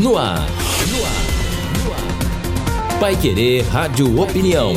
No 0.00 0.16
ar. 0.16 0.46
No 0.90 1.92
ar. 3.02 3.16
Querer 3.20 3.66
Rádio 3.68 4.18
Opinião. 4.18 4.72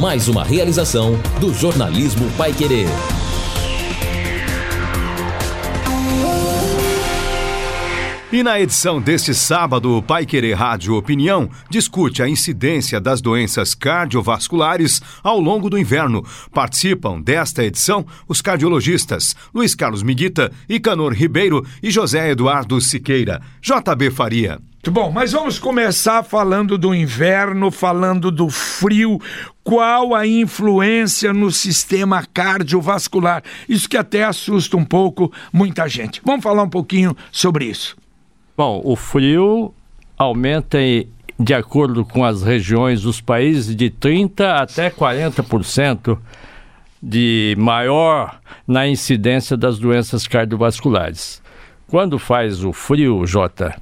Mais 0.00 0.26
uma 0.26 0.42
realização 0.42 1.14
do 1.38 1.54
jornalismo 1.54 2.28
Pai 2.36 2.52
Querer. 2.52 2.88
E 8.30 8.42
na 8.42 8.60
edição 8.60 9.00
deste 9.00 9.32
sábado, 9.32 9.96
o 9.96 10.02
Pai 10.02 10.26
Querer 10.26 10.52
Rádio 10.52 10.94
Opinião 10.94 11.48
discute 11.70 12.22
a 12.22 12.28
incidência 12.28 13.00
das 13.00 13.22
doenças 13.22 13.74
cardiovasculares 13.74 15.00
ao 15.22 15.40
longo 15.40 15.70
do 15.70 15.78
inverno. 15.78 16.22
Participam 16.52 17.22
desta 17.22 17.64
edição 17.64 18.04
os 18.28 18.42
cardiologistas 18.42 19.34
Luiz 19.54 19.74
Carlos 19.74 20.02
Miguita, 20.02 20.52
Icanor 20.68 21.14
Ribeiro 21.14 21.66
e 21.82 21.90
José 21.90 22.30
Eduardo 22.30 22.78
Siqueira. 22.82 23.40
JB 23.62 24.10
Faria. 24.10 24.58
Muito 24.74 24.90
bom, 24.90 25.10
mas 25.10 25.32
vamos 25.32 25.58
começar 25.58 26.22
falando 26.22 26.76
do 26.76 26.94
inverno, 26.94 27.70
falando 27.70 28.30
do 28.30 28.50
frio. 28.50 29.18
Qual 29.64 30.14
a 30.14 30.26
influência 30.26 31.32
no 31.32 31.50
sistema 31.50 32.22
cardiovascular? 32.34 33.42
Isso 33.66 33.88
que 33.88 33.96
até 33.96 34.24
assusta 34.24 34.76
um 34.76 34.84
pouco 34.84 35.32
muita 35.50 35.88
gente. 35.88 36.20
Vamos 36.22 36.42
falar 36.42 36.62
um 36.62 36.70
pouquinho 36.70 37.16
sobre 37.32 37.64
isso. 37.64 37.96
Bom, 38.58 38.80
o 38.84 38.96
frio 38.96 39.72
aumenta 40.18 40.78
de 41.38 41.54
acordo 41.54 42.04
com 42.04 42.24
as 42.24 42.42
regiões 42.42 43.02
dos 43.02 43.20
países 43.20 43.76
de 43.76 43.88
30 43.88 44.52
até 44.56 44.90
40% 44.90 46.18
de 47.00 47.54
maior 47.56 48.40
na 48.66 48.88
incidência 48.88 49.56
das 49.56 49.78
doenças 49.78 50.26
cardiovasculares. 50.26 51.40
Quando 51.86 52.18
faz 52.18 52.64
o 52.64 52.72
frio, 52.72 53.24
Jota, 53.24 53.80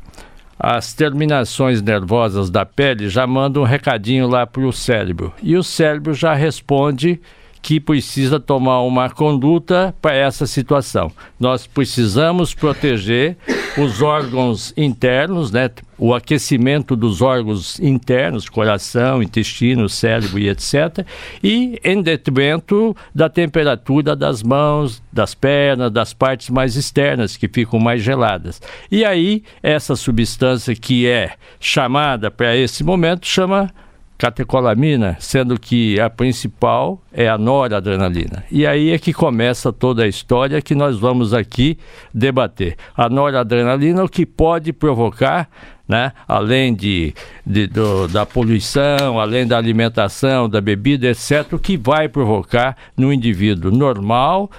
as 0.58 0.92
terminações 0.92 1.80
nervosas 1.80 2.50
da 2.50 2.66
pele 2.66 3.08
já 3.08 3.27
mandam 3.27 3.62
um 3.62 3.66
recadinho 3.66 4.28
lá 4.28 4.46
para 4.46 4.61
o 4.61 4.72
cérebro 4.74 5.33
e 5.42 5.56
o 5.56 5.62
cérebro 5.62 6.12
já 6.12 6.34
responde 6.34 7.18
que 7.67 7.81
precisa 7.81 8.39
tomar 8.39 8.83
uma 8.83 9.11
conduta 9.11 9.92
para 10.00 10.14
essa 10.14 10.47
situação. 10.47 11.11
Nós 11.39 11.67
precisamos 11.67 12.55
proteger 12.55 13.36
os 13.77 14.00
órgãos 14.00 14.73
internos, 14.77 15.50
né? 15.50 15.69
o 15.98 16.14
aquecimento 16.14 16.95
dos 16.95 17.20
órgãos 17.20 17.81
internos, 17.81 18.48
coração, 18.48 19.20
intestino, 19.20 19.89
cérebro 19.89 20.39
e 20.39 20.48
etc. 20.48 21.05
E 21.42 21.77
em 21.83 22.00
detrimento 22.00 22.97
da 23.12 23.28
temperatura 23.28 24.14
das 24.14 24.45
mãos, 24.45 25.03
das 25.12 25.34
pernas, 25.34 25.91
das 25.91 26.14
partes 26.14 26.51
mais 26.51 26.77
externas, 26.77 27.36
que 27.36 27.48
ficam 27.48 27.80
mais 27.80 28.01
geladas. 28.01 28.62
E 28.92 29.05
aí, 29.05 29.42
essa 29.61 29.97
substância 29.97 30.73
que 30.77 31.05
é 31.05 31.33
chamada 31.58 32.30
para 32.30 32.56
esse 32.56 32.84
momento 32.84 33.27
chama 33.27 33.75
catecolamina, 34.19 35.17
sendo 35.20 35.59
que 35.61 36.00
a 36.00 36.09
principal 36.09 37.00
é 37.12 37.28
a 37.28 37.36
noradrenalina. 37.36 38.45
E 38.50 38.67
aí 38.67 38.91
é 38.91 38.98
que 38.98 39.12
começa 39.12 39.73
toda 39.73 40.05
a 40.05 40.08
história 40.08 40.62
que 40.62 40.75
nós 40.75 40.98
vamos 40.98 41.34
aqui 41.34 41.78
debater. 42.12 42.77
A 42.97 43.08
noradrenalina, 43.08 44.03
o 44.03 44.08
que 44.08 44.25
pode 44.25 44.73
provocar, 44.73 45.48
né, 45.86 46.12
além 46.27 46.75
de, 46.75 47.14
de 47.47 47.67
do, 47.67 48.08
da 48.08 48.25
poluição, 48.25 49.20
além 49.20 49.47
da 49.47 49.56
alimentação, 49.56 50.48
da 50.48 50.61
bebida, 50.61 51.08
etc., 51.08 51.53
o 51.53 51.58
que 51.58 51.77
vai 51.77 52.08
provocar 52.08 52.77
no 52.97 53.12
indivíduo 53.12 53.70
normal 53.70 54.51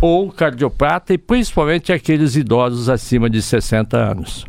ou 0.00 0.32
cardiopata 0.32 1.14
e 1.14 1.18
principalmente 1.18 1.92
aqueles 1.92 2.36
idosos 2.36 2.88
acima 2.88 3.30
de 3.30 3.40
60 3.40 3.96
anos. 3.96 4.44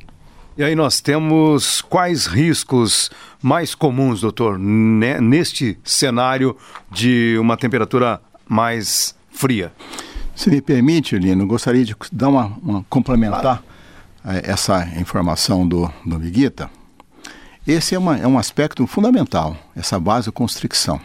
E 0.60 0.64
aí 0.64 0.76
nós 0.76 1.00
temos 1.00 1.80
quais 1.82 2.26
riscos 2.26 3.10
mais 3.42 3.74
comuns, 3.74 4.20
doutor, 4.20 4.60
neste 4.60 5.80
cenário 5.86 6.54
de 6.92 7.38
uma 7.40 7.56
temperatura 7.56 8.22
mais 8.46 9.16
fria? 9.32 9.72
Se 10.36 10.50
me 10.50 10.62
permite, 10.62 11.18
Lino, 11.18 11.48
gostaria 11.48 11.86
de 11.86 11.96
dar 12.12 12.28
uma, 12.28 12.58
uma 12.62 12.86
complementar 12.90 13.64
eh, 14.26 14.52
essa 14.52 14.86
informação 15.00 15.66
do, 15.66 15.90
do 16.06 16.20
Miguita. 16.20 16.70
Esse 17.66 17.96
é, 17.96 17.98
uma, 17.98 18.18
é 18.18 18.28
um 18.28 18.38
aspecto 18.38 18.86
fundamental, 18.86 19.56
essa 19.74 19.98
vasoconstricção. 19.98 21.00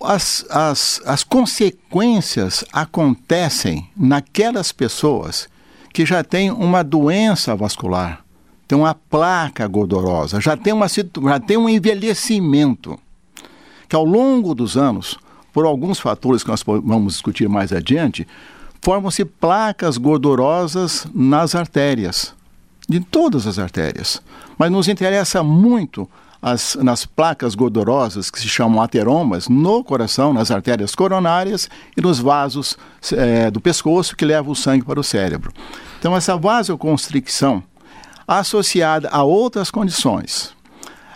As, 0.00 0.46
as, 0.48 1.02
as 1.04 1.24
consequências 1.24 2.64
acontecem 2.72 3.90
naquelas 3.96 4.70
pessoas 4.70 5.48
que 5.94 6.04
já 6.04 6.24
tem 6.24 6.50
uma 6.50 6.82
doença 6.82 7.54
vascular, 7.54 8.24
tem 8.66 8.76
uma 8.76 8.96
placa 8.96 9.64
gordurosa, 9.68 10.40
já 10.40 10.56
tem, 10.56 10.72
uma, 10.72 10.88
já 10.88 11.38
tem 11.38 11.56
um 11.56 11.68
envelhecimento, 11.68 12.98
que 13.88 13.94
ao 13.94 14.04
longo 14.04 14.56
dos 14.56 14.76
anos, 14.76 15.16
por 15.52 15.64
alguns 15.64 16.00
fatores 16.00 16.42
que 16.42 16.50
nós 16.50 16.64
vamos 16.64 17.12
discutir 17.12 17.48
mais 17.48 17.72
adiante, 17.72 18.26
formam-se 18.82 19.24
placas 19.24 19.96
gordurosas 19.96 21.06
nas 21.14 21.54
artérias, 21.54 22.34
de 22.88 22.98
todas 22.98 23.46
as 23.46 23.60
artérias. 23.60 24.20
Mas 24.58 24.72
nos 24.72 24.88
interessa 24.88 25.44
muito 25.44 26.10
as, 26.44 26.74
nas 26.74 27.06
placas 27.06 27.54
gordurosas, 27.54 28.30
que 28.30 28.38
se 28.38 28.46
chamam 28.46 28.82
ateromas, 28.82 29.48
no 29.48 29.82
coração, 29.82 30.34
nas 30.34 30.50
artérias 30.50 30.94
coronárias 30.94 31.70
e 31.96 32.02
nos 32.02 32.18
vasos 32.18 32.76
é, 33.12 33.50
do 33.50 33.62
pescoço 33.62 34.14
que 34.14 34.26
levam 34.26 34.52
o 34.52 34.56
sangue 34.56 34.84
para 34.84 35.00
o 35.00 35.02
cérebro. 35.02 35.50
Então, 35.98 36.14
essa 36.14 36.36
vasoconstricção, 36.36 37.62
associada 38.28 39.08
a 39.08 39.22
outras 39.22 39.70
condições, 39.70 40.54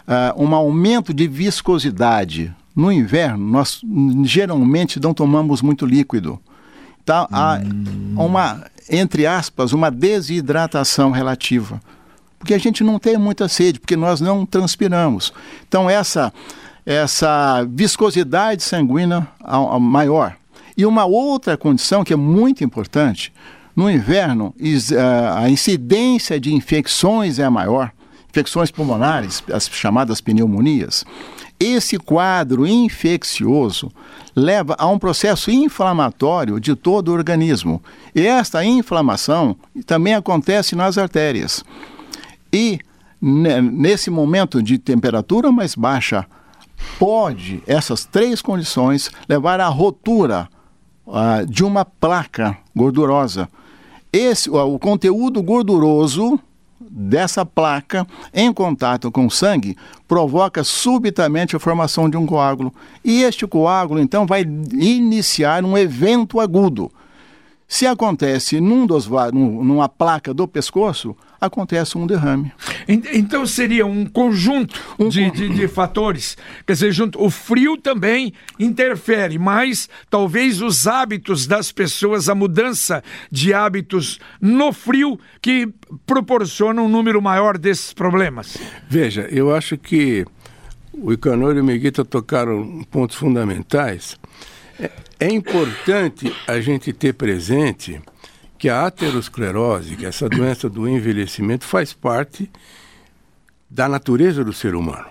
uh, 0.06 0.42
um 0.42 0.54
aumento 0.54 1.12
de 1.12 1.28
viscosidade. 1.28 2.54
No 2.74 2.90
inverno, 2.90 3.44
nós 3.50 3.82
geralmente 4.24 4.98
não 4.98 5.12
tomamos 5.12 5.60
muito 5.60 5.84
líquido. 5.84 6.40
Então, 7.02 7.28
há 7.30 7.60
hum. 7.62 8.14
uma, 8.16 8.64
entre 8.88 9.26
aspas, 9.26 9.74
uma 9.74 9.90
desidratação 9.90 11.10
relativa 11.10 11.80
porque 12.38 12.54
a 12.54 12.58
gente 12.58 12.84
não 12.84 12.98
tem 12.98 13.16
muita 13.16 13.48
sede, 13.48 13.80
porque 13.80 13.96
nós 13.96 14.20
não 14.20 14.46
transpiramos. 14.46 15.32
Então, 15.66 15.88
essa, 15.90 16.32
essa 16.86 17.66
viscosidade 17.68 18.62
sanguínea 18.62 19.26
maior. 19.80 20.36
E 20.76 20.86
uma 20.86 21.04
outra 21.04 21.56
condição 21.56 22.04
que 22.04 22.12
é 22.12 22.16
muito 22.16 22.62
importante, 22.62 23.32
no 23.74 23.90
inverno, 23.90 24.54
a 25.36 25.48
incidência 25.50 26.38
de 26.38 26.54
infecções 26.54 27.38
é 27.38 27.48
maior, 27.48 27.92
infecções 28.30 28.70
pulmonares, 28.70 29.42
as 29.52 29.68
chamadas 29.68 30.20
pneumonias. 30.20 31.04
Esse 31.60 31.98
quadro 31.98 32.64
infeccioso 32.66 33.90
leva 34.34 34.76
a 34.78 34.86
um 34.86 34.98
processo 34.98 35.50
inflamatório 35.50 36.60
de 36.60 36.76
todo 36.76 37.08
o 37.08 37.12
organismo. 37.12 37.82
E 38.14 38.24
esta 38.24 38.64
inflamação 38.64 39.56
também 39.84 40.14
acontece 40.14 40.76
nas 40.76 40.96
artérias. 40.96 41.64
E 42.52 42.78
nesse 43.20 44.10
momento 44.10 44.62
de 44.62 44.78
temperatura 44.78 45.50
mais 45.50 45.74
baixa, 45.74 46.26
pode 46.98 47.62
essas 47.66 48.04
três 48.04 48.40
condições 48.40 49.10
levar 49.28 49.60
à 49.60 49.68
rotura 49.68 50.48
uh, 51.06 51.46
de 51.46 51.64
uma 51.64 51.84
placa 51.84 52.56
gordurosa. 52.74 53.48
Esse, 54.12 54.48
o 54.48 54.78
conteúdo 54.78 55.42
gorduroso 55.42 56.40
dessa 56.80 57.44
placa 57.44 58.06
em 58.32 58.52
contato 58.52 59.10
com 59.10 59.26
o 59.26 59.30
sangue 59.30 59.76
provoca 60.06 60.64
subitamente 60.64 61.54
a 61.54 61.58
formação 61.58 62.08
de 62.08 62.16
um 62.16 62.24
coágulo. 62.24 62.72
E 63.04 63.22
este 63.22 63.46
coágulo, 63.46 64.00
então, 64.00 64.26
vai 64.26 64.42
iniciar 64.42 65.64
um 65.64 65.76
evento 65.76 66.40
agudo. 66.40 66.90
Se 67.70 67.86
acontece 67.86 68.62
num 68.62 68.86
dos, 68.86 69.06
numa 69.06 69.90
placa 69.90 70.32
do 70.32 70.48
pescoço, 70.48 71.14
acontece 71.38 71.98
um 71.98 72.06
derrame. 72.06 72.50
Então 72.88 73.46
seria 73.46 73.84
um 73.84 74.06
conjunto 74.06 74.80
um 74.98 75.10
de, 75.10 75.30
de, 75.30 75.50
de, 75.50 75.68
fatores. 75.68 76.34
Quer 76.66 76.72
dizer, 76.72 76.92
junto, 76.92 77.22
o 77.22 77.28
frio 77.28 77.76
também 77.76 78.32
interfere, 78.58 79.38
mas 79.38 79.86
talvez 80.08 80.62
os 80.62 80.86
hábitos 80.86 81.46
das 81.46 81.70
pessoas, 81.70 82.30
a 82.30 82.34
mudança 82.34 83.04
de 83.30 83.52
hábitos 83.52 84.18
no 84.40 84.72
frio, 84.72 85.20
que 85.42 85.68
proporciona 86.06 86.80
um 86.80 86.88
número 86.88 87.20
maior 87.20 87.58
desses 87.58 87.92
problemas. 87.92 88.56
Veja, 88.88 89.28
eu 89.30 89.54
acho 89.54 89.76
que 89.76 90.24
o 90.94 91.12
Icanor 91.12 91.54
e 91.54 91.60
o 91.60 91.64
Miguita 91.64 92.02
tocaram 92.02 92.82
pontos 92.90 93.16
fundamentais. 93.16 94.16
É, 94.80 94.90
é 95.20 95.30
importante 95.30 96.32
a 96.46 96.60
gente 96.60 96.92
ter 96.92 97.14
presente 97.14 98.00
que 98.58 98.68
a 98.68 98.86
aterosclerose, 98.86 99.96
que 99.96 100.04
é 100.04 100.08
essa 100.08 100.28
doença 100.28 100.68
do 100.68 100.88
envelhecimento, 100.88 101.64
faz 101.64 101.92
parte 101.92 102.50
da 103.70 103.88
natureza 103.88 104.44
do 104.44 104.52
ser 104.52 104.74
humano. 104.74 105.06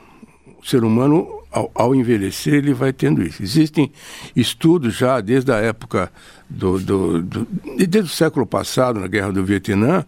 O 0.60 0.66
ser 0.66 0.84
humano 0.84 1.28
ao, 1.52 1.72
ao, 1.74 1.96
envelhecer, 1.96 2.56
ele 2.56 2.74
vai 2.74 2.92
tendo 2.92 3.24
isso. 3.24 3.42
Existem 3.42 3.92
estudos 4.36 4.96
já 4.96 5.22
desde 5.22 5.52
a 5.52 5.58
época 5.58 6.12
do, 6.50 6.80
do, 6.80 7.22
do, 7.22 7.48
desde 7.78 8.00
o 8.00 8.08
século 8.08 8.46
passado, 8.46 9.00
na 9.00 9.08
Guerra 9.08 9.32
do 9.32 9.46
Vietnã, 9.46 10.06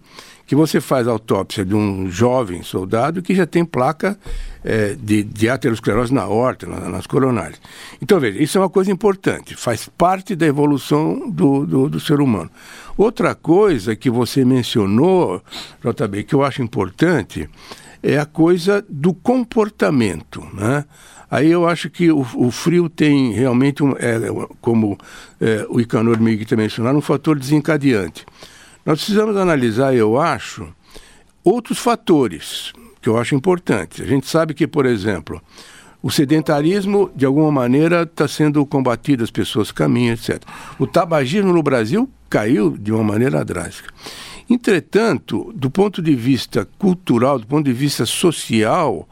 que 0.49 0.55
você 0.55 0.81
faz 0.81 1.07
autópsia 1.07 1.63
de 1.63 1.75
um 1.75 2.09
jovem 2.09 2.63
soldado 2.63 3.21
que 3.21 3.35
já 3.35 3.45
tem 3.45 3.63
placa 3.63 4.17
é, 4.63 4.95
de, 4.99 5.21
de 5.23 5.47
aterosclerose 5.47 6.11
na 6.11 6.25
horta, 6.25 6.65
na, 6.65 6.89
nas 6.89 7.05
coronárias. 7.05 7.61
Então, 8.01 8.19
veja, 8.19 8.41
isso 8.41 8.57
é 8.57 8.61
uma 8.61 8.69
coisa 8.69 8.91
importante, 8.91 9.55
faz 9.55 9.87
parte 9.95 10.35
da 10.35 10.47
evolução 10.47 11.29
do, 11.29 11.67
do, 11.67 11.87
do 11.87 11.99
ser 11.99 12.19
humano. 12.19 12.49
Outra 12.97 13.35
coisa 13.35 13.95
que 13.95 14.09
você 14.09 14.43
mencionou, 14.43 15.39
JB, 15.85 16.23
que 16.23 16.33
eu 16.33 16.43
acho 16.43 16.63
importante, 16.63 17.47
é 18.01 18.17
a 18.17 18.25
coisa 18.25 18.83
do 18.89 19.13
comportamento, 19.13 20.43
né? 20.51 20.83
Aí 21.29 21.51
eu 21.51 21.69
acho 21.69 21.91
que 21.91 22.09
o, 22.09 22.25
o 22.33 22.49
frio 22.49 22.89
tem 22.89 23.33
realmente, 23.33 23.83
um, 23.83 23.91
é, 23.91 24.17
como 24.59 24.97
é, 25.39 25.63
o 25.69 25.79
Icanor 25.79 26.19
Miguel 26.19 26.57
mencionou, 26.57 26.95
um 26.95 27.01
fator 27.01 27.37
desencadeante. 27.37 28.25
Nós 28.85 28.99
precisamos 28.99 29.35
analisar, 29.35 29.93
eu 29.93 30.19
acho, 30.19 30.67
outros 31.43 31.77
fatores 31.77 32.73
que 33.01 33.09
eu 33.09 33.17
acho 33.17 33.35
importantes. 33.35 34.01
A 34.01 34.05
gente 34.05 34.27
sabe 34.27 34.53
que, 34.53 34.67
por 34.67 34.85
exemplo, 34.85 35.41
o 36.01 36.09
sedentarismo, 36.09 37.11
de 37.15 37.25
alguma 37.25 37.51
maneira, 37.51 38.03
está 38.03 38.27
sendo 38.27 38.65
combatido, 38.65 39.23
as 39.23 39.31
pessoas 39.31 39.71
caminham, 39.71 40.13
etc. 40.13 40.41
O 40.77 40.87
tabagismo 40.87 41.51
no 41.51 41.61
Brasil 41.61 42.09
caiu 42.29 42.77
de 42.77 42.91
uma 42.91 43.03
maneira 43.03 43.43
drástica. 43.43 43.93
Entretanto, 44.49 45.51
do 45.55 45.69
ponto 45.69 46.01
de 46.01 46.15
vista 46.15 46.67
cultural, 46.77 47.37
do 47.37 47.45
ponto 47.45 47.65
de 47.65 47.73
vista 47.73 48.05
social, 48.05 49.07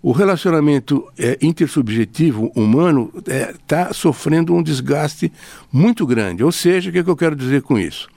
o 0.00 0.12
relacionamento 0.12 1.06
é, 1.18 1.38
intersubjetivo 1.42 2.50
humano 2.54 3.12
está 3.16 3.34
é, 3.34 3.54
tá 3.66 3.92
sofrendo 3.92 4.54
um 4.54 4.62
desgaste 4.62 5.32
muito 5.72 6.06
grande. 6.06 6.42
Ou 6.42 6.50
seja, 6.50 6.88
o 6.88 6.92
que, 6.92 7.00
é 7.00 7.04
que 7.04 7.10
eu 7.10 7.16
quero 7.16 7.36
dizer 7.36 7.62
com 7.62 7.78
isso? 7.78 8.08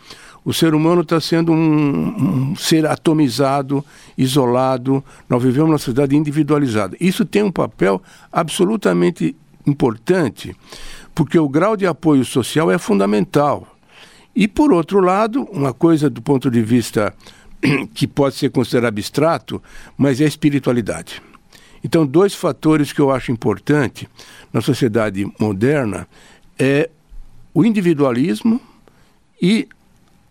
O 0.45 0.53
ser 0.53 0.75
humano 0.75 1.01
está 1.01 1.19
sendo 1.19 1.51
um, 1.51 2.51
um, 2.51 2.55
ser 2.55 2.85
atomizado, 2.85 3.83
isolado. 4.15 5.03
Nós 5.27 5.41
vivemos 5.41 5.71
uma 5.71 5.77
sociedade 5.79 6.15
individualizada. 6.15 6.95
Isso 7.01 7.25
tem 7.25 7.41
um 7.41 7.51
papel 7.51 7.99
absolutamente 8.31 9.35
importante, 9.65 10.55
porque 11.15 11.39
o 11.39 11.49
grau 11.49 11.75
de 11.75 11.87
apoio 11.87 12.23
social 12.23 12.71
é 12.71 12.77
fundamental. 12.77 13.67
E, 14.35 14.47
por 14.47 14.71
outro 14.71 14.99
lado, 14.99 15.43
uma 15.51 15.73
coisa 15.73 16.11
do 16.11 16.21
ponto 16.21 16.51
de 16.51 16.61
vista 16.61 17.11
que 17.95 18.05
pode 18.05 18.35
ser 18.35 18.51
considerado 18.51 18.89
abstrato, 18.89 19.59
mas 19.97 20.21
é 20.21 20.25
a 20.25 20.27
espiritualidade. 20.27 21.23
Então, 21.83 22.05
dois 22.05 22.35
fatores 22.35 22.93
que 22.93 22.99
eu 22.99 23.09
acho 23.09 23.31
importante 23.31 24.07
na 24.53 24.61
sociedade 24.61 25.25
moderna 25.39 26.07
é 26.59 26.89
o 27.53 27.65
individualismo 27.65 28.61
e 29.41 29.67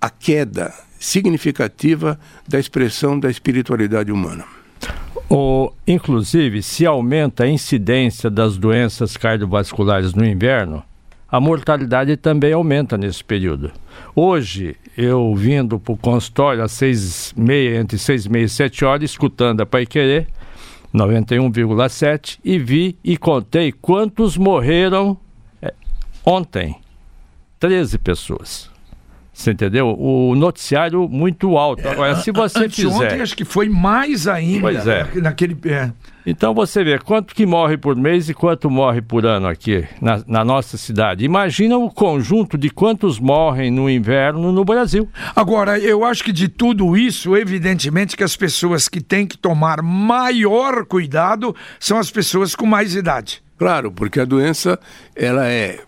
a 0.05 0.11
queda 0.11 0.71
significativa 0.99 2.21
da 2.47 2.61
expressão 2.61 3.19
da 3.19 3.31
espiritualidade 3.31 4.12
humana. 4.12 4.45
O, 5.31 5.73
inclusive, 5.87 6.62
se 6.62 6.85
aumenta 6.85 7.45
a 7.45 7.49
incidência 7.49 8.29
das 8.29 8.59
doenças 8.59 9.17
cardiovasculares 9.17 10.12
no 10.12 10.23
inverno, 10.23 10.83
a 11.27 11.41
mortalidade 11.41 12.19
também 12.19 12.53
aumenta 12.53 12.99
nesse 12.99 13.25
período. 13.25 13.73
Hoje, 14.15 14.77
eu 14.95 15.35
vindo 15.35 15.81
para 15.81 15.95
o 15.95 15.97
consultório 15.97 16.62
às 16.62 16.73
seis 16.73 17.33
meia, 17.35 17.81
entre 17.81 17.97
seis 17.97 18.27
e 18.27 18.29
meia 18.29 18.45
e 18.45 18.49
sete 18.49 18.85
horas, 18.85 19.11
escutando 19.11 19.62
a 19.62 19.67
Pai 19.67 19.87
Querer, 19.87 20.27
91,7, 20.95 22.39
e 22.45 22.59
vi 22.59 22.99
e 23.03 23.17
contei 23.17 23.73
quantos 23.73 24.37
morreram 24.37 25.17
é, 25.62 25.73
ontem. 26.27 26.77
13 27.59 27.97
pessoas. 27.97 28.74
Você 29.35 29.51
entendeu? 29.51 29.89
O 29.99 30.37
noticiário 30.37 31.09
muito 31.09 31.59
alto. 31.59 31.87
Agora, 31.89 32.15
se 32.15 32.31
você 32.31 32.69
fizer. 32.69 32.89
Ontem 32.89 33.21
acho 33.21 33.37
que 33.37 33.45
foi 33.45 33.69
mais 33.69 34.29
ainda. 34.29 34.61
Pois 34.61 34.87
é. 34.87 35.09
Naquele. 35.17 35.59
É. 35.65 35.91
Então 36.25 36.55
você 36.55 36.85
vê 36.85 36.99
quanto 37.01 37.35
que 37.35 37.45
morre 37.45 37.77
por 37.77 37.97
mês 37.97 38.29
e 38.29 38.35
quanto 38.35 38.71
morre 38.71 39.03
por 39.03 39.27
ano 39.27 39.49
aqui 39.49 39.85
na, 40.01 40.23
na, 40.27 40.45
nossa 40.45 40.79
cidade. 40.79 41.25
Imagina 41.25 41.77
o 41.77 41.91
conjunto 41.91 42.57
de 42.57 42.71
quantos 42.71 43.19
morrem 43.19 43.73
no 43.73 43.91
inverno 43.91 44.53
no 44.53 44.65
Brasil. 44.65 45.09
Agora, 45.35 45.79
eu 45.79 46.05
acho 46.05 46.23
que 46.23 46.33
de 46.33 46.49
tudo 46.49 46.97
isso, 46.97 47.37
evidentemente 47.37 48.17
que 48.17 48.25
as 48.25 48.37
pessoas 48.37 48.89
que 48.89 49.01
têm 49.01 49.27
que 49.27 49.37
tomar 49.37 49.83
maior 49.83 50.87
cuidado 50.87 51.55
são 51.79 51.99
as 51.99 52.11
pessoas 52.11 52.55
com 52.55 52.65
mais 52.65 52.95
idade. 52.95 53.43
Claro, 53.59 53.93
porque 53.93 54.21
a 54.21 54.25
doença 54.25 54.79
ela 55.15 55.47
é 55.47 55.81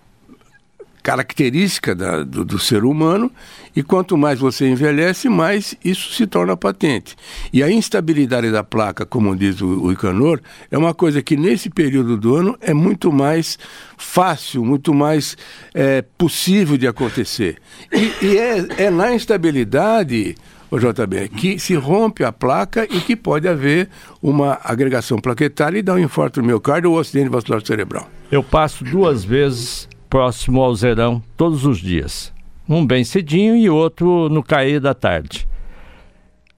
característica 1.06 1.94
da, 1.94 2.24
do, 2.24 2.44
do, 2.44 2.58
ser 2.58 2.84
humano, 2.84 3.30
e 3.76 3.80
quanto 3.80 4.18
mais 4.18 4.40
você 4.40 4.68
envelhece, 4.68 5.28
mais 5.28 5.76
isso 5.84 6.12
se 6.12 6.26
torna 6.26 6.56
patente. 6.56 7.14
E 7.52 7.62
a 7.62 7.70
instabilidade 7.70 8.50
da 8.50 8.64
placa, 8.64 9.06
como 9.06 9.36
diz 9.36 9.60
o, 9.60 9.84
o 9.84 9.92
Icanor, 9.92 10.40
é 10.68 10.76
uma 10.76 10.92
coisa 10.92 11.22
que 11.22 11.36
nesse 11.36 11.70
período 11.70 12.16
do 12.16 12.34
ano 12.34 12.58
é 12.60 12.74
muito 12.74 13.12
mais 13.12 13.56
fácil, 13.96 14.64
muito 14.64 14.92
mais 14.92 15.36
é, 15.72 16.02
possível 16.18 16.76
de 16.76 16.88
acontecer. 16.88 17.58
E, 17.92 18.26
e 18.26 18.38
é, 18.38 18.86
é 18.86 18.90
na 18.90 19.14
instabilidade 19.14 20.34
o 20.68 20.76
JB, 20.76 21.28
que 21.28 21.56
se 21.60 21.76
rompe 21.76 22.24
a 22.24 22.32
placa 22.32 22.84
e 22.84 23.00
que 23.00 23.14
pode 23.14 23.46
haver 23.46 23.88
uma 24.20 24.58
agregação 24.64 25.20
plaquetária 25.20 25.78
e 25.78 25.82
dar 25.82 25.94
um 25.94 26.00
infarto 26.00 26.40
no 26.40 26.48
miocárdio 26.48 26.90
ou 26.90 26.98
acidente 26.98 27.28
vascular 27.28 27.64
cerebral. 27.64 28.10
Eu 28.28 28.42
passo 28.42 28.82
duas 28.82 29.24
vezes 29.24 29.88
próximo 30.16 30.62
ao 30.62 30.74
Zerão 30.74 31.22
todos 31.36 31.66
os 31.66 31.76
dias. 31.76 32.32
Um 32.66 32.86
bem 32.86 33.04
cedinho 33.04 33.54
e 33.54 33.68
outro 33.68 34.30
no 34.30 34.42
cair 34.42 34.80
da 34.80 34.94
tarde. 34.94 35.46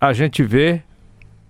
A 0.01 0.13
gente 0.13 0.45
vê 0.45 0.81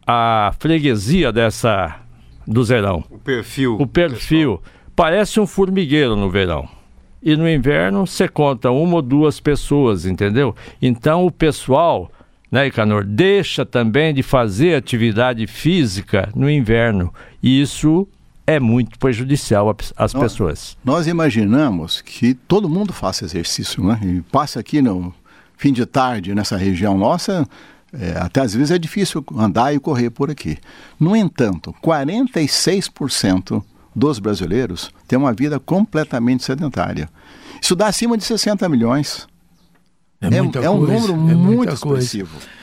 a 0.06 0.50
freguesia 0.58 1.30
dessa 1.30 2.00
do 2.46 2.64
Zerão. 2.64 3.04
O 3.10 3.18
perfil. 3.18 3.76
O 3.78 3.86
perfil. 3.86 4.62
Parece 4.96 5.38
um 5.38 5.46
formigueiro 5.46 6.16
no 6.16 6.30
verão. 6.30 6.66
E 7.22 7.36
no 7.36 7.46
inverno 7.46 8.06
você 8.06 8.26
conta 8.26 8.70
uma 8.70 8.94
ou 8.94 9.02
duas 9.02 9.38
pessoas, 9.38 10.06
entendeu? 10.06 10.56
Então 10.80 11.26
o 11.26 11.30
pessoal, 11.30 12.10
né, 12.50 12.68
Icanor, 12.68 13.04
deixa 13.04 13.66
também 13.66 14.14
de 14.14 14.22
fazer 14.22 14.76
atividade 14.76 15.46
física 15.46 16.30
no 16.34 16.50
inverno. 16.50 17.12
E 17.42 17.60
isso 17.60 18.08
é 18.48 18.58
muito 18.58 18.98
prejudicial 18.98 19.76
às 19.94 20.14
nós, 20.14 20.22
pessoas. 20.22 20.76
Nós 20.82 21.06
imaginamos 21.06 22.00
que 22.00 22.32
todo 22.32 22.66
mundo 22.66 22.94
faça 22.94 23.26
exercício, 23.26 23.84
né? 23.84 24.00
E 24.02 24.22
passa 24.22 24.58
aqui 24.58 24.80
no 24.80 25.14
fim 25.58 25.70
de 25.70 25.84
tarde 25.84 26.34
nessa 26.34 26.56
região 26.56 26.96
nossa, 26.96 27.46
é, 27.92 28.16
até 28.18 28.40
às 28.40 28.54
vezes 28.54 28.70
é 28.70 28.78
difícil 28.78 29.22
andar 29.36 29.74
e 29.74 29.78
correr 29.78 30.08
por 30.08 30.30
aqui. 30.30 30.56
No 30.98 31.14
entanto, 31.14 31.74
46% 31.84 33.62
dos 33.94 34.18
brasileiros 34.18 34.90
têm 35.06 35.18
uma 35.18 35.34
vida 35.34 35.60
completamente 35.60 36.42
sedentária. 36.42 37.10
Isso 37.60 37.76
dá 37.76 37.88
acima 37.88 38.16
de 38.16 38.24
60 38.24 38.66
milhões. 38.66 39.28
É, 40.22 40.28
é, 40.28 40.64
é 40.64 40.70
um 40.70 40.80
número 40.80 41.12
é 41.12 41.34
muito 41.34 41.74
expressivo. 41.74 42.30
Coisa. 42.30 42.57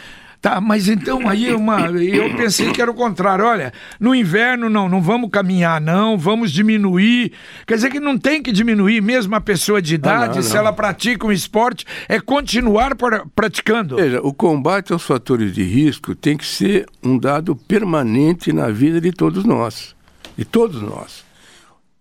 Tá, 0.45 0.61
mas 0.61 0.87
então 0.87 1.27
aí 1.27 1.51
uma, 1.55 1.89
eu 1.89 2.35
pensei 2.35 2.71
que 2.71 2.79
era 2.79 2.91
o 2.91 2.93
contrário. 2.93 3.43
Olha, 3.43 3.73
no 3.99 4.13
inverno 4.13 4.69
não, 4.69 4.87
não 4.87 5.01
vamos 5.01 5.31
caminhar, 5.31 5.81
não, 5.81 6.19
vamos 6.19 6.51
diminuir. 6.51 7.31
Quer 7.65 7.73
dizer 7.73 7.89
que 7.89 7.99
não 7.99 8.15
tem 8.15 8.43
que 8.43 8.51
diminuir, 8.51 9.01
mesmo 9.01 9.33
a 9.33 9.41
pessoa 9.41 9.81
de 9.81 9.95
idade, 9.95 10.33
ah, 10.33 10.35
não, 10.35 10.43
se 10.43 10.51
não. 10.51 10.59
ela 10.59 10.71
pratica 10.71 11.25
um 11.25 11.31
esporte, 11.31 11.83
é 12.07 12.19
continuar 12.19 12.91
praticando. 13.33 13.95
Veja, 13.95 14.21
o 14.21 14.31
combate 14.31 14.93
aos 14.93 15.01
fatores 15.01 15.51
de 15.51 15.63
risco 15.63 16.13
tem 16.13 16.37
que 16.37 16.45
ser 16.45 16.85
um 17.01 17.17
dado 17.17 17.55
permanente 17.55 18.53
na 18.53 18.69
vida 18.69 19.01
de 19.01 19.11
todos 19.11 19.45
nós. 19.45 19.95
De 20.37 20.45
todos 20.45 20.79
nós. 20.79 21.25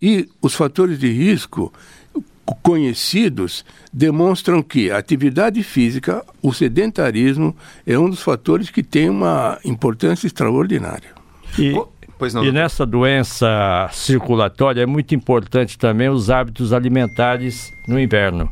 E 0.03 0.29
os 0.43 0.55
fatores 0.55 0.99
de 0.99 1.11
risco 1.11 1.73
conhecidos 2.63 3.65
demonstram 3.93 4.63
que 4.63 4.91
a 4.91 4.99
atividade 4.99 5.63
física, 5.63 6.25
o 6.43 6.53
sedentarismo, 6.53 7.57
é 7.87 7.99
um 7.99 8.09
dos 8.09 8.23
fatores 8.23 8.71
que 8.71 8.83
tem 8.83 9.09
uma 9.09 9.59
importância 9.65 10.27
extraordinária. 10.27 11.11
E, 11.59 11.75
e 12.43 12.53
nessa 12.53 12.85
doença 12.85 13.89
circulatória 13.93 14.83
é 14.83 14.87
muito 14.87 15.15
importante 15.15 15.79
também 15.79 16.09
os 16.09 16.31
hábitos 16.31 16.73
alimentares 16.73 17.73
no 17.89 17.99
inverno. 17.99 18.51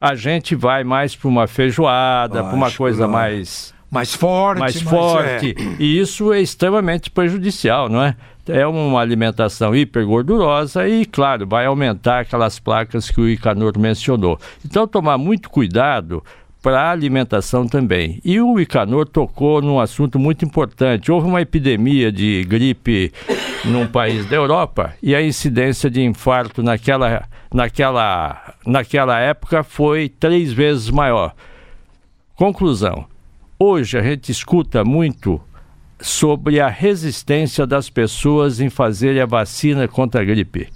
A 0.00 0.14
gente 0.14 0.54
vai 0.54 0.84
mais 0.84 1.14
para 1.16 1.28
uma 1.28 1.46
feijoada, 1.46 2.44
para 2.44 2.54
uma 2.54 2.70
coisa 2.70 3.02
não. 3.02 3.12
mais 3.12 3.74
mais 3.90 4.14
forte, 4.14 4.60
mais 4.60 4.80
forte. 4.80 5.54
É. 5.58 5.82
E 5.82 5.98
isso 5.98 6.32
é 6.32 6.40
extremamente 6.40 7.10
prejudicial, 7.10 7.88
não 7.88 8.02
é? 8.02 8.14
É 8.46 8.66
uma 8.66 9.00
alimentação 9.00 9.74
hipergordurosa 9.74 10.88
e, 10.88 11.04
claro, 11.04 11.46
vai 11.46 11.66
aumentar 11.66 12.20
aquelas 12.20 12.58
placas 12.58 13.10
que 13.10 13.20
o 13.20 13.28
Icanor 13.28 13.78
mencionou. 13.78 14.38
Então, 14.64 14.86
tomar 14.86 15.18
muito 15.18 15.50
cuidado 15.50 16.22
para 16.62 16.80
a 16.82 16.90
alimentação 16.90 17.66
também. 17.66 18.20
E 18.24 18.40
o 18.40 18.58
Icanor 18.58 19.06
tocou 19.06 19.60
num 19.62 19.78
assunto 19.78 20.18
muito 20.18 20.44
importante. 20.44 21.12
Houve 21.12 21.26
uma 21.26 21.40
epidemia 21.40 22.10
de 22.10 22.44
gripe 22.44 23.12
num 23.64 23.86
país 23.86 24.26
da 24.26 24.36
Europa 24.36 24.94
e 25.02 25.14
a 25.14 25.22
incidência 25.22 25.90
de 25.90 26.02
infarto 26.02 26.62
naquela, 26.62 27.28
naquela, 27.52 28.54
naquela 28.66 29.18
época 29.20 29.62
foi 29.62 30.08
três 30.08 30.52
vezes 30.52 30.90
maior. 30.90 31.34
Conclusão: 32.34 33.06
hoje 33.58 33.98
a 33.98 34.02
gente 34.02 34.30
escuta 34.30 34.84
muito 34.84 35.40
sobre 36.00 36.60
a 36.60 36.68
resistência 36.68 37.66
das 37.66 37.90
pessoas 37.90 38.60
em 38.60 38.70
fazer 38.70 39.20
a 39.20 39.26
vacina 39.26 39.88
contra 39.88 40.20
a 40.20 40.24
gripe, 40.24 40.68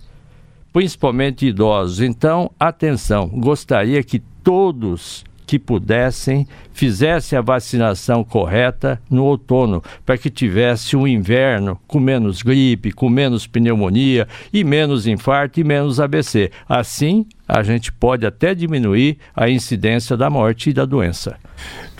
principalmente 0.73 1.47
idosos. 1.47 2.01
Então, 2.01 2.51
atenção, 2.59 3.29
gostaria 3.29 4.03
que 4.03 4.19
todos 4.19 5.25
que 5.47 5.59
pudessem 5.59 6.49
fizessem 6.73 7.39
a 7.39 7.43
vacinação 7.43 8.25
correta 8.25 8.99
no 9.11 9.25
outono, 9.25 9.83
para 10.05 10.17
que 10.17 10.31
tivesse 10.31 10.97
um 10.97 11.07
inverno 11.07 11.79
com 11.87 12.01
menos 12.01 12.43
gripe, 12.43 12.91
com 12.91 13.11
menos 13.11 13.47
pneumonia 13.47 14.27
e 14.51 14.65
menos 14.65 15.07
infarto 15.07 15.61
e 15.61 15.65
menos 15.65 16.01
ABC. 16.01 16.51
Assim, 16.67 17.27
a 17.47 17.63
gente 17.63 17.93
pode 17.93 18.25
até 18.25 18.55
diminuir 18.55 19.19
a 19.37 19.51
incidência 19.51 20.17
da 20.17 20.31
morte 20.31 20.71
e 20.71 20.73
da 20.73 20.87
doença. 20.87 21.37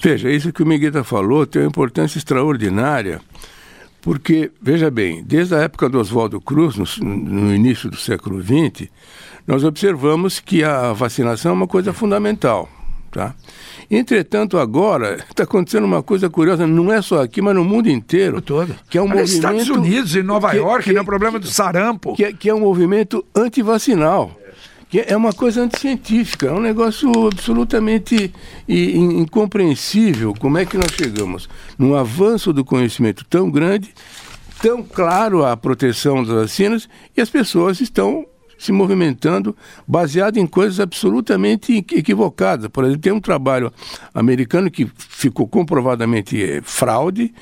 Veja, 0.03 0.29
isso 0.29 0.53
que 0.53 0.65
o 0.65 0.67
Miguel 0.67 1.05
falou 1.05 1.47
tem 1.47 1.63
uma 1.63 1.69
importância 1.69 2.19
extraordinária, 2.19 3.21
porque, 4.01 4.51
veja 4.61 4.91
bem, 4.91 5.23
desde 5.23 5.55
a 5.55 5.59
época 5.59 5.89
do 5.89 6.01
Oswaldo 6.01 6.41
Cruz, 6.41 6.77
no, 6.77 7.05
no 7.07 7.55
início 7.55 7.89
do 7.89 7.97
século 7.97 8.43
XX, 8.43 8.89
nós 9.47 9.63
observamos 9.63 10.41
que 10.41 10.65
a 10.65 10.93
vacinação 10.93 11.53
é 11.53 11.55
uma 11.55 11.69
coisa 11.69 11.93
fundamental. 11.93 12.69
Tá? 13.13 13.33
Entretanto, 13.89 14.59
agora 14.59 15.25
está 15.29 15.45
acontecendo 15.45 15.85
uma 15.85 16.03
coisa 16.03 16.29
curiosa, 16.29 16.67
não 16.67 16.93
é 16.93 17.01
só 17.01 17.23
aqui, 17.23 17.41
mas 17.41 17.55
no 17.55 17.63
mundo 17.63 17.89
inteiro. 17.89 18.41
Todo. 18.41 18.75
Que 18.91 18.99
é 18.99 19.03
um 19.03 19.07
movimento. 19.07 19.29
Estados 19.29 19.69
Unidos 19.69 20.17
e 20.17 20.23
Nova 20.23 20.51
que, 20.51 20.57
York, 20.57 20.85
que, 20.85 20.93
né? 20.93 21.01
O 21.01 21.05
problema 21.05 21.39
do 21.39 21.47
sarampo. 21.47 22.17
Que, 22.17 22.33
que 22.33 22.49
é 22.49 22.55
um 22.55 22.61
movimento 22.61 23.25
antivacinal. 23.37 24.37
Que 24.93 25.07
é 25.09 25.17
uma 25.17 25.33
coisa 25.33 25.63
anticientífica, 25.63 26.49
é 26.49 26.53
um 26.53 26.61
negócio 26.61 27.11
absolutamente 27.27 28.31
incompreensível. 28.69 30.35
Como 30.39 30.59
é 30.59 30.67
que 30.67 30.77
nós 30.77 30.93
chegamos 30.93 31.49
num 31.79 31.95
avanço 31.95 32.53
do 32.53 32.63
conhecimento 32.63 33.25
tão 33.25 33.51
grande, 33.51 33.89
tão 34.61 34.83
claro 34.83 35.47
a 35.47 35.57
proteção 35.57 36.23
das 36.23 36.35
vacinas, 36.35 36.91
e 37.17 37.23
as 37.23 37.31
pessoas 37.31 37.81
estão 37.81 38.27
se 38.59 38.71
movimentando 38.71 39.57
baseado 39.89 40.37
em 40.37 40.47
coisas 40.47 40.79
absolutamente 40.79 41.73
equivocadas. 41.73 42.69
Por 42.69 42.85
exemplo, 42.85 43.01
tem 43.01 43.13
um 43.15 43.21
trabalho 43.21 43.73
americano 44.13 44.71
que 44.71 44.87
ficou 44.95 45.49
comprovadamente 45.49 46.41
é, 46.41 46.61
fraude, 46.63 47.33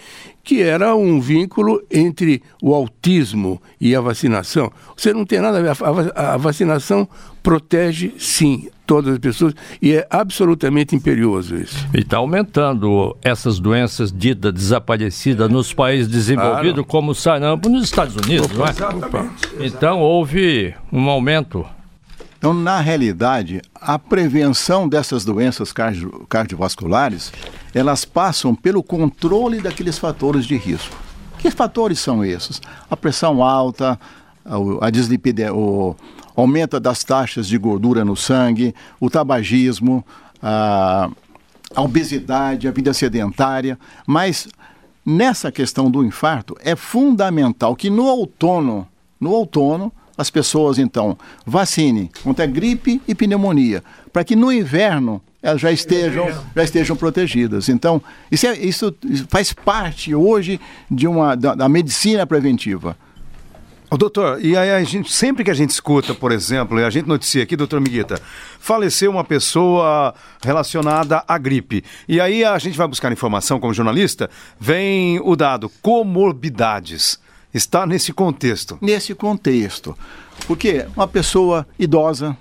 que 0.43 0.63
era 0.63 0.95
um 0.95 1.21
vínculo 1.21 1.83
entre 1.91 2.43
o 2.63 2.75
autismo 2.75 3.61
e 3.81 3.95
a 3.95 4.01
vacinação. 4.01 4.71
Você 4.97 5.13
não 5.13 5.25
tem 5.25 5.41
nada 5.41 5.59
a 5.59 5.63
ver. 5.63 5.77
A, 6.15 6.37
vacinação 6.37 7.09
protege, 7.43 8.13
sim, 8.19 8.69
todas 8.87 9.15
as 9.15 9.19
pessoas 9.19 9.55
e 9.81 9.93
é 9.93 10.07
absolutamente 10.11 10.95
imperioso 10.95 11.57
isso. 11.57 11.87
E 11.95 12.01
está 12.01 12.19
aumentando 12.19 13.17
essas 13.23 13.59
doenças 13.59 14.13
ditas 14.13 14.53
desaparecidas 14.53 15.51
nos 15.51 15.73
países 15.73 16.09
desenvolvidos, 16.09 16.85
como 16.87 17.13
o 17.13 17.15
sarampo 17.15 17.69
nos 17.69 17.85
Estados 17.85 18.17
Unidos, 18.17 18.51
Opa, 18.51 18.75
não 18.91 18.99
é? 19.21 19.67
Então 19.67 20.01
houve 20.01 20.75
um 20.93 21.09
aumento. 21.09 21.65
Então, 22.41 22.55
na 22.55 22.81
realidade, 22.81 23.61
a 23.75 23.99
prevenção 23.99 24.89
dessas 24.89 25.27
doenças 25.27 25.75
cardio 25.75 26.25
cardiovasculares, 26.27 27.31
elas 27.75 28.07
passam 28.07 28.55
pelo 28.55 28.83
controle 28.83 29.61
daqueles 29.61 29.99
fatores 29.99 30.47
de 30.47 30.57
risco. 30.57 30.97
Que 31.39 31.51
fatores 31.51 31.99
são 31.99 32.25
esses? 32.25 32.59
A 32.91 32.97
pressão 32.97 33.45
alta, 33.45 34.01
a 34.81 34.89
dislipidemia, 34.89 35.55
o 35.55 35.95
aumento 36.35 36.81
das 36.81 37.05
taxas 37.05 37.47
de 37.47 37.59
gordura 37.59 38.07
no 38.07 38.17
sangue, 38.17 38.75
o 38.99 39.11
tabagismo, 39.11 40.03
a 40.41 41.11
obesidade, 41.77 42.67
a 42.67 42.71
vida 42.71 42.95
sedentária, 42.95 43.79
mas 44.07 44.49
nessa 45.05 45.53
questão 45.53 45.91
do 45.91 46.03
infarto 46.03 46.57
é 46.61 46.75
fundamental 46.75 47.77
que 47.77 47.91
no 47.91 48.07
outono, 48.07 48.89
no 49.21 49.31
outono, 49.31 49.93
as 50.21 50.31
pessoas 50.31 50.79
então 50.79 51.17
vacinem 51.47 52.11
contra 52.23 52.45
gripe 52.45 53.01
e 53.09 53.15
pneumonia, 53.15 53.83
para 54.13 54.23
que 54.23 54.37
no 54.37 54.53
inverno 54.53 55.23
elas 55.43 55.61
já 55.61 55.73
estejam, 55.73 56.29
já 56.55 56.63
estejam 56.63 56.95
protegidas. 56.95 57.71
Então, 57.71 58.03
isso, 58.31 58.47
é, 58.47 58.59
isso 58.59 58.95
faz 59.29 59.55
parte 59.55 60.15
hoje 60.15 60.61
de 60.91 61.07
uma, 61.07 61.35
da, 61.35 61.55
da 61.55 61.69
medicina 61.69 62.27
preventiva. 62.27 62.95
O 63.91 63.97
doutor, 63.97 64.45
e 64.45 64.57
aí 64.57 64.71
a 64.71 64.85
gente, 64.85 65.11
sempre 65.11 65.43
que 65.43 65.51
a 65.51 65.55
gente 65.55 65.71
escuta, 65.71 66.15
por 66.15 66.31
exemplo, 66.31 66.79
e 66.79 66.85
a 66.85 66.91
gente 66.91 67.09
noticia 67.09 67.43
aqui, 67.43 67.57
doutor 67.57 67.81
Miguita, 67.81 68.21
faleceu 68.61 69.11
uma 69.11 69.25
pessoa 69.25 70.15
relacionada 70.45 71.25
à 71.27 71.37
gripe. 71.39 71.83
E 72.07 72.21
aí 72.21 72.45
a 72.45 72.57
gente 72.59 72.77
vai 72.79 72.87
buscar 72.87 73.11
informação 73.11 73.59
como 73.59 73.75
jornalista, 73.75 74.31
vem 74.61 75.19
o 75.25 75.35
dado 75.35 75.69
comorbidades. 75.83 77.19
Está 77.53 77.87
nesse 77.87 78.13
contexto. 78.13 78.79
Nesse 78.81 79.15
contexto. 79.15 79.97
Porque 80.47 80.87
uma 80.97 81.09
pessoa 81.09 81.67
idosa, 81.79 82.37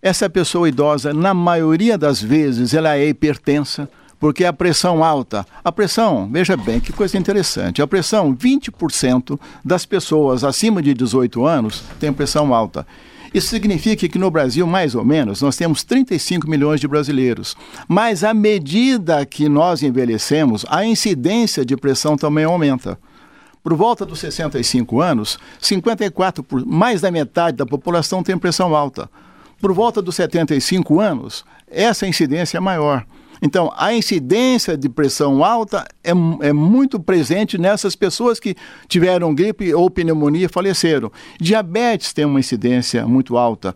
essa 0.00 0.28
pessoa 0.28 0.68
idosa, 0.68 1.12
na 1.12 1.34
maioria 1.34 1.96
das 1.96 2.20
vezes, 2.20 2.74
ela 2.74 2.96
é 2.96 3.08
hipertensa 3.08 3.88
porque 4.24 4.44
a 4.44 4.54
pressão 4.54 5.04
alta, 5.04 5.46
a 5.62 5.70
pressão, 5.70 6.30
veja 6.32 6.56
bem 6.56 6.80
que 6.80 6.94
coisa 6.94 7.18
interessante, 7.18 7.82
a 7.82 7.86
pressão, 7.86 8.34
20% 8.34 9.38
das 9.62 9.84
pessoas 9.84 10.44
acima 10.44 10.80
de 10.80 10.94
18 10.94 11.44
anos 11.44 11.84
têm 12.00 12.10
pressão 12.10 12.54
alta. 12.54 12.86
Isso 13.34 13.48
significa 13.48 14.08
que 14.08 14.18
no 14.18 14.30
Brasil, 14.30 14.66
mais 14.66 14.94
ou 14.94 15.04
menos, 15.04 15.42
nós 15.42 15.56
temos 15.56 15.82
35 15.82 16.48
milhões 16.48 16.80
de 16.80 16.88
brasileiros. 16.88 17.56
Mas 17.86 18.24
à 18.24 18.32
medida 18.32 19.26
que 19.26 19.48
nós 19.48 19.82
envelhecemos, 19.82 20.64
a 20.70 20.86
incidência 20.86 21.64
de 21.64 21.76
pressão 21.76 22.16
também 22.16 22.44
aumenta. 22.44 22.96
Por 23.64 23.72
volta 23.72 24.04
dos 24.04 24.18
65 24.18 25.00
anos, 25.00 25.38
54 25.58 26.44
por, 26.44 26.66
mais 26.66 27.00
da 27.00 27.10
metade 27.10 27.56
da 27.56 27.64
população 27.64 28.22
tem 28.22 28.36
pressão 28.36 28.76
alta. 28.76 29.08
Por 29.58 29.72
volta 29.72 30.02
dos 30.02 30.16
75 30.16 31.00
anos, 31.00 31.46
essa 31.66 32.06
incidência 32.06 32.58
é 32.58 32.60
maior. 32.60 33.06
Então, 33.40 33.72
a 33.74 33.94
incidência 33.94 34.76
de 34.76 34.86
pressão 34.90 35.42
alta 35.42 35.86
é, 36.04 36.10
é 36.46 36.52
muito 36.52 37.00
presente 37.00 37.56
nessas 37.56 37.96
pessoas 37.96 38.38
que 38.38 38.54
tiveram 38.86 39.34
gripe 39.34 39.72
ou 39.72 39.90
pneumonia 39.90 40.44
e 40.44 40.48
faleceram. 40.48 41.10
Diabetes 41.40 42.12
tem 42.12 42.26
uma 42.26 42.40
incidência 42.40 43.06
muito 43.06 43.38
alta. 43.38 43.74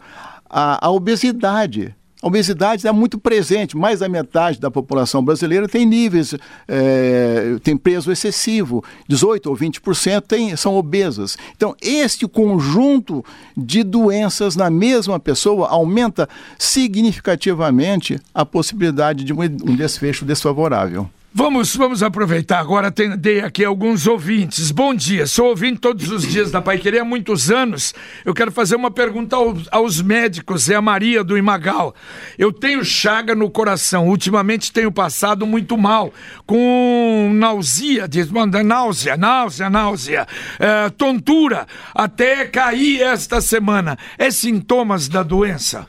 A, 0.51 0.87
a 0.87 0.91
obesidade 0.91 1.97
a 2.21 2.27
obesidade 2.27 2.87
é 2.87 2.93
muito 2.93 3.19
presente, 3.19 3.77
mais 3.77 4.01
da 4.01 4.09
metade 4.09 4.59
da 4.59 4.71
população 4.71 5.23
brasileira 5.25 5.69
tem 5.69 5.87
níveis, 5.87 6.35
é, 6.67 7.57
tem 7.63 7.77
peso 7.77 8.11
excessivo, 8.11 8.83
18 9.09 9.49
ou 9.49 9.57
20% 9.57 10.23
tem, 10.23 10.57
são 10.57 10.75
obesas. 10.75 11.39
Então, 11.57 11.77
este 11.81 12.27
conjunto 12.27 13.25
de 13.57 13.85
doenças 13.85 14.57
na 14.57 14.69
mesma 14.69 15.21
pessoa 15.21 15.69
aumenta 15.69 16.29
significativamente 16.59 18.21
a 18.35 18.45
possibilidade 18.45 19.23
de 19.23 19.33
um 19.33 19.77
desfecho 19.77 20.25
desfavorável. 20.25 21.09
Vamos, 21.33 21.77
vamos 21.77 22.03
aproveitar 22.03 22.59
agora, 22.59 22.89
atender 22.89 23.45
aqui 23.45 23.63
alguns 23.63 24.07
ouvintes. 24.07 24.71
Bom 24.71 24.95
dia, 24.95 25.27
sou 25.27 25.49
ouvinte 25.49 25.79
todos 25.79 26.11
os 26.11 26.27
dias 26.27 26.51
da 26.51 26.63
Pai 26.63 26.79
Querer 26.79 27.01
há 27.01 27.05
muitos 27.05 27.51
anos. 27.51 27.95
Eu 28.25 28.33
quero 28.33 28.51
fazer 28.51 28.77
uma 28.77 28.91
pergunta 28.91 29.37
aos, 29.37 29.69
aos 29.71 30.01
médicos, 30.01 30.71
é 30.71 30.75
a 30.75 30.81
Maria 30.81 31.23
do 31.23 31.37
Imagal. 31.37 31.95
Eu 32.39 32.51
tenho 32.51 32.83
chaga 32.83 33.35
no 33.35 33.51
coração, 33.51 34.09
ultimamente 34.09 34.73
tenho 34.73 34.91
passado 34.91 35.47
muito 35.47 35.77
mal, 35.77 36.13
com 36.47 37.31
náusea, 37.35 38.09
diz, 38.09 38.31
náusea, 38.31 39.17
náusea, 39.17 39.69
náusea, 39.69 40.27
é, 40.59 40.89
tontura, 40.89 41.67
até 41.95 42.47
cair 42.47 43.03
esta 43.03 43.43
semana. 43.43 43.99
É 44.17 44.31
sintomas 44.31 45.09
da 45.09 45.23
doença? 45.23 45.87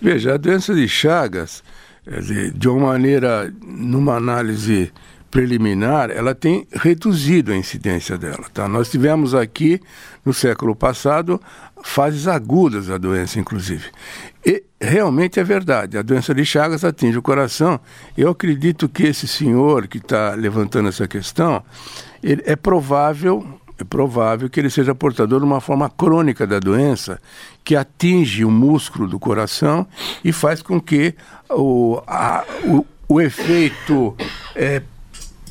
Veja, 0.00 0.34
a 0.34 0.36
doença 0.36 0.74
de 0.74 0.86
Chagas 0.86 1.64
dizer, 2.06 2.52
de 2.52 2.68
uma 2.68 2.88
maneira, 2.88 3.52
numa 3.62 4.16
análise 4.16 4.92
preliminar, 5.30 6.10
ela 6.10 6.32
tem 6.32 6.66
reduzido 6.72 7.50
a 7.50 7.56
incidência 7.56 8.16
dela. 8.16 8.44
Tá? 8.52 8.68
Nós 8.68 8.88
tivemos 8.88 9.34
aqui, 9.34 9.80
no 10.24 10.32
século 10.32 10.76
passado, 10.76 11.40
fases 11.82 12.28
agudas 12.28 12.86
da 12.86 12.98
doença, 12.98 13.40
inclusive. 13.40 13.86
E 14.46 14.62
realmente 14.80 15.40
é 15.40 15.44
verdade, 15.44 15.98
a 15.98 16.02
doença 16.02 16.32
de 16.32 16.44
Chagas 16.44 16.84
atinge 16.84 17.18
o 17.18 17.22
coração. 17.22 17.80
Eu 18.16 18.30
acredito 18.30 18.88
que 18.88 19.02
esse 19.02 19.26
senhor 19.26 19.88
que 19.88 19.98
está 19.98 20.34
levantando 20.34 20.88
essa 20.88 21.08
questão, 21.08 21.64
é 22.22 22.54
provável 22.54 23.44
é 23.78 23.84
provável 23.84 24.48
que 24.48 24.60
ele 24.60 24.70
seja 24.70 24.94
portador 24.94 25.40
de 25.40 25.46
uma 25.46 25.60
forma 25.60 25.90
crônica 25.90 26.46
da 26.46 26.60
doença 26.60 27.20
que 27.64 27.74
atinge 27.74 28.44
o 28.44 28.50
músculo 28.50 29.08
do 29.08 29.18
coração 29.18 29.86
e 30.24 30.32
faz 30.32 30.62
com 30.62 30.80
que 30.80 31.14
o, 31.50 32.00
a, 32.06 32.44
o, 32.64 32.86
o 33.08 33.20
efeito 33.20 34.16
é, 34.54 34.82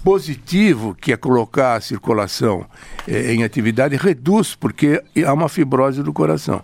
positivo 0.04 0.96
que 1.00 1.12
é 1.12 1.18
colocar 1.18 1.76
a 1.76 1.82
circulação 1.82 2.66
é, 3.08 3.34
em 3.34 3.44
atividade 3.44 3.96
reduz 3.98 4.56
porque 4.56 5.04
há 5.26 5.34
uma 5.34 5.50
fibrose 5.50 6.02
do 6.02 6.14
coração. 6.14 6.62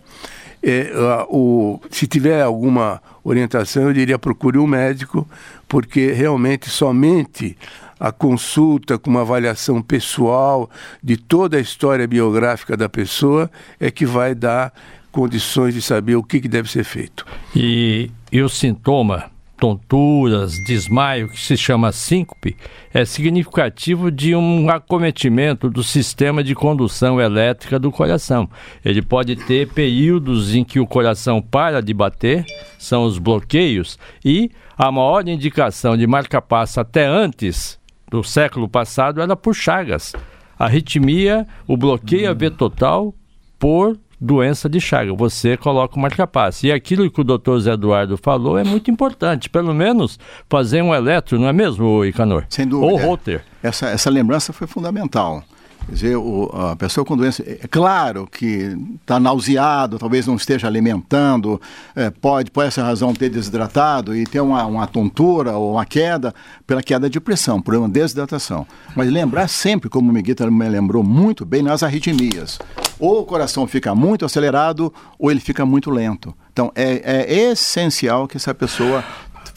É, 0.62 0.92
o, 1.30 1.80
se 1.89 2.06
tiver 2.06 2.42
alguma 2.42 3.01
orientação, 3.24 3.84
eu 3.84 3.94
diria 3.94 4.20
procure 4.20 4.58
um 4.58 4.68
médico, 4.68 5.28
porque 5.70 6.12
realmente 6.12 6.70
somente 6.70 7.58
a 8.00 8.12
consulta 8.12 8.98
com 8.98 9.10
uma 9.10 9.22
avaliação 9.22 9.82
pessoal 9.82 10.70
de 11.03 11.18
toda 11.18 11.58
a 11.58 11.60
história 11.60 12.08
biográfica 12.08 12.77
da 12.77 12.88
pessoa 12.88 13.51
é 13.79 13.91
que 13.91 14.06
vai 14.06 14.34
dar 14.34 14.74
condições 15.12 15.74
de 15.74 15.82
saber 15.82 16.15
o 16.15 16.24
que, 16.24 16.39
que 16.39 16.48
deve 16.48 16.70
ser 16.72 16.84
feito. 16.84 17.25
E, 17.56 18.10
e 18.32 18.41
o 18.41 18.48
sintoma, 18.48 19.29
tonturas, 19.58 20.53
desmaio, 20.65 21.27
que 21.27 21.39
se 21.39 21.58
chama 21.58 21.91
síncope, 21.91 22.56
é 22.94 23.03
significativo 23.03 24.10
de 24.10 24.34
um 24.34 24.70
acometimento 24.70 25.70
do 25.70 25.84
sistema 25.84 26.44
de 26.44 26.56
condução 26.56 27.20
elétrica 27.20 27.77
do 27.77 27.91
coração. 27.91 28.50
Ele 28.86 29.01
pode 29.01 29.36
ter 29.36 29.68
períodos 29.68 30.56
em 30.56 30.63
que 30.63 30.79
o 30.79 30.88
coração 30.88 31.41
para 31.41 31.82
de 31.82 31.94
bater, 31.94 32.46
são 32.77 33.03
os 33.03 33.18
bloqueios, 33.18 34.00
e 34.24 34.50
a 34.77 34.91
maior 34.91 35.27
indicação 35.27 35.98
de 35.98 36.08
marca-passo 36.08 36.79
até 36.79 37.06
antes 37.06 37.78
do 38.10 38.24
século 38.24 38.68
passado 38.68 39.22
era 39.22 39.36
por 39.36 39.54
Chagas. 39.54 40.13
A 40.58 40.66
arritmia, 40.66 41.48
o 41.68 41.78
bloqueio 41.78 42.30
AV 42.30 42.51
total 42.51 43.13
por 43.58 43.98
doença 44.20 44.68
de 44.68 44.82
Chagas. 44.82 45.16
Você 45.18 45.56
coloca 45.56 45.96
o 45.96 46.00
marca-passo. 46.00 46.66
E 46.66 46.72
aquilo 46.72 47.10
que 47.10 47.22
o 47.22 47.24
doutor 47.24 47.60
Zé 47.60 47.74
Eduardo 47.74 48.18
falou 48.18 48.58
é 48.58 48.63
muito 48.63 48.92
importante. 48.92 49.50
Pelo 49.50 49.74
menos 49.74 50.20
fazer 50.50 50.82
um 50.82 50.94
eletro, 50.94 51.39
não 51.39 51.48
é 51.48 51.54
mesmo, 51.54 52.04
Icanor? 52.04 52.46
Sem 52.50 52.68
dúvida. 52.68 52.92
Ou 52.92 53.00
Roter. 53.00 53.44
Essa, 53.63 53.88
essa 53.88 54.10
lembrança 54.10 54.51
foi 54.51 54.68
fundamental. 54.68 55.44
Quer 55.89 55.96
dizer, 55.96 56.15
o, 56.17 56.51
a 56.53 56.75
pessoa 56.75 57.03
com 57.03 57.17
doença, 57.17 57.41
é 57.41 57.67
claro 57.67 58.27
que 58.31 58.77
está 59.01 59.19
nauseado, 59.19 59.98
talvez 59.98 60.27
não 60.27 60.36
esteja 60.36 60.67
alimentando, 60.67 61.60
é, 61.96 62.12
pode, 62.12 62.51
por 62.51 62.63
essa 62.63 62.84
razão, 62.84 63.12
ter 63.12 63.27
desidratado 63.27 64.15
e 64.15 64.24
ter 64.24 64.39
uma, 64.39 64.63
uma 64.67 64.86
tontura 64.86 65.58
ou 65.58 65.74
uma 65.74 65.86
queda 65.86 66.31
pela 66.67 66.84
queda 66.84 67.10
de 67.10 67.19
pressão, 67.19 67.60
por 67.60 67.74
uma 67.74 67.89
desidratação. 67.89 68.67
Mas 68.96 69.12
lembrar 69.12 69.48
sempre, 69.48 69.89
como 69.89 70.12
o 70.12 70.13
Miguel 70.13 70.51
me 70.51 70.69
lembrou 70.69 71.03
muito 71.03 71.43
bem, 71.43 71.63
nas 71.63 71.81
arritmias. 71.81 72.60
Ou 73.00 73.22
o 73.22 73.25
coração 73.25 73.65
fica 73.65 73.96
muito 73.96 74.25
acelerado 74.25 74.93
ou 75.17 75.31
ele 75.31 75.39
fica 75.39 75.65
muito 75.65 75.89
lento. 75.89 76.36
Então, 76.53 76.72
é, 76.75 77.24
é 77.24 77.51
essencial 77.51 78.27
que 78.27 78.38
essa 78.38 78.53
pessoa 78.53 79.03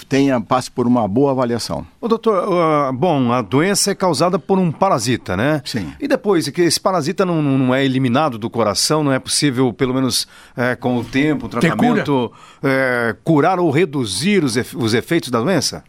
tenha 0.04 0.40
passe 0.40 0.70
por 0.70 0.86
uma 0.86 1.06
boa 1.06 1.32
avaliação. 1.32 1.86
O 2.00 2.08
doutor, 2.08 2.48
uh, 2.48 2.92
bom, 2.92 3.32
a 3.32 3.42
doença 3.42 3.90
é 3.90 3.94
causada 3.94 4.38
por 4.38 4.58
um 4.58 4.70
parasita, 4.70 5.36
né? 5.36 5.62
Sim. 5.64 5.92
E 6.00 6.08
depois, 6.08 6.48
que 6.48 6.62
esse 6.62 6.80
parasita 6.80 7.24
não, 7.24 7.42
não 7.42 7.74
é 7.74 7.84
eliminado 7.84 8.38
do 8.38 8.50
coração, 8.50 9.02
não 9.02 9.12
é 9.12 9.18
possível, 9.18 9.72
pelo 9.72 9.94
menos 9.94 10.26
é, 10.56 10.76
com 10.76 10.96
o 10.98 11.04
tempo, 11.04 11.46
o 11.46 11.48
tratamento, 11.48 12.32
é, 12.62 13.14
curar 13.24 13.58
ou 13.58 13.70
reduzir 13.70 14.44
os, 14.44 14.56
os 14.74 14.94
efeitos 14.94 15.30
da 15.30 15.40
doença? 15.40 15.84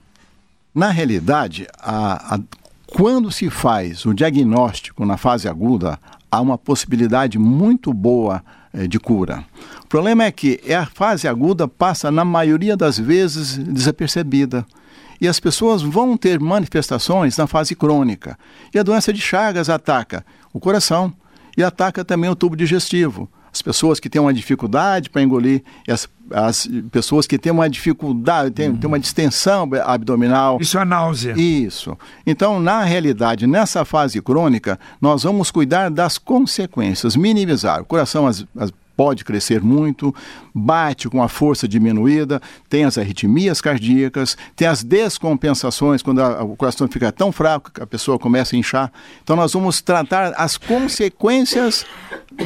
Na 0.74 0.90
realidade, 0.90 1.68
a, 1.80 2.36
a, 2.36 2.40
quando 2.88 3.32
se 3.32 3.50
faz 3.50 4.06
o 4.06 4.14
diagnóstico 4.14 5.06
na 5.06 5.18
fase 5.18 5.48
aguda, 5.48 6.00
há 6.32 6.42
uma 6.42 6.58
possibilidade 6.58 7.38
muito 7.38 7.94
boa 7.94 8.44
é, 8.44 8.63
de 8.88 9.00
cura. 9.00 9.44
O 9.84 9.88
problema 9.88 10.24
é 10.24 10.32
que 10.32 10.60
a 10.74 10.86
fase 10.86 11.28
aguda 11.28 11.68
passa, 11.68 12.10
na 12.12 12.26
maioria 12.26 12.76
das 12.76 12.98
vezes, 12.98 13.58
desapercebida. 13.58 14.66
E 15.22 15.28
as 15.28 15.40
pessoas 15.40 15.82
vão 15.82 16.18
ter 16.18 16.40
manifestações 16.40 17.38
na 17.38 17.48
fase 17.48 17.76
crônica. 17.76 18.38
E 18.74 18.80
a 18.80 18.84
doença 18.84 19.14
de 19.14 19.22
Chagas 19.22 19.70
ataca 19.70 20.26
o 20.52 20.60
coração 20.60 21.14
e 21.56 21.64
ataca 21.64 22.04
também 22.04 22.30
o 22.30 22.36
tubo 22.36 22.56
digestivo 22.56 23.30
as 23.54 23.62
pessoas 23.62 24.00
que 24.00 24.10
têm 24.10 24.20
uma 24.20 24.34
dificuldade 24.34 25.12
para 25.12 25.22
engolir, 25.22 25.64
as, 26.32 26.68
as 26.68 26.68
pessoas 26.92 27.28
que 27.28 27.38
têm 27.38 27.52
uma 27.52 27.70
dificuldade, 27.70 28.52
têm, 28.52 28.70
uhum. 28.70 28.78
têm 28.78 28.88
uma 28.88 29.00
distensão 29.00 29.70
abdominal. 29.84 30.58
Isso 30.60 30.78
é 30.78 30.86
náusea. 30.86 31.34
Isso. 31.38 31.98
Então, 32.26 32.60
na 32.60 32.84
realidade, 32.84 33.48
nessa 33.48 33.84
fase 33.86 34.22
crônica, 34.22 34.80
nós 35.02 35.24
vamos 35.24 35.52
cuidar 35.52 35.90
das 35.90 36.18
consequências, 36.18 37.16
minimizar. 37.16 37.82
O 37.82 37.86
coração, 37.86 38.28
as, 38.28 38.46
as 38.58 38.72
pode 38.96 39.24
crescer 39.24 39.62
muito, 39.62 40.14
bate 40.54 41.10
com 41.10 41.22
a 41.22 41.28
força 41.28 41.68
diminuída, 41.68 42.42
tem 42.70 42.86
as 42.86 42.98
arritmias 42.98 43.60
cardíacas, 43.62 44.38
tem 44.56 44.68
as 44.68 44.84
descompensações, 44.84 46.02
quando 46.02 46.22
a, 46.22 46.44
o 46.44 46.56
coração 46.56 46.88
fica 46.88 47.12
tão 47.12 47.32
fraco 47.32 47.72
que 47.72 47.82
a 47.82 47.88
pessoa 47.88 48.20
começa 48.20 48.56
a 48.56 48.60
inchar. 48.60 48.92
Então 49.24 49.36
nós 49.36 49.54
vamos 49.54 49.82
tratar 49.82 50.34
as 50.38 50.58
consequências 50.58 51.86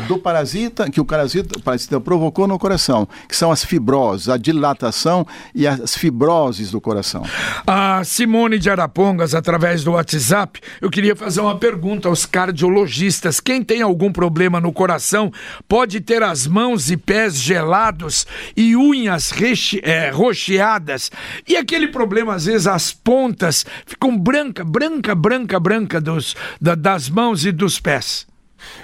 do 0.08 0.18
parasita, 0.18 0.90
que 0.90 1.00
o 1.00 1.06
parasita, 1.06 1.58
o 1.58 1.62
parasita 1.62 2.00
provocou 2.00 2.48
no 2.48 2.60
coração, 2.60 3.08
que 3.28 3.36
são 3.36 3.52
as 3.52 3.64
fibroses, 3.64 4.30
a 4.30 4.38
dilatação 4.38 5.26
e 5.56 5.66
as 5.68 5.96
fibroses 5.96 6.72
do 6.72 6.80
coração. 6.80 7.24
A 7.66 8.04
Simone 8.04 8.60
de 8.60 8.70
Arapongas, 8.70 9.34
através 9.34 9.84
do 9.84 9.94
WhatsApp, 9.94 10.60
eu 10.82 10.90
queria 10.90 11.16
fazer 11.16 11.42
uma 11.42 11.58
pergunta 11.58 12.08
aos 12.08 12.26
cardiologistas. 12.26 13.40
Quem 13.40 13.64
tem 13.64 13.82
algum 13.82 14.12
problema 14.12 14.60
no 14.60 14.72
coração 14.72 15.32
pode 15.68 16.02
ter 16.02 16.22
as 16.22 16.37
mãos 16.46 16.92
e 16.92 16.98
pés 16.98 17.36
gelados 17.36 18.28
e 18.56 18.76
unhas 18.76 19.32
reche, 19.32 19.80
é, 19.84 20.10
rocheadas. 20.10 21.10
E 21.48 21.56
aquele 21.56 21.88
problema, 21.88 22.36
às 22.36 22.46
vezes, 22.46 22.68
as 22.68 22.92
pontas 22.92 23.66
ficam 23.86 24.18
branca, 24.18 24.64
branca, 24.64 25.16
branca, 25.16 25.60
branca 25.60 26.02
dos, 26.02 26.36
da, 26.62 26.76
das 26.76 27.10
mãos 27.10 27.46
e 27.46 27.52
dos 27.52 27.80
pés. 27.80 28.28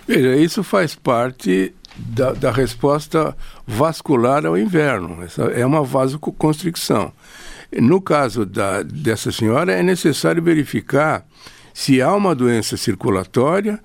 Veja, 0.08 0.36
isso 0.36 0.64
faz 0.64 0.96
parte 0.96 1.74
da, 1.96 2.34
da, 2.34 2.52
resposta 2.52 3.36
vascular 3.68 4.46
ao 4.46 4.58
inverno. 4.58 5.24
Essa 5.24 5.44
é 5.44 5.66
uma 5.66 5.84
vasoconstricção. 5.84 7.12
No 7.82 8.02
caso 8.02 8.46
da, 8.46 8.84
dessa 8.84 9.32
senhora, 9.32 9.74
é 9.74 9.82
necessário 9.82 10.42
verificar 10.42 11.26
se 11.74 12.02
há 12.02 12.14
uma 12.14 12.36
doença 12.36 12.78
circulatória, 12.78 13.80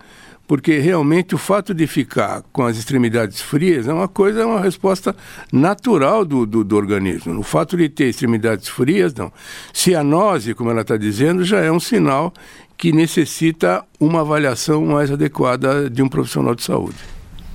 porque 0.48 0.78
realmente 0.78 1.34
o 1.34 1.38
fato 1.38 1.74
de 1.74 1.86
ficar 1.86 2.42
com 2.50 2.64
as 2.64 2.78
extremidades 2.78 3.42
frias 3.42 3.86
é 3.86 3.92
uma 3.92 4.08
coisa, 4.08 4.40
é 4.40 4.46
uma 4.46 4.62
resposta 4.62 5.14
natural 5.52 6.24
do, 6.24 6.46
do, 6.46 6.64
do 6.64 6.74
organismo. 6.74 7.38
O 7.38 7.42
fato 7.42 7.76
de 7.76 7.86
ter 7.90 8.06
extremidades 8.06 8.66
frias, 8.66 9.14
não. 9.14 9.30
Cianose, 9.74 10.54
como 10.54 10.70
ela 10.70 10.80
está 10.80 10.96
dizendo, 10.96 11.44
já 11.44 11.60
é 11.60 11.70
um 11.70 11.78
sinal 11.78 12.32
que 12.78 12.92
necessita 12.92 13.84
uma 14.00 14.22
avaliação 14.22 14.86
mais 14.86 15.10
adequada 15.10 15.90
de 15.90 16.02
um 16.02 16.08
profissional 16.08 16.54
de 16.54 16.62
saúde. 16.62 16.96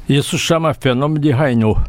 Isso 0.08 0.38
chama 0.38 0.71
fenômeno 0.75 1.19
de 1.19 1.32
Raynaud, 1.32 1.82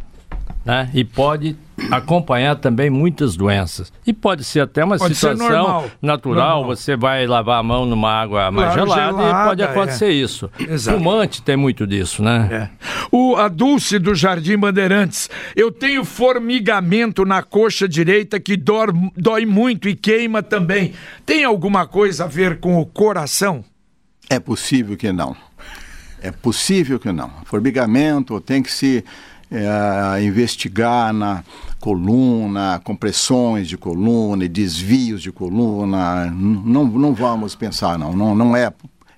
né? 0.65 0.91
E 0.95 1.05
pode 1.05 1.57
acompanhar 1.91 2.57
também 2.57 2.89
muitas 2.89 3.37
doenças. 3.37 3.93
E 4.07 4.13
pode 4.13 4.45
ser 4.45 4.61
até 4.61 4.85
uma 4.85 4.97
pode 4.97 5.15
situação 5.15 5.91
natural, 6.01 6.61
normal. 6.61 6.65
você 6.65 6.97
vai 6.97 7.27
lavar 7.27 7.59
a 7.59 7.63
mão 7.63 7.85
numa 7.85 8.11
água 8.11 8.51
mais 8.51 8.73
claro, 8.73 8.89
gelada, 8.89 9.17
gelada, 9.19 9.41
e 9.41 9.49
pode 9.49 9.63
acontecer 9.63 10.07
é. 10.07 10.13
isso. 10.13 10.51
Exato. 10.59 10.97
Fumante 10.97 11.43
tem 11.43 11.57
muito 11.57 11.87
disso, 11.87 12.23
né? 12.23 12.49
É. 12.51 12.87
O 13.11 13.37
a 13.37 13.49
Dulce 13.49 13.99
do 13.99 14.15
Jardim 14.15 14.57
Bandeirantes, 14.57 15.29
eu 15.55 15.71
tenho 15.71 16.05
formigamento 16.05 17.25
na 17.25 17.43
coxa 17.43 17.89
direita 17.89 18.41
que 18.41 18.57
dói, 18.57 18.89
dói 19.17 19.45
muito 19.45 19.89
e 19.89 19.95
queima 19.95 20.43
também. 20.43 20.95
Tem 21.27 21.45
alguma 21.45 21.87
coisa 21.87 22.25
a 22.25 22.29
ver 22.29 22.61
com 22.61 22.79
o 22.81 22.87
coração? 22.87 23.65
É 24.31 24.41
possível 24.41 24.97
que 24.97 25.13
não. 25.13 25.37
É 26.23 26.31
possível 26.31 26.99
que 26.99 27.13
não. 27.13 27.31
Formigamento 27.45 28.41
tem 28.41 28.63
que 28.63 28.73
se 28.73 29.05
é, 29.55 30.23
investigar 30.23 31.13
na 31.13 31.45
coluna, 31.81 32.81
compressões 32.83 33.69
de 33.69 33.77
coluna 33.77 34.45
e 34.45 34.49
desvios 34.49 35.23
de 35.23 35.31
coluna. 35.31 36.27
Não, 36.27 36.85
não 36.85 37.15
vamos 37.15 37.55
pensar, 37.55 37.99
não. 37.99 38.15
Não, 38.15 38.35
não 38.35 38.57
é 38.57 38.73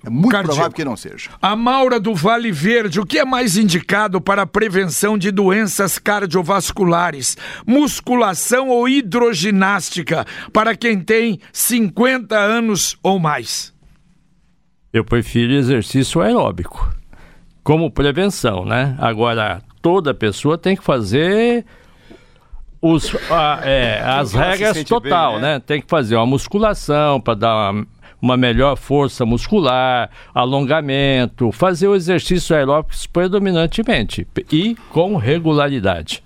é 0.05 0.09
muito 0.09 0.29
Cardíaco. 0.29 0.55
provável 0.55 0.75
que 0.75 0.85
não 0.85 0.95
seja. 0.95 1.31
A 1.41 1.55
Maura 1.55 1.99
do 1.99 2.13
Vale 2.13 2.51
Verde, 2.51 2.99
o 2.99 3.05
que 3.05 3.19
é 3.19 3.25
mais 3.25 3.57
indicado 3.57 4.21
para 4.21 4.43
a 4.43 4.47
prevenção 4.47 5.17
de 5.17 5.31
doenças 5.31 5.99
cardiovasculares? 5.99 7.35
Musculação 7.65 8.69
ou 8.69 8.87
hidroginástica 8.87 10.25
para 10.53 10.77
quem 10.77 10.99
tem 10.99 11.39
50 11.51 12.37
anos 12.37 12.97
ou 13.01 13.19
mais? 13.19 13.73
Eu 14.93 15.03
prefiro 15.03 15.53
exercício 15.53 16.21
aeróbico 16.21 16.89
como 17.61 17.91
prevenção, 17.91 18.63
né? 18.63 18.95
Agora, 18.97 19.61
toda 19.87 20.13
pessoa 20.13 20.57
tem 20.57 20.75
que 20.75 20.83
fazer 20.83 21.65
os, 22.81 23.15
a, 23.31 23.61
é, 23.63 24.01
as 24.03 24.33
regras 24.33 24.83
total, 24.83 25.33
bem, 25.33 25.41
né? 25.41 25.53
né? 25.53 25.59
Tem 25.65 25.81
que 25.81 25.87
fazer 25.87 26.17
uma 26.17 26.25
musculação 26.25 27.21
para 27.21 27.35
dar 27.35 27.71
uma, 27.71 27.87
uma 28.21 28.35
melhor 28.35 28.75
força 28.75 29.25
muscular, 29.25 30.09
alongamento, 30.35 31.53
fazer 31.53 31.87
o 31.87 31.95
exercício 31.95 32.53
aeróbico 32.53 32.93
predominantemente 33.13 34.27
e 34.51 34.75
com 34.91 35.15
regularidade. 35.15 36.21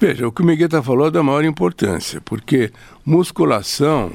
Veja, 0.00 0.26
o 0.26 0.32
que 0.32 0.40
o 0.40 0.46
Miguel 0.46 0.82
falou 0.82 1.08
é 1.08 1.10
da 1.10 1.22
maior 1.22 1.44
importância, 1.44 2.22
porque 2.22 2.72
musculação 3.04 4.12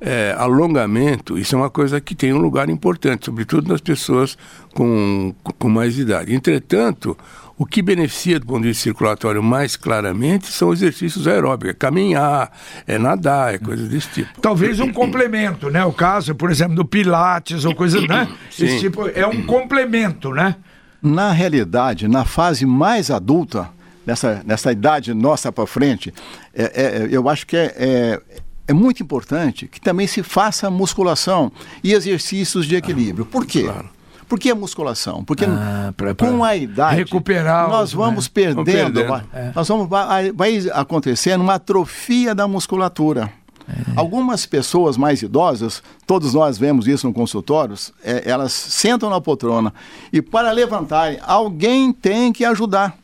é, 0.00 0.34
alongamento, 0.38 1.36
isso 1.36 1.54
é 1.54 1.58
uma 1.58 1.68
coisa 1.68 2.00
que 2.00 2.14
tem 2.14 2.32
um 2.32 2.38
lugar 2.38 2.70
importante, 2.70 3.26
sobretudo 3.26 3.68
nas 3.68 3.80
pessoas 3.80 4.38
com, 4.72 5.34
com 5.58 5.68
mais 5.68 5.98
idade. 5.98 6.34
Entretanto, 6.34 7.16
o 7.60 7.66
que 7.66 7.82
beneficia 7.82 8.40
do 8.40 8.46
ponto 8.46 8.62
de 8.62 8.68
vista 8.68 8.84
circulatório 8.84 9.42
mais 9.42 9.76
claramente 9.76 10.46
são 10.46 10.72
exercícios 10.72 11.28
aeróbicos, 11.28 11.72
é 11.72 11.74
caminhar, 11.74 12.50
é 12.86 12.96
nadar, 12.96 13.52
é 13.52 13.58
coisas 13.58 13.86
desse 13.86 14.08
tipo. 14.08 14.40
Talvez 14.40 14.80
um 14.80 14.90
complemento, 14.90 15.68
né? 15.68 15.84
O 15.84 15.92
caso, 15.92 16.34
por 16.34 16.50
exemplo, 16.50 16.74
do 16.74 16.86
Pilates 16.86 17.66
ou 17.66 17.74
coisa, 17.74 18.00
né? 18.00 18.26
Sim. 18.50 18.64
Esse 18.64 18.78
tipo 18.78 19.06
é 19.08 19.26
um 19.26 19.44
complemento, 19.44 20.30
né? 20.30 20.56
Na 21.02 21.32
realidade, 21.32 22.08
na 22.08 22.24
fase 22.24 22.64
mais 22.64 23.10
adulta, 23.10 23.68
nessa, 24.06 24.42
nessa 24.46 24.72
idade 24.72 25.12
nossa 25.12 25.52
para 25.52 25.66
frente, 25.66 26.14
é, 26.54 26.62
é, 26.62 27.08
eu 27.10 27.28
acho 27.28 27.46
que 27.46 27.58
é, 27.58 27.74
é 27.76 28.20
é 28.68 28.72
muito 28.72 29.02
importante 29.02 29.66
que 29.66 29.80
também 29.80 30.06
se 30.06 30.22
faça 30.22 30.70
musculação 30.70 31.50
e 31.82 31.92
exercícios 31.92 32.66
de 32.66 32.76
equilíbrio. 32.76 33.26
Por 33.26 33.44
quê? 33.44 33.64
Claro. 33.64 33.90
Por 34.30 34.38
que 34.38 34.48
a 34.48 34.54
musculação? 34.54 35.24
Porque 35.24 35.44
ah, 35.44 35.92
pra, 35.96 36.14
pra 36.14 36.28
com 36.28 36.44
a 36.44 36.54
idade 36.54 36.94
recuperar 36.94 37.68
nós 37.68 37.92
vamos 37.92 38.26
né? 38.26 38.30
perdendo, 38.32 38.64
perdendo. 38.64 39.08
Vai, 39.08 39.24
é. 39.34 39.50
nós 39.52 39.66
vamos 39.66 39.88
vai, 39.88 40.30
vai 40.30 40.70
acontecendo 40.72 41.40
uma 41.40 41.54
atrofia 41.54 42.32
da 42.32 42.46
musculatura. 42.46 43.32
É. 43.68 43.72
Algumas 43.96 44.46
pessoas 44.46 44.96
mais 44.96 45.20
idosas, 45.20 45.82
todos 46.06 46.32
nós 46.32 46.56
vemos 46.58 46.86
isso 46.86 47.08
no 47.08 47.12
consultórios, 47.12 47.92
é, 48.04 48.22
elas 48.30 48.52
sentam 48.52 49.10
na 49.10 49.20
poltrona 49.20 49.74
e 50.12 50.22
para 50.22 50.52
levantarem, 50.52 51.18
alguém 51.26 51.92
tem 51.92 52.32
que 52.32 52.44
ajudar. 52.44 52.96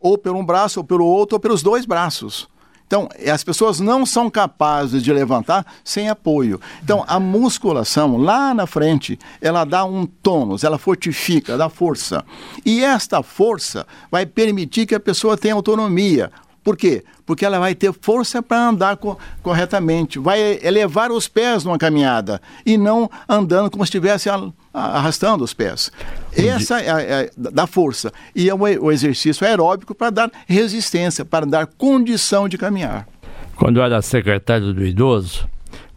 Ou 0.00 0.16
pelo 0.16 0.38
um 0.38 0.46
braço, 0.46 0.78
ou 0.78 0.84
pelo 0.84 1.04
outro, 1.04 1.34
ou 1.34 1.40
pelos 1.40 1.60
dois 1.60 1.84
braços. 1.84 2.48
Então, 2.90 3.08
as 3.32 3.44
pessoas 3.44 3.78
não 3.78 4.04
são 4.04 4.28
capazes 4.28 5.00
de 5.00 5.12
levantar 5.12 5.64
sem 5.84 6.08
apoio. 6.08 6.60
Então, 6.82 7.04
a 7.06 7.20
musculação 7.20 8.16
lá 8.16 8.52
na 8.52 8.66
frente, 8.66 9.16
ela 9.40 9.64
dá 9.64 9.84
um 9.84 10.04
tônus, 10.04 10.64
ela 10.64 10.76
fortifica, 10.76 11.56
dá 11.56 11.68
força. 11.68 12.24
E 12.66 12.82
esta 12.82 13.22
força 13.22 13.86
vai 14.10 14.26
permitir 14.26 14.86
que 14.86 14.94
a 14.96 14.98
pessoa 14.98 15.36
tenha 15.36 15.54
autonomia. 15.54 16.32
Por 16.62 16.76
quê? 16.76 17.02
Porque 17.24 17.44
ela 17.44 17.58
vai 17.58 17.74
ter 17.74 17.92
força 18.00 18.42
para 18.42 18.68
andar 18.68 18.96
co 18.96 19.18
corretamente, 19.42 20.18
vai 20.18 20.58
elevar 20.62 21.10
os 21.10 21.26
pés 21.26 21.64
numa 21.64 21.78
caminhada 21.78 22.40
e 22.66 22.76
não 22.76 23.10
andando 23.28 23.70
como 23.70 23.84
se 23.84 23.88
estivesse 23.88 24.28
arrastando 24.72 25.42
os 25.42 25.54
pés. 25.54 25.90
Essa 26.36 26.80
é, 26.80 26.86
é 26.88 27.30
da 27.36 27.66
força. 27.66 28.12
E 28.34 28.48
é 28.48 28.54
o, 28.54 28.58
o 28.58 28.92
exercício 28.92 29.46
aeróbico 29.46 29.94
para 29.94 30.10
dar 30.10 30.30
resistência, 30.46 31.24
para 31.24 31.46
dar 31.46 31.66
condição 31.66 32.48
de 32.48 32.58
caminhar. 32.58 33.08
Quando 33.56 33.78
eu 33.78 33.84
era 33.84 34.00
secretário 34.02 34.72
do 34.72 34.84
idoso, 34.84 35.48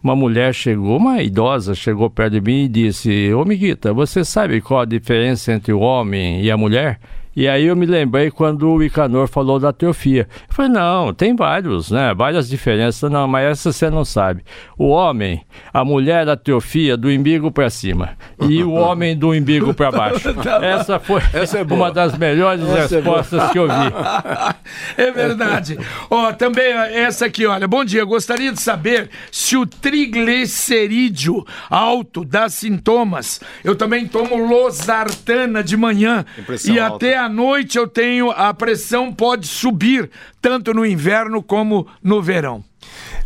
uma 0.02 0.14
mulher 0.14 0.54
chegou, 0.54 0.98
uma 0.98 1.22
idosa 1.22 1.74
chegou 1.74 2.10
perto 2.10 2.34
de 2.34 2.40
mim 2.40 2.64
e 2.64 2.68
disse: 2.68 3.32
Ô 3.32 3.44
Miguita, 3.44 3.92
você 3.92 4.22
sabe 4.24 4.60
qual 4.60 4.80
a 4.80 4.84
diferença 4.84 5.52
entre 5.52 5.72
o 5.72 5.80
homem 5.80 6.42
e 6.42 6.50
a 6.50 6.56
mulher? 6.56 7.00
E 7.36 7.48
aí 7.48 7.66
eu 7.66 7.74
me 7.74 7.86
lembrei 7.86 8.30
quando 8.30 8.70
o 8.70 8.82
Icanor 8.82 9.26
falou 9.26 9.58
da 9.58 9.72
teofia. 9.72 10.28
Eu 10.48 10.54
falei, 10.54 10.70
não, 10.70 11.12
tem 11.12 11.34
vários, 11.34 11.90
né? 11.90 12.14
Várias 12.14 12.48
diferenças. 12.48 13.10
Não, 13.10 13.26
mas 13.26 13.46
essa 13.46 13.72
você 13.72 13.90
não 13.90 14.04
sabe. 14.04 14.44
O 14.78 14.88
homem, 14.88 15.44
a 15.72 15.84
mulher 15.84 16.24
da 16.24 16.36
teofia 16.36 16.96
do 16.96 17.08
umbigo 17.08 17.50
para 17.50 17.68
cima. 17.70 18.16
E 18.40 18.62
o 18.62 18.72
homem 18.74 19.16
do 19.16 19.32
umbigo 19.32 19.74
para 19.74 19.90
baixo. 19.90 20.28
Essa 20.62 20.98
foi 20.98 21.20
essa 21.32 21.58
é 21.58 21.62
uma 21.62 21.90
das 21.90 22.16
melhores 22.16 22.62
essa 22.62 22.94
é 22.94 22.98
respostas 22.98 23.42
é 23.42 23.48
que 23.48 23.58
eu 23.58 23.66
vi. 23.66 23.74
É 24.96 25.10
verdade. 25.10 25.78
Ó, 26.10 26.28
oh, 26.28 26.32
também 26.32 26.72
essa 26.72 27.26
aqui, 27.26 27.46
olha. 27.46 27.66
Bom 27.66 27.84
dia, 27.84 28.04
gostaria 28.04 28.52
de 28.52 28.60
saber 28.60 29.10
se 29.30 29.56
o 29.56 29.66
triglicerídeo 29.66 31.44
alto 31.68 32.24
dá 32.24 32.48
sintomas. 32.48 33.40
Eu 33.62 33.76
também 33.76 34.06
tomo 34.06 34.36
losartana 34.36 35.62
de 35.62 35.76
manhã. 35.76 36.24
Impressão 36.38 36.74
e 36.74 36.78
alta. 36.78 36.96
até 36.96 37.16
à 37.24 37.28
noite 37.28 37.78
eu 37.78 37.86
tenho 37.88 38.30
a 38.30 38.52
pressão 38.52 39.12
pode 39.12 39.46
subir, 39.46 40.10
tanto 40.40 40.74
no 40.74 40.84
inverno 40.84 41.42
como 41.42 41.86
no 42.02 42.20
verão. 42.22 42.62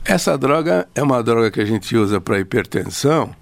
Essa 0.04 0.38
droga 0.38 0.88
é 0.94 1.02
uma 1.02 1.22
droga 1.22 1.50
que 1.50 1.60
a 1.60 1.64
gente 1.64 1.96
usa 1.96 2.20
para 2.20 2.38
hipertensão. 2.38 3.34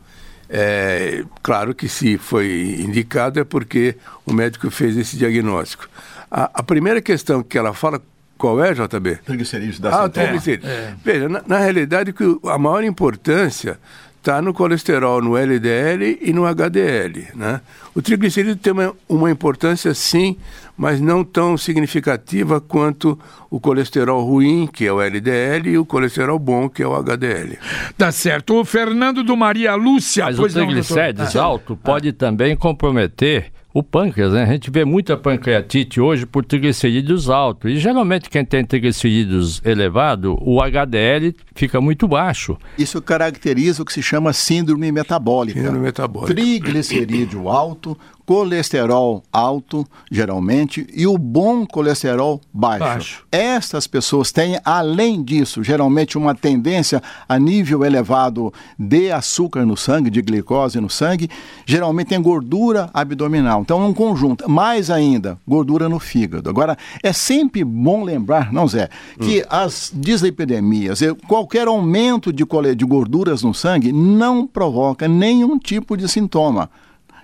É, 0.49 1.25
claro 1.43 1.75
que 1.75 1.89
se 1.89 2.19
foi 2.19 2.77
indicado 2.81 3.41
é 3.41 3.45
porque 3.45 3.97
o 4.25 4.33
médico 4.33 4.71
fez 4.71 4.97
esse 4.97 5.17
diagnóstico. 5.17 5.89
A, 6.31 6.51
a 6.55 6.63
primeira 6.63 7.03
questão 7.03 7.43
que 7.43 7.59
ela 7.59 7.75
fala 7.75 8.01
qual 8.39 8.63
é, 8.63 8.73
JB? 8.75 9.17
Triglicerídeos 9.25 9.81
da 9.81 10.05
Ah, 10.05 10.09
triglicerídeos. 10.09 10.71
É, 10.71 10.75
é. 10.77 10.95
Veja, 11.03 11.29
na, 11.29 11.43
na 11.47 11.59
realidade, 11.59 12.13
que 12.13 12.25
a 12.45 12.59
maior 12.59 12.85
importância 12.85 13.79
está 14.27 14.43
no 14.43 14.53
colesterol, 14.53 15.23
no 15.23 15.37
LDL 15.37 16.19
e 16.21 16.33
no 16.33 16.45
HDL. 16.45 17.29
Né? 17.37 17.61
O 17.95 18.03
triglicerídeo 18.03 18.57
tem 18.57 18.73
uma, 18.73 18.93
uma, 19.09 19.31
importância 19.31 19.95
sim, 19.95 20.37
mas 20.77 21.01
não 21.01 21.23
tão 21.23 21.57
significativa 21.57 22.61
quanto 22.61 23.17
o 23.49 23.61
colesterol 23.61 24.25
ruim, 24.25 24.67
que 24.67 24.85
é 24.85 24.93
o 24.93 25.01
LDL, 25.01 25.71
e 25.71 25.79
o 25.79 25.87
colesterol 25.87 26.41
bom, 26.41 26.69
que 26.69 26.83
é 26.83 26.87
o 26.87 26.97
HDL. 26.97 27.57
Tá 27.97 28.11
certo. 28.11 28.61
O 28.61 28.65
Fernando 28.65 29.23
do 29.23 29.37
Maria 29.37 29.77
Lúcia... 29.77 30.25
Mas 30.25 30.41
o 30.41 30.49
triglicérides 30.49 31.37
alto 31.37 31.77
pode 31.77 32.13
também 32.13 32.57
comprometer 32.57 33.53
o 33.77 33.83
pâncreas, 33.83 34.33
né? 34.33 34.45
A 34.45 34.47
gente 34.47 34.71
vê 34.71 34.87
muita 34.87 35.19
pancreatite 35.19 36.01
hoje 36.01 36.25
por 36.25 36.43
triglicerídeos 36.43 37.29
altos. 37.29 37.71
E 37.71 37.79
geralmente 37.79 38.31
quem 38.31 38.43
tem 38.43 38.65
triglicerídeos 38.65 39.61
elevado, 39.63 40.35
o 40.41 40.63
HDL 40.63 41.37
fica 41.55 41.79
muito 41.79 42.09
baixo. 42.09 42.57
Isso 42.79 43.03
caracteriza 43.03 43.83
o 43.83 43.85
que 43.85 43.93
se 43.93 44.03
chama 44.03 44.33
síndrome 44.33 44.91
metabólica. 44.91 45.61
Síndrome 45.61 45.81
metabólica. 45.81 46.35
Triglicerídeo 46.35 47.51
alto, 47.51 47.99
colesterol 48.27 49.23
alto, 49.33 49.87
geralmente, 50.11 50.85
e 50.93 51.07
o 51.07 51.17
bom 51.17 51.65
colesterol 51.65 52.41
baixo. 52.53 52.85
baixo. 52.85 53.27
Estas 53.31 53.87
pessoas 53.87 54.33
têm, 54.33 54.59
além 54.65 55.23
disso, 55.23 55.63
geralmente 55.63 56.19
uma 56.19 56.35
tendência 56.35 57.01
a 57.29 57.39
nível 57.39 57.85
elevado 57.85 58.53
de 58.77 59.13
açúcar 59.13 59.65
no 59.65 59.77
sangue, 59.77 60.11
de 60.11 60.21
glicose 60.21 60.81
no 60.81 60.91
sangue, 60.91 61.31
geralmente 61.65 62.09
tem 62.09 62.21
gordura 62.21 62.91
abdominal. 62.93 63.61
Então, 63.63 63.81
é 63.83 63.87
um 63.87 63.95
conjunto. 63.95 64.51
Mais 64.51 64.91
ainda, 64.91 65.39
gordura 65.47 65.89
no 65.89 66.01
fígado. 66.01 66.51
Agora, 66.51 66.77
é 67.03 67.13
sempre 67.13 67.63
bom 67.63 68.03
lembrar, 68.03 68.53
não 68.53 68.67
Zé, 68.67 68.89
que 69.21 69.41
hum. 69.43 69.47
as 69.49 69.93
dislipidemias, 69.95 70.99
qualquer 71.29 71.69
aumento 71.69 72.33
de, 72.33 72.45
de 72.75 72.85
gorduras 72.85 73.43
no 73.43 73.55
sangue 73.55 73.93
não 73.93 74.47
provoca 74.47 75.07
nenhum 75.07 75.59
tipo 75.59 75.97
de 75.97 76.09
sintoma 76.09 76.69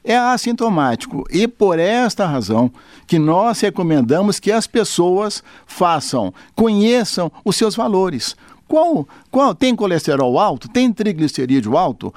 é 0.05 0.17
assintomático. 0.17 1.25
E 1.31 1.47
por 1.47 1.79
esta 1.79 2.27
razão 2.27 2.71
que 3.07 3.19
nós 3.19 3.61
recomendamos 3.61 4.41
que 4.41 4.51
as 4.51 4.67
pessoas 4.67 5.43
façam, 5.67 6.33
conheçam 6.55 7.31
os 7.45 7.57
seus 7.57 7.77
valores. 7.77 8.37
Qual, 8.67 9.07
qual 9.31 9.55
tem 9.55 9.77
colesterol 9.77 10.39
alto? 10.39 10.69
Tem 10.69 10.93
triglicerídeo 10.93 11.77
alto? 11.77 12.13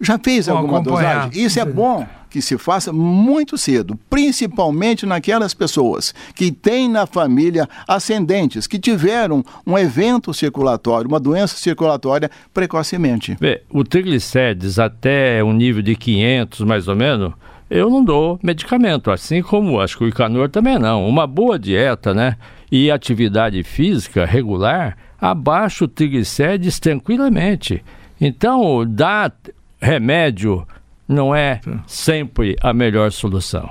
Já 0.00 0.18
fez 0.18 0.46
Vou 0.46 0.56
alguma 0.56 0.78
acompanhar. 0.78 1.26
dosagem? 1.26 1.44
Isso 1.44 1.58
é 1.60 1.64
bom 1.64 2.06
que 2.30 2.42
se 2.42 2.58
faça 2.58 2.92
muito 2.92 3.56
cedo, 3.56 3.98
principalmente 4.10 5.06
naquelas 5.06 5.54
pessoas 5.54 6.14
que 6.34 6.52
têm 6.52 6.88
na 6.88 7.06
família 7.06 7.68
ascendentes, 7.86 8.66
que 8.66 8.78
tiveram 8.78 9.42
um 9.66 9.78
evento 9.78 10.32
circulatório, 10.34 11.08
uma 11.08 11.18
doença 11.18 11.56
circulatória 11.56 12.30
precocemente. 12.52 13.36
Bem, 13.40 13.60
o 13.70 13.82
triglicérides 13.82 14.78
até 14.78 15.42
um 15.42 15.52
nível 15.52 15.82
de 15.82 15.96
500 15.96 16.60
mais 16.60 16.86
ou 16.86 16.94
menos, 16.94 17.32
eu 17.70 17.90
não 17.90 18.04
dou 18.04 18.38
medicamento, 18.42 19.10
assim 19.10 19.42
como 19.42 19.80
acho 19.80 19.98
que 19.98 20.04
o 20.04 20.08
Icanor 20.08 20.48
também 20.48 20.78
não. 20.78 21.06
Uma 21.06 21.26
boa 21.26 21.58
dieta, 21.58 22.14
né? 22.14 22.36
E 22.70 22.90
atividade 22.90 23.62
física 23.62 24.24
regular 24.24 24.96
abaixa 25.20 25.84
o 25.84 25.88
triglicérides 25.88 26.78
tranquilamente. 26.78 27.82
Então, 28.20 28.84
dar 28.86 29.32
remédio 29.80 30.66
não 31.08 31.34
é 31.34 31.60
sempre 31.86 32.54
a 32.60 32.72
melhor 32.74 33.10
solução. 33.10 33.70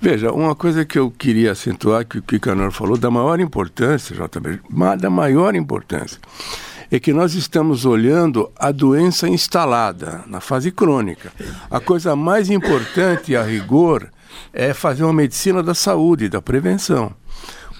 Veja, 0.00 0.32
uma 0.32 0.54
coisa 0.54 0.84
que 0.84 0.98
eu 0.98 1.10
queria 1.10 1.52
acentuar, 1.52 2.04
que 2.04 2.18
o 2.18 2.22
Kikanor 2.22 2.70
falou, 2.70 2.96
da 2.96 3.10
maior 3.10 3.40
importância, 3.40 4.14
JB, 4.14 4.60
da 4.98 5.10
maior 5.10 5.56
importância, 5.56 6.20
é 6.90 7.00
que 7.00 7.12
nós 7.12 7.34
estamos 7.34 7.84
olhando 7.84 8.50
a 8.56 8.70
doença 8.70 9.28
instalada, 9.28 10.22
na 10.26 10.40
fase 10.40 10.70
crônica. 10.70 11.32
A 11.68 11.80
coisa 11.80 12.14
mais 12.14 12.48
importante, 12.48 13.34
a 13.34 13.42
rigor, 13.42 14.08
é 14.52 14.72
fazer 14.72 15.02
uma 15.02 15.12
medicina 15.12 15.62
da 15.62 15.74
saúde, 15.74 16.28
da 16.28 16.40
prevenção. 16.40 17.12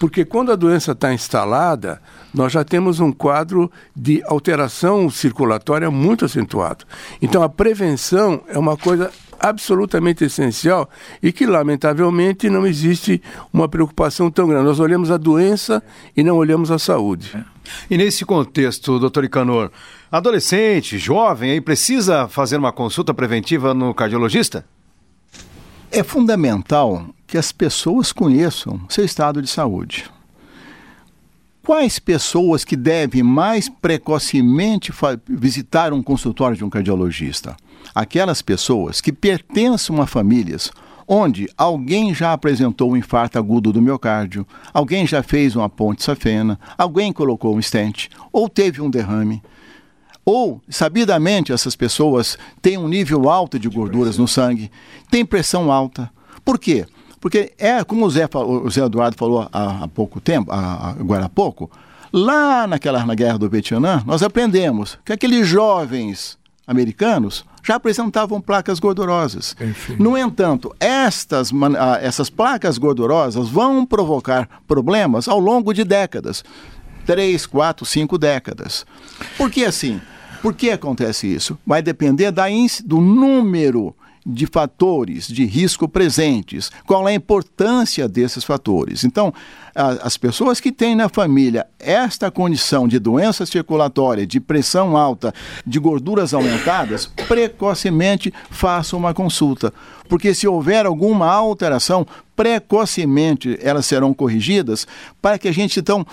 Porque 0.00 0.24
quando 0.24 0.52
a 0.52 0.56
doença 0.56 0.92
está 0.92 1.12
instalada, 1.12 2.00
nós 2.38 2.52
já 2.52 2.62
temos 2.62 3.00
um 3.00 3.10
quadro 3.10 3.68
de 3.96 4.22
alteração 4.24 5.10
circulatória 5.10 5.90
muito 5.90 6.24
acentuado. 6.24 6.84
Então, 7.20 7.42
a 7.42 7.48
prevenção 7.48 8.44
é 8.46 8.56
uma 8.56 8.76
coisa 8.76 9.10
absolutamente 9.40 10.22
essencial 10.22 10.88
e 11.20 11.32
que, 11.32 11.44
lamentavelmente, 11.44 12.48
não 12.48 12.64
existe 12.64 13.20
uma 13.52 13.68
preocupação 13.68 14.30
tão 14.30 14.46
grande. 14.46 14.66
Nós 14.66 14.78
olhamos 14.78 15.10
a 15.10 15.16
doença 15.16 15.82
e 16.16 16.22
não 16.22 16.36
olhamos 16.36 16.70
a 16.70 16.78
saúde. 16.78 17.44
E 17.90 17.98
nesse 17.98 18.24
contexto, 18.24 19.00
doutor 19.00 19.24
Icanor, 19.24 19.72
adolescente, 20.08 20.96
jovem, 20.96 21.50
aí 21.50 21.60
precisa 21.60 22.28
fazer 22.28 22.56
uma 22.56 22.70
consulta 22.70 23.12
preventiva 23.12 23.74
no 23.74 23.92
cardiologista? 23.92 24.64
É 25.90 26.04
fundamental 26.04 27.04
que 27.26 27.36
as 27.36 27.50
pessoas 27.50 28.12
conheçam 28.12 28.80
seu 28.88 29.04
estado 29.04 29.42
de 29.42 29.48
saúde. 29.48 30.08
Quais 31.68 31.98
pessoas 31.98 32.64
que 32.64 32.74
devem 32.74 33.22
mais 33.22 33.68
precocemente 33.68 34.90
visitar 35.28 35.92
um 35.92 36.02
consultório 36.02 36.56
de 36.56 36.64
um 36.64 36.70
cardiologista? 36.70 37.54
Aquelas 37.94 38.40
pessoas 38.40 39.02
que 39.02 39.12
pertencem 39.12 40.00
a 40.00 40.06
famílias 40.06 40.72
onde 41.06 41.46
alguém 41.58 42.14
já 42.14 42.32
apresentou 42.32 42.92
um 42.92 42.96
infarto 42.96 43.38
agudo 43.38 43.70
do 43.70 43.82
miocárdio, 43.82 44.46
alguém 44.72 45.06
já 45.06 45.22
fez 45.22 45.54
uma 45.56 45.68
ponte 45.68 46.02
safena, 46.02 46.58
alguém 46.78 47.12
colocou 47.12 47.54
um 47.54 47.60
stent 47.60 48.08
ou 48.32 48.48
teve 48.48 48.80
um 48.80 48.88
derrame. 48.88 49.42
Ou, 50.24 50.62
sabidamente, 50.70 51.52
essas 51.52 51.76
pessoas 51.76 52.38
têm 52.62 52.78
um 52.78 52.88
nível 52.88 53.28
alto 53.28 53.58
de 53.58 53.68
gorduras 53.68 54.16
no 54.16 54.26
sangue, 54.26 54.70
têm 55.10 55.22
pressão 55.22 55.70
alta. 55.70 56.10
Por 56.42 56.58
quê? 56.58 56.86
Porque 57.20 57.52
é, 57.58 57.82
como 57.84 58.06
o 58.06 58.10
Zé, 58.10 58.28
o 58.32 58.70
Zé 58.70 58.84
Eduardo 58.84 59.16
falou 59.16 59.48
há, 59.52 59.84
há 59.84 59.88
pouco 59.88 60.20
tempo, 60.20 60.52
há, 60.52 60.90
agora 60.90 61.26
há 61.26 61.28
pouco, 61.28 61.70
lá 62.12 62.66
naquela 62.66 63.04
na 63.04 63.14
guerra 63.14 63.38
do 63.38 63.48
Vietnã, 63.48 64.02
nós 64.06 64.22
aprendemos 64.22 64.98
que 65.04 65.12
aqueles 65.12 65.46
jovens 65.46 66.38
americanos 66.66 67.44
já 67.62 67.76
apresentavam 67.76 68.40
placas 68.40 68.78
gordurosas. 68.78 69.56
Enfim. 69.60 69.96
No 69.98 70.16
entanto, 70.16 70.74
estas, 70.78 71.50
ah, 71.78 71.98
essas 72.00 72.30
placas 72.30 72.78
gordurosas 72.78 73.48
vão 73.48 73.84
provocar 73.84 74.48
problemas 74.66 75.28
ao 75.28 75.38
longo 75.38 75.72
de 75.72 75.84
décadas. 75.84 76.44
Três, 77.04 77.46
quatro, 77.46 77.86
cinco 77.86 78.18
décadas. 78.18 78.86
Por 79.36 79.50
que 79.50 79.64
assim? 79.64 80.00
Por 80.42 80.54
que 80.54 80.70
acontece 80.70 81.26
isso? 81.26 81.58
Vai 81.66 81.82
depender 81.82 82.30
da 82.30 82.46
do 82.84 83.00
número 83.00 83.94
de 84.28 84.46
fatores 84.46 85.26
de 85.26 85.46
risco 85.46 85.88
presentes, 85.88 86.70
qual 86.86 87.08
é 87.08 87.12
a 87.12 87.14
importância 87.14 88.06
desses 88.06 88.44
fatores. 88.44 89.02
Então, 89.02 89.32
a, 89.74 90.06
as 90.06 90.18
pessoas 90.18 90.60
que 90.60 90.70
têm 90.70 90.94
na 90.94 91.08
família 91.08 91.66
esta 91.78 92.30
condição 92.30 92.86
de 92.86 92.98
doença 92.98 93.46
circulatória, 93.46 94.26
de 94.26 94.38
pressão 94.38 94.96
alta, 94.96 95.32
de 95.66 95.78
gorduras 95.78 96.34
aumentadas, 96.34 97.06
precocemente 97.26 98.32
façam 98.50 98.98
uma 98.98 99.14
consulta. 99.14 99.72
Porque 100.08 100.34
se 100.34 100.46
houver 100.46 100.84
alguma 100.84 101.26
alteração, 101.26 102.06
precocemente 102.36 103.58
elas 103.62 103.86
serão 103.86 104.12
corrigidas 104.12 104.86
para 105.22 105.38
que 105.38 105.48
a 105.48 105.52
gente 105.52 105.80
então 105.80 106.06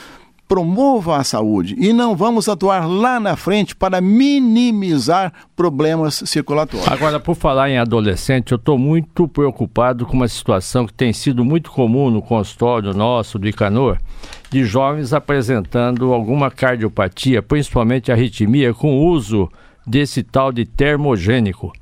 promova 0.48 1.18
a 1.18 1.24
saúde 1.24 1.76
e 1.78 1.92
não 1.92 2.16
vamos 2.16 2.48
atuar 2.48 2.88
lá 2.88 3.20
na 3.20 3.36
frente 3.36 3.76
para 3.76 4.00
minimizar 4.00 5.34
problemas 5.56 6.24
circulatórios. 6.26 6.88
Agora, 6.88 7.20
por 7.20 7.36
falar 7.36 7.70
em 7.70 7.78
adolescente, 7.78 8.52
eu 8.52 8.58
estou 8.58 8.78
muito 8.78 9.28
preocupado 9.28 10.06
com 10.06 10.14
uma 10.14 10.28
situação 10.28 10.86
que 10.86 10.94
tem 10.94 11.12
sido 11.12 11.44
muito 11.44 11.72
comum 11.72 12.10
no 12.10 12.22
consultório 12.22 12.94
nosso 12.94 13.40
do 13.40 13.48
Icanor, 13.48 13.98
de 14.50 14.64
jovens 14.64 15.14
apresentando 15.14 16.14
alguma 16.14 16.52
cardiopatia, 16.52 17.42
principalmente 17.42 18.12
arritmia, 18.12 18.74
com 18.74 19.00
o 19.00 19.06
uso 19.08 19.50
desse 19.86 20.24
tal 20.24 20.52
de 20.52 20.66
termogênico 20.66 21.74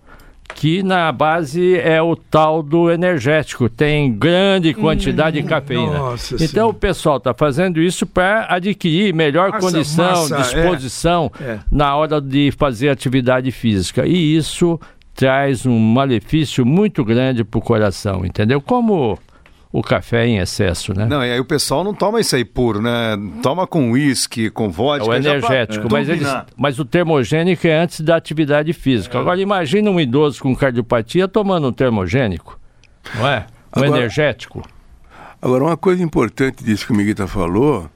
que 0.55 0.83
na 0.83 1.11
base 1.11 1.77
é 1.79 2.01
o 2.01 2.15
tal 2.15 2.61
do 2.61 2.91
energético, 2.91 3.67
tem 3.67 4.11
grande 4.13 4.73
quantidade 4.73 5.39
hum, 5.39 5.41
de 5.41 5.47
cafeína. 5.47 5.97
Nossa 5.97 6.35
então 6.35 6.47
senhora. 6.47 6.71
o 6.71 6.73
pessoal 6.73 7.17
está 7.17 7.33
fazendo 7.33 7.81
isso 7.81 8.05
para 8.05 8.45
adquirir 8.49 9.13
melhor 9.13 9.51
massa, 9.51 9.65
condição, 9.65 10.05
massa, 10.05 10.37
disposição 10.37 11.31
é. 11.39 11.43
É. 11.43 11.59
na 11.71 11.95
hora 11.95 12.21
de 12.21 12.51
fazer 12.57 12.89
atividade 12.89 13.51
física. 13.51 14.05
E 14.05 14.35
isso 14.35 14.79
traz 15.15 15.65
um 15.65 15.77
malefício 15.77 16.65
muito 16.65 17.03
grande 17.03 17.43
para 17.43 17.57
o 17.57 17.61
coração, 17.61 18.25
entendeu? 18.25 18.61
Como 18.61 19.17
o 19.73 19.81
café 19.81 20.27
em 20.27 20.37
excesso, 20.37 20.93
né? 20.93 21.07
Não, 21.07 21.25
e 21.25 21.31
aí 21.31 21.39
o 21.39 21.45
pessoal 21.45 21.83
não 21.83 21.95
toma 21.95 22.21
isso 22.21 22.35
aí 22.35 22.45
puro, 22.45 22.79
né? 22.79 23.17
Toma 23.41 23.65
com 23.65 23.91
uísque, 23.91 24.51
com 24.51 24.69
vodka. 24.69 25.07
É 25.07 25.09
o 25.09 25.13
energético, 25.15 25.87
pra, 25.87 25.97
mas, 25.97 26.07
eles, 26.07 26.27
mas 26.55 26.77
o 26.77 26.85
termogênico 26.85 27.65
é 27.65 27.79
antes 27.79 27.99
da 28.01 28.15
atividade 28.15 28.71
física. 28.71 29.17
É. 29.17 29.21
Agora 29.21 29.41
imagina 29.41 29.89
um 29.89 29.99
idoso 29.99 30.43
com 30.43 30.55
cardiopatia 30.55 31.27
tomando 31.27 31.69
um 31.69 31.73
termogênico, 31.73 32.59
não 33.15 33.27
é? 33.27 33.47
Um 33.75 33.81
agora, 33.81 33.97
energético. 33.97 34.61
Agora, 35.43 35.65
uma 35.65 35.75
coisa 35.75 36.01
importante 36.01 36.63
disso 36.63 36.85
que 36.85 36.93
o 36.93 36.95
Miguita 36.95 37.27
falou 37.27 37.89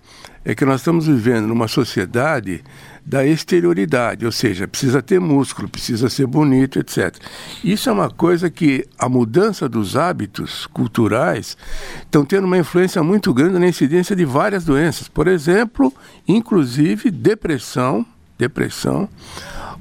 é 0.43 0.53
que 0.53 0.65
nós 0.65 0.81
estamos 0.81 1.07
vivendo 1.07 1.47
numa 1.47 1.69
sociedade 1.69 2.61
da 3.05 3.25
exterioridade, 3.25 4.25
ou 4.25 4.33
seja, 4.33 4.67
precisa 4.67 5.01
ter 5.01 5.17
músculo, 5.17 5.69
precisa 5.69 6.09
ser 6.09 6.27
bonito, 6.27 6.77
etc. 6.77 7.15
Isso 7.63 7.89
é 7.89 7.93
uma 7.93 8.09
coisa 8.09 8.49
que 8.49 8.85
a 8.99 9.07
mudança 9.07 9.69
dos 9.69 9.95
hábitos 9.95 10.67
culturais 10.67 11.57
estão 12.01 12.25
tendo 12.25 12.43
uma 12.43 12.57
influência 12.57 13.01
muito 13.01 13.33
grande 13.33 13.57
na 13.57 13.67
incidência 13.69 14.13
de 14.13 14.25
várias 14.25 14.65
doenças. 14.65 15.07
Por 15.07 15.25
exemplo, 15.25 15.93
inclusive 16.27 17.09
depressão, 17.09 18.05
depressão, 18.37 19.07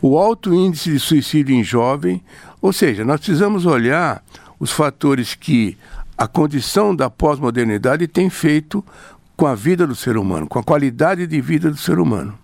o 0.01 0.17
alto 0.17 0.55
índice 0.55 0.93
de 0.93 1.01
suicídio 1.01 1.53
em 1.53 1.65
jovem, 1.65 2.23
ou 2.63 2.73
seja, 2.73 3.05
nós 3.05 3.19
precisamos 3.19 3.67
olhar 3.67 4.23
os 4.59 4.71
fatores 4.71 5.35
que 5.35 5.77
a 6.17 6.27
condição 6.27 6.95
da 6.95 7.11
pós-modernidade 7.11 8.07
tem 8.07 8.31
feito 8.31 8.85
com 9.37 9.47
a 9.47 9.55
vida 9.55 9.87
do 9.87 9.95
ser 9.95 10.17
humano, 10.17 10.47
com 10.47 10.59
a 10.59 10.65
qualidade 10.65 11.27
de 11.27 11.41
vida 11.41 11.71
do 11.71 11.77
ser 11.77 11.99
humano. 11.99 12.39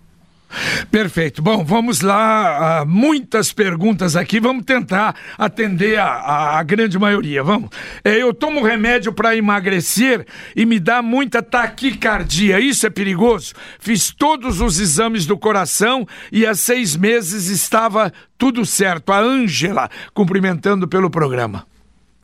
Perfeito. 0.91 1.41
Bom, 1.41 1.63
vamos 1.63 2.01
lá. 2.01 2.83
Uh, 2.83 2.87
muitas 2.87 3.51
perguntas 3.51 4.15
aqui. 4.15 4.39
Vamos 4.39 4.65
tentar 4.65 5.15
atender 5.35 5.97
a, 5.97 6.05
a, 6.05 6.59
a 6.59 6.63
grande 6.63 6.99
maioria. 6.99 7.43
Vamos. 7.43 7.69
É, 8.03 8.21
eu 8.21 8.33
tomo 8.33 8.63
remédio 8.63 9.11
para 9.11 9.35
emagrecer 9.35 10.25
e 10.55 10.63
me 10.63 10.79
dá 10.79 11.01
muita 11.01 11.41
taquicardia. 11.41 12.59
Isso 12.59 12.85
é 12.85 12.89
perigoso? 12.91 13.55
Fiz 13.79 14.11
todos 14.11 14.61
os 14.61 14.79
exames 14.79 15.25
do 15.25 15.37
coração 15.37 16.07
e 16.31 16.45
há 16.45 16.53
seis 16.53 16.95
meses 16.95 17.47
estava 17.47 18.13
tudo 18.37 18.63
certo. 18.63 19.11
A 19.11 19.19
Ângela 19.19 19.89
cumprimentando 20.13 20.87
pelo 20.87 21.09
programa 21.09 21.65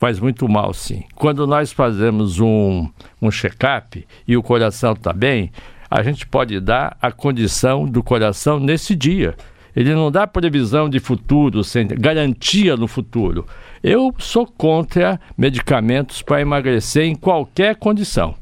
faz 0.00 0.18
muito 0.18 0.48
mal, 0.48 0.72
sim. 0.72 1.04
Quando 1.14 1.46
nós 1.46 1.70
fazemos 1.70 2.40
um, 2.40 2.88
um 3.20 3.30
check-up 3.30 4.04
e 4.26 4.34
o 4.34 4.42
coração 4.42 4.94
está 4.94 5.12
bem, 5.12 5.52
a 5.90 6.02
gente 6.02 6.26
pode 6.26 6.58
dar 6.58 6.96
a 7.02 7.12
condição 7.12 7.84
do 7.84 8.02
coração 8.02 8.58
nesse 8.58 8.96
dia. 8.96 9.36
Ele 9.76 9.94
não 9.94 10.10
dá 10.10 10.26
previsão 10.26 10.88
de 10.88 10.98
futuro, 10.98 11.62
sem 11.62 11.86
garantia 11.86 12.76
no 12.76 12.88
futuro. 12.88 13.46
Eu 13.82 14.12
sou 14.18 14.46
contra 14.46 15.20
medicamentos 15.36 16.22
para 16.22 16.40
emagrecer 16.40 17.04
em 17.04 17.14
qualquer 17.14 17.76
condição. 17.76 18.34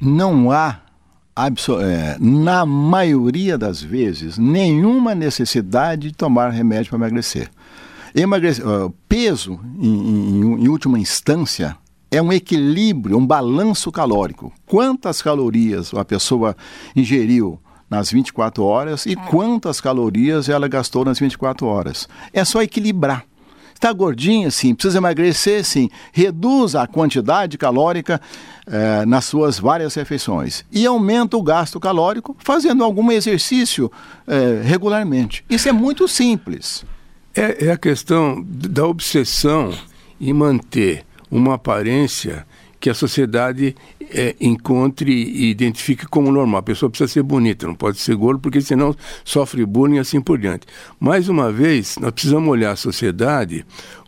Não 0.00 0.50
há, 0.50 0.80
é, 1.36 2.16
na 2.18 2.64
maioria 2.64 3.58
das 3.58 3.82
vezes, 3.82 4.38
nenhuma 4.38 5.14
necessidade 5.14 6.08
de 6.08 6.14
tomar 6.14 6.50
remédio 6.50 6.88
para 6.88 6.98
emagrecer. 6.98 7.50
Emagrecer, 8.18 8.66
uh, 8.66 8.88
peso, 9.06 9.60
em, 9.78 10.40
em, 10.40 10.64
em 10.64 10.68
última 10.68 10.98
instância, 10.98 11.76
é 12.10 12.22
um 12.22 12.32
equilíbrio, 12.32 13.18
um 13.18 13.26
balanço 13.26 13.92
calórico. 13.92 14.50
Quantas 14.64 15.20
calorias 15.20 15.92
a 15.92 16.02
pessoa 16.02 16.56
ingeriu 16.96 17.60
nas 17.90 18.10
24 18.10 18.64
horas 18.64 19.04
e 19.04 19.14
quantas 19.14 19.82
calorias 19.82 20.48
ela 20.48 20.66
gastou 20.66 21.04
nas 21.04 21.18
24 21.18 21.66
horas. 21.66 22.08
É 22.32 22.42
só 22.42 22.62
equilibrar. 22.62 23.22
Está 23.74 23.92
gordinha, 23.92 24.50
sim, 24.50 24.74
precisa 24.74 24.96
emagrecer, 24.96 25.62
sim. 25.62 25.90
Reduz 26.10 26.74
a 26.74 26.86
quantidade 26.86 27.58
calórica 27.58 28.18
eh, 28.66 29.04
nas 29.04 29.26
suas 29.26 29.58
várias 29.58 29.94
refeições 29.94 30.64
e 30.72 30.86
aumenta 30.86 31.36
o 31.36 31.42
gasto 31.42 31.78
calórico 31.78 32.34
fazendo 32.38 32.82
algum 32.82 33.12
exercício 33.12 33.92
eh, 34.26 34.62
regularmente. 34.64 35.44
Isso 35.50 35.68
é 35.68 35.72
muito 35.72 36.08
simples. 36.08 36.82
É, 37.36 37.66
é 37.66 37.70
a 37.70 37.76
questão 37.76 38.42
da 38.42 38.86
obsessão 38.86 39.70
em 40.18 40.32
manter 40.32 41.04
uma 41.30 41.54
aparência 41.54 42.46
que 42.80 42.88
a 42.88 42.94
sociedade 42.94 43.76
é, 44.00 44.34
encontre 44.40 45.12
e 45.12 45.50
identifique 45.50 46.06
como 46.06 46.32
normal. 46.32 46.60
A 46.60 46.62
pessoa 46.62 46.88
precisa 46.88 47.12
ser 47.12 47.22
bonita, 47.22 47.66
não 47.66 47.74
pode 47.74 47.98
ser 47.98 48.14
gordo, 48.16 48.40
porque 48.40 48.60
senão 48.60 48.94
sofre 49.24 49.66
bullying 49.66 49.96
e 49.96 49.98
assim 49.98 50.20
por 50.20 50.38
diante. 50.38 50.66
Mais 50.98 51.28
uma 51.28 51.52
vez, 51.52 51.96
nós 51.98 52.12
precisamos 52.12 52.48
olhar 52.48 52.72
a 52.72 52.76
sociedade 52.76 53.66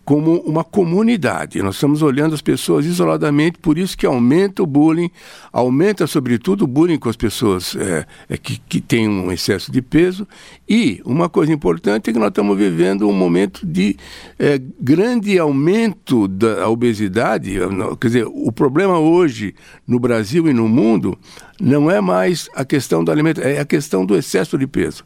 como 0.08 0.40
uma 0.40 0.64
comunidade. 0.64 1.60
Nós 1.60 1.74
estamos 1.74 2.00
olhando 2.00 2.34
as 2.34 2.40
pessoas 2.40 2.86
isoladamente, 2.86 3.58
por 3.58 3.76
isso 3.76 3.94
que 3.94 4.06
aumenta 4.06 4.62
o 4.62 4.66
bullying, 4.66 5.10
aumenta 5.52 6.06
sobretudo 6.06 6.64
o 6.64 6.66
bullying 6.66 6.96
com 6.96 7.10
as 7.10 7.16
pessoas 7.16 7.76
é, 7.76 8.06
é, 8.26 8.38
que, 8.38 8.58
que 8.66 8.80
têm 8.80 9.06
um 9.06 9.30
excesso 9.30 9.70
de 9.70 9.82
peso. 9.82 10.26
E 10.66 11.02
uma 11.04 11.28
coisa 11.28 11.52
importante 11.52 12.08
é 12.08 12.12
que 12.14 12.18
nós 12.18 12.30
estamos 12.30 12.56
vivendo 12.56 13.06
um 13.06 13.12
momento 13.12 13.66
de 13.66 13.98
é, 14.38 14.58
grande 14.80 15.38
aumento 15.38 16.26
da 16.26 16.66
obesidade. 16.70 17.58
Quer 18.00 18.06
dizer, 18.06 18.26
o 18.26 18.50
problema 18.50 18.98
hoje 18.98 19.54
no 19.86 20.00
Brasil 20.00 20.48
e 20.48 20.54
no 20.54 20.70
mundo 20.70 21.18
não 21.60 21.90
é 21.90 22.00
mais 22.00 22.48
a 22.54 22.64
questão 22.64 23.04
do 23.04 23.12
alimento, 23.12 23.42
é 23.42 23.58
a 23.60 23.64
questão 23.66 24.06
do 24.06 24.16
excesso 24.16 24.56
de 24.56 24.66
peso. 24.66 25.04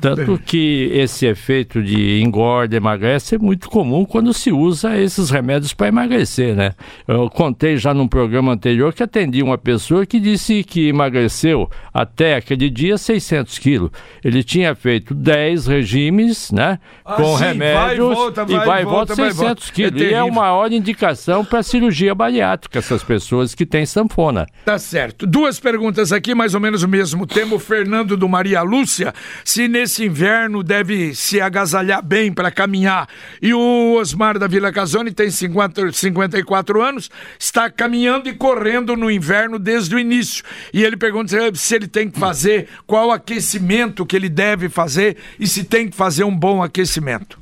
Tanto 0.00 0.38
que 0.38 0.90
esse 0.92 1.26
efeito 1.26 1.82
de 1.82 2.20
engorda, 2.20 2.76
emagrece 2.76 3.34
é 3.34 3.38
muito 3.38 3.68
comum 3.68 4.04
quando 4.04 4.32
se 4.32 4.52
usa 4.52 4.96
esses 4.98 5.30
remédios 5.30 5.72
para 5.72 5.88
emagrecer, 5.88 6.54
né? 6.54 6.72
Eu 7.06 7.28
contei 7.30 7.76
já 7.76 7.92
num 7.92 8.08
programa 8.08 8.52
anterior 8.52 8.92
que 8.92 9.02
atendi 9.02 9.42
uma 9.42 9.58
pessoa 9.58 10.06
que 10.06 10.20
disse 10.20 10.62
que 10.64 10.88
emagreceu 10.88 11.68
até 11.92 12.36
aquele 12.36 12.70
dia 12.70 12.96
600 12.96 13.58
quilos. 13.58 13.90
Ele 14.22 14.42
tinha 14.42 14.74
feito 14.74 15.14
10 15.14 15.66
regimes, 15.66 16.50
né? 16.50 16.78
Ah, 17.04 17.14
com 17.14 17.36
sim, 17.36 17.44
remédios 17.44 17.74
vai 17.74 17.94
e 17.94 17.98
volta, 17.98 18.44
vai 18.44 18.54
e 18.54 18.66
vai 18.66 18.82
e 18.82 18.84
volta 18.84 18.94
volta, 18.94 19.14
vai 19.14 19.28
e 19.28 19.32
600 19.32 19.64
volta. 19.64 19.72
quilos. 19.72 20.02
É 20.02 20.04
e 20.04 20.14
é 20.14 20.22
uma 20.22 20.44
maior 20.44 20.70
indicação 20.72 21.44
para 21.44 21.62
cirurgia 21.62 22.14
bariátrica, 22.14 22.78
essas 22.78 23.02
pessoas 23.02 23.54
que 23.54 23.64
têm 23.64 23.86
sanfona. 23.86 24.46
Tá 24.64 24.78
certo. 24.78 25.26
Duas 25.26 25.58
perguntas 25.58 26.12
aqui, 26.12 26.34
mais 26.34 26.54
ou 26.54 26.60
menos 26.60 26.82
o 26.82 26.88
mesmo 26.88 27.26
tema. 27.26 27.54
O 27.54 27.58
Fernando 27.58 28.16
do 28.16 28.28
Maria 28.28 28.62
Lúcia, 28.62 29.14
se 29.44 29.66
nesse 29.84 30.06
inverno 30.06 30.62
deve 30.62 31.14
se 31.14 31.42
agasalhar 31.42 32.02
bem 32.02 32.32
para 32.32 32.50
caminhar. 32.50 33.06
E 33.40 33.52
o 33.52 33.96
Osmar 33.98 34.38
da 34.38 34.46
Vila 34.46 34.72
Casone 34.72 35.12
tem 35.12 35.30
50, 35.30 35.92
54 35.92 36.80
anos, 36.80 37.10
está 37.38 37.70
caminhando 37.70 38.26
e 38.26 38.34
correndo 38.34 38.96
no 38.96 39.10
inverno 39.10 39.58
desde 39.58 39.94
o 39.94 39.98
início. 39.98 40.42
E 40.72 40.82
ele 40.82 40.96
pergunta 40.96 41.36
se 41.54 41.74
ele 41.74 41.86
tem 41.86 42.08
que 42.08 42.18
fazer, 42.18 42.66
qual 42.86 43.12
aquecimento 43.12 44.06
que 44.06 44.16
ele 44.16 44.30
deve 44.30 44.70
fazer 44.70 45.18
e 45.38 45.46
se 45.46 45.64
tem 45.64 45.90
que 45.90 45.96
fazer 45.96 46.24
um 46.24 46.34
bom 46.34 46.62
aquecimento. 46.62 47.38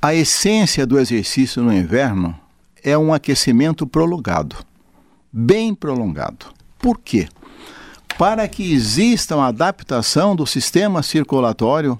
A 0.00 0.14
essência 0.14 0.86
do 0.86 0.96
exercício 0.96 1.60
no 1.60 1.72
inverno 1.72 2.38
é 2.84 2.96
um 2.96 3.12
aquecimento 3.12 3.84
prolongado, 3.84 4.54
bem 5.32 5.74
prolongado. 5.74 6.46
Por 6.78 7.00
quê? 7.00 7.26
Para 8.18 8.46
que 8.46 8.72
exista 8.72 9.36
uma 9.36 9.48
adaptação 9.48 10.36
do 10.36 10.46
sistema 10.46 11.02
circulatório 11.02 11.98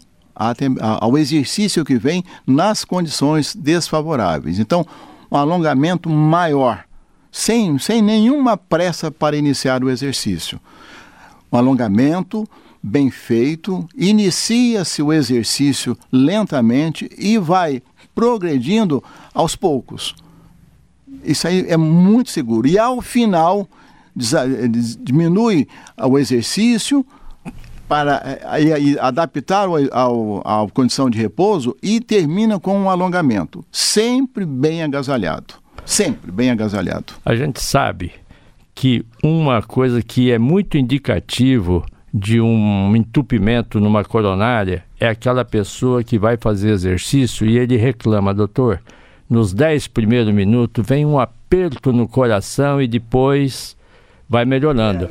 ao 1.00 1.16
exercício 1.16 1.84
que 1.84 1.96
vem 1.96 2.24
nas 2.46 2.84
condições 2.84 3.54
desfavoráveis. 3.54 4.58
Então, 4.58 4.86
um 5.30 5.36
alongamento 5.36 6.08
maior, 6.10 6.84
sem, 7.30 7.78
sem 7.78 8.02
nenhuma 8.02 8.56
pressa 8.56 9.10
para 9.10 9.36
iniciar 9.36 9.82
o 9.82 9.90
exercício. 9.90 10.60
Um 11.50 11.56
alongamento 11.56 12.48
bem 12.82 13.10
feito, 13.10 13.88
inicia-se 13.96 15.00
o 15.02 15.12
exercício 15.12 15.96
lentamente 16.12 17.08
e 17.16 17.38
vai 17.38 17.82
progredindo 18.14 19.02
aos 19.32 19.56
poucos. 19.56 20.14
Isso 21.24 21.48
aí 21.48 21.64
é 21.68 21.76
muito 21.76 22.30
seguro. 22.30 22.66
E 22.68 22.78
ao 22.78 23.00
final, 23.00 23.66
diminui 24.16 25.66
o 25.98 26.18
exercício 26.18 27.04
para 27.88 28.22
eh, 28.24 28.96
adaptar 29.00 29.68
ao, 29.92 30.40
à 30.46 30.66
condição 30.72 31.10
de 31.10 31.18
repouso 31.18 31.76
e 31.82 32.00
termina 32.00 32.58
com 32.58 32.78
um 32.78 32.88
alongamento. 32.88 33.64
Sempre 33.70 34.44
bem 34.46 34.82
agasalhado. 34.82 35.54
Sempre 35.84 36.32
bem 36.32 36.50
agasalhado. 36.50 37.12
A 37.24 37.34
gente 37.34 37.60
sabe 37.60 38.12
que 38.74 39.04
uma 39.22 39.62
coisa 39.62 40.02
que 40.02 40.32
é 40.32 40.38
muito 40.38 40.78
indicativo 40.78 41.84
de 42.12 42.40
um 42.40 42.94
entupimento 42.96 43.80
numa 43.80 44.04
coronária 44.04 44.84
é 44.98 45.08
aquela 45.08 45.44
pessoa 45.44 46.02
que 46.02 46.18
vai 46.18 46.36
fazer 46.36 46.70
exercício 46.70 47.46
e 47.46 47.58
ele 47.58 47.76
reclama, 47.76 48.32
doutor, 48.32 48.80
nos 49.28 49.52
10 49.52 49.88
primeiros 49.88 50.32
minutos 50.32 50.86
vem 50.86 51.04
um 51.04 51.18
aperto 51.18 51.92
no 51.92 52.06
coração 52.06 52.80
e 52.80 52.86
depois 52.86 53.76
vai 54.28 54.44
melhorando. 54.44 55.08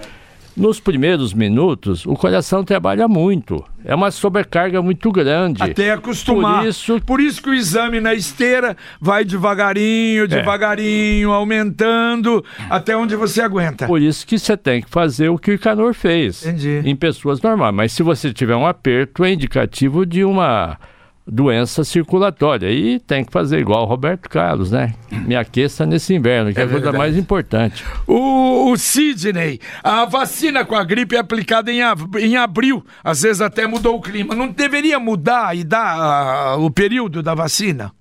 Nos 0.56 0.80
primeiros 0.80 1.34
minutos, 1.34 2.06
o 2.06 2.13
coração 2.13 2.63
trabalha 2.63 3.08
muito. 3.08 3.63
É 3.84 3.95
uma 3.95 4.12
sobrecarga 4.12 4.84
muito 4.84 5.12
grande. 5.12 5.63
Até 5.63 5.91
acostumar. 5.91 6.60
Por 6.60 6.67
isso 6.67 7.02
Por 7.02 7.19
isso 7.19 7.41
que 7.41 7.49
o 7.49 7.54
exame 7.56 7.99
na 7.99 8.13
esteira 8.13 8.78
vai 9.02 9.26
devagarinho, 9.26 10.28
devagarinho, 10.28 11.32
aumentando, 11.32 12.45
até 12.69 12.95
onde 12.95 13.15
você 13.15 13.41
aguenta. 13.41 13.88
Por 13.88 13.99
isso 13.99 14.28
que 14.28 14.38
você 14.38 14.56
tem 14.56 14.84
que 14.84 14.89
fazer 14.89 15.30
o 15.30 15.39
que 15.39 15.49
o 15.49 15.54
Icanor 15.56 15.93
fez. 15.95 16.45
Entendi. 16.45 16.84
Em 16.86 16.95
pessoas 16.95 17.41
normais. 17.41 17.73
Mas 17.73 17.91
se 17.91 18.04
você 18.04 18.32
tiver 18.32 18.56
um 18.56 18.67
aperto, 18.67 19.23
é 19.23 19.34
indicativo 19.34 20.06
de 20.06 20.23
uma 20.23 20.78
doença 21.26 21.84
circulatória. 21.84 22.70
E 22.72 23.00
tem 23.00 23.24
que 23.24 23.32
fazer 23.32 23.60
igual 23.60 23.84
o 23.84 23.86
Roberto 23.86 24.30
Carlos, 24.30 24.72
né? 24.72 24.94
Me 25.12 25.36
aqueça 25.36 25.86
nesse 25.86 26.14
inverno, 26.14 26.54
que 26.54 26.60
é, 26.60 26.64
a 26.64 26.66
coisa 26.66 26.80
verdade. 26.80 26.98
mais 26.98 27.18
importante. 27.18 27.84
O, 28.08 28.72
o 28.72 28.78
Sidney, 28.78 29.60
a 29.84 30.06
vacina 30.06 30.66
com 30.66 30.76
a 30.76 30.84
gripe 30.84 31.16
é 31.16 31.20
aplicada 31.20 31.72
em, 31.72 31.80
em 32.20 32.36
abril, 32.36 32.86
às 33.04 33.22
vezes 33.22 33.42
até 33.42 33.66
mudou 33.66 33.98
o 33.98 34.02
clima. 34.02 34.36
Não 34.36 34.48
deveria 34.48 35.00
mudar 35.00 35.56
e 35.56 35.64
dar 35.64 36.58
o 36.60 36.70
período 36.70 37.24
da 37.24 37.34
vacina? 37.34 37.92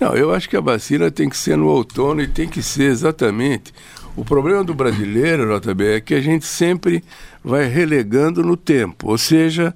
Não, 0.00 0.14
eu 0.14 0.32
acho 0.32 0.48
que 0.48 0.56
a 0.56 0.60
vacina 0.60 1.10
tem 1.10 1.28
que 1.28 1.36
ser 1.36 1.56
no 1.56 1.66
outono 1.66 2.22
e 2.22 2.28
tem 2.28 2.48
que 2.48 2.62
ser 2.62 2.84
exatamente. 2.84 3.72
O 4.16 4.24
problema 4.24 4.64
do 4.64 4.74
brasileiro, 4.74 5.60
JB, 5.60 5.84
é 5.84 6.00
que 6.00 6.14
a 6.14 6.20
gente 6.20 6.44
sempre 6.44 7.04
vai 7.42 7.66
relegando 7.66 8.42
no 8.42 8.56
tempo. 8.56 9.10
Ou 9.10 9.18
seja, 9.18 9.74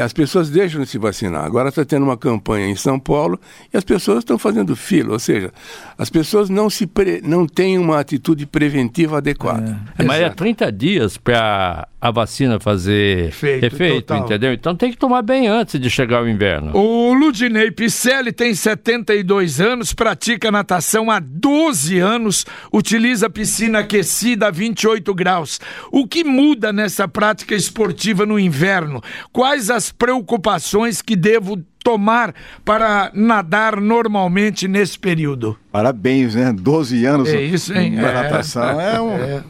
as 0.00 0.12
pessoas 0.12 0.50
deixam 0.50 0.82
de 0.82 0.88
se 0.88 0.98
vacinar. 0.98 1.44
Agora 1.44 1.68
está 1.68 1.84
tendo 1.84 2.02
uma 2.04 2.16
campanha 2.16 2.66
em 2.66 2.76
São 2.76 2.98
Paulo 2.98 3.40
e 3.72 3.76
as 3.76 3.84
pessoas 3.84 4.18
estão 4.18 4.38
fazendo 4.38 4.74
fila. 4.74 5.12
Ou 5.12 5.18
seja, 5.18 5.52
as 5.96 6.10
pessoas 6.10 6.48
não, 6.48 6.68
se 6.68 6.86
pre... 6.86 7.20
não 7.22 7.46
têm 7.46 7.78
uma 7.78 8.00
atitude 8.00 8.46
preventiva 8.46 9.18
adequada. 9.18 9.78
Mas 10.04 10.20
é 10.20 10.30
30 10.30 10.72
dias 10.72 11.16
para 11.16 11.88
a 12.00 12.10
vacina 12.10 12.60
fazer 12.60 13.28
Efeito, 13.28 13.64
efeito, 13.64 14.14
entendeu? 14.14 14.52
Então 14.52 14.76
tem 14.76 14.90
que 14.90 14.98
tomar 14.98 15.22
bem 15.22 15.48
antes 15.48 15.80
de 15.80 15.88
chegar 15.88 16.22
o 16.22 16.28
inverno. 16.28 16.76
O 16.76 17.14
Ludinei 17.14 17.70
Picelli 17.70 18.30
tem 18.30 18.54
72 18.54 19.58
anos, 19.58 19.94
pratica 19.94 20.50
natação 20.50 21.10
há 21.10 21.18
12 21.18 21.98
anos, 21.98 22.44
utiliza 22.70 23.30
piscina 23.30 23.78
aquecida 23.78 24.48
a 24.48 24.50
28 24.50 25.14
graus. 25.14 25.58
O 25.90 26.06
que 26.06 26.22
muda 26.22 26.74
nessa 26.74 27.08
prática 27.08 27.54
esportiva 27.54 28.26
no 28.26 28.38
inverno? 28.38 29.02
Quais 29.32 29.70
as 29.70 29.83
preocupações 29.92 31.00
que 31.02 31.14
devo 31.16 31.58
tomar 31.82 32.34
para 32.64 33.10
nadar 33.14 33.80
normalmente 33.80 34.66
nesse 34.66 34.98
período? 34.98 35.56
Parabéns, 35.70 36.34
né? 36.34 36.52
12 36.52 37.04
anos 37.04 37.28
É 37.28 37.40
isso, 37.42 37.72
hein? 37.74 37.92
na 37.92 38.08
É. 38.08 38.14
natação 38.22 38.80
é, 38.80 39.00
um... 39.00 39.42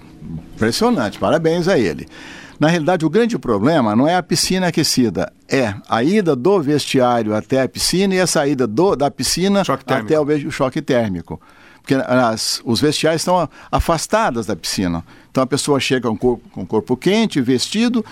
impressionante. 0.54 1.18
Parabéns 1.18 1.68
a 1.68 1.78
ele. 1.78 2.06
Na 2.58 2.68
realidade, 2.68 3.04
o 3.04 3.10
grande 3.10 3.36
problema 3.38 3.96
não 3.96 4.06
é 4.08 4.14
a 4.16 4.22
piscina 4.22 4.68
aquecida, 4.68 5.32
é 5.48 5.74
a 5.88 6.02
ida 6.04 6.36
do 6.36 6.62
vestiário 6.62 7.34
até 7.34 7.62
a 7.62 7.68
piscina 7.68 8.14
e 8.14 8.20
a 8.20 8.26
saída 8.26 8.66
do- 8.66 8.94
da 8.94 9.10
piscina 9.10 9.62
até 9.86 10.18
o, 10.20 10.50
choque 10.50 10.80
térmico. 10.80 11.40
Porque 11.82 11.94
as- 11.94 12.62
os 12.64 12.80
vestiários 12.80 13.20
estão 13.22 13.48
afastados 13.70 14.46
da 14.46 14.56
piscina. 14.56 15.04
Então 15.30 15.42
a 15.42 15.46
pessoa 15.46 15.78
chega 15.80 16.08
com 16.08 16.16
com 16.16 16.62
o 16.62 16.66
corpo 16.66 16.96
quente, 16.96 17.40
vestido, 17.40 18.04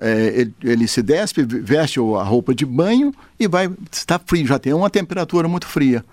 é, 0.00 0.26
ele, 0.40 0.54
ele 0.62 0.88
se 0.88 1.02
despe, 1.02 1.42
veste 1.44 1.98
a 2.00 2.22
roupa 2.22 2.54
de 2.54 2.64
banho 2.66 3.12
e 3.38 3.46
vai. 3.46 3.70
Está 3.92 4.18
frio, 4.24 4.46
já 4.46 4.58
tem 4.58 4.72
uma 4.72 4.90
temperatura 4.90 5.46
muito 5.48 5.66
fria. 5.66 6.04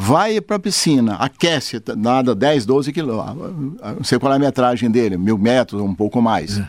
Vai 0.00 0.40
para 0.40 0.56
a 0.56 0.60
piscina, 0.60 1.14
aquece, 1.16 1.82
nada 1.96 2.32
10, 2.34 2.64
12 2.64 2.92
quilômetros. 2.92 3.52
Não 3.96 4.04
sei 4.04 4.16
qual 4.18 4.32
é 4.32 4.36
a 4.36 4.38
metragem 4.38 4.88
dele, 4.90 5.16
mil 5.16 5.36
metros, 5.36 5.80
um 5.82 5.92
pouco 5.94 6.22
mais. 6.22 6.62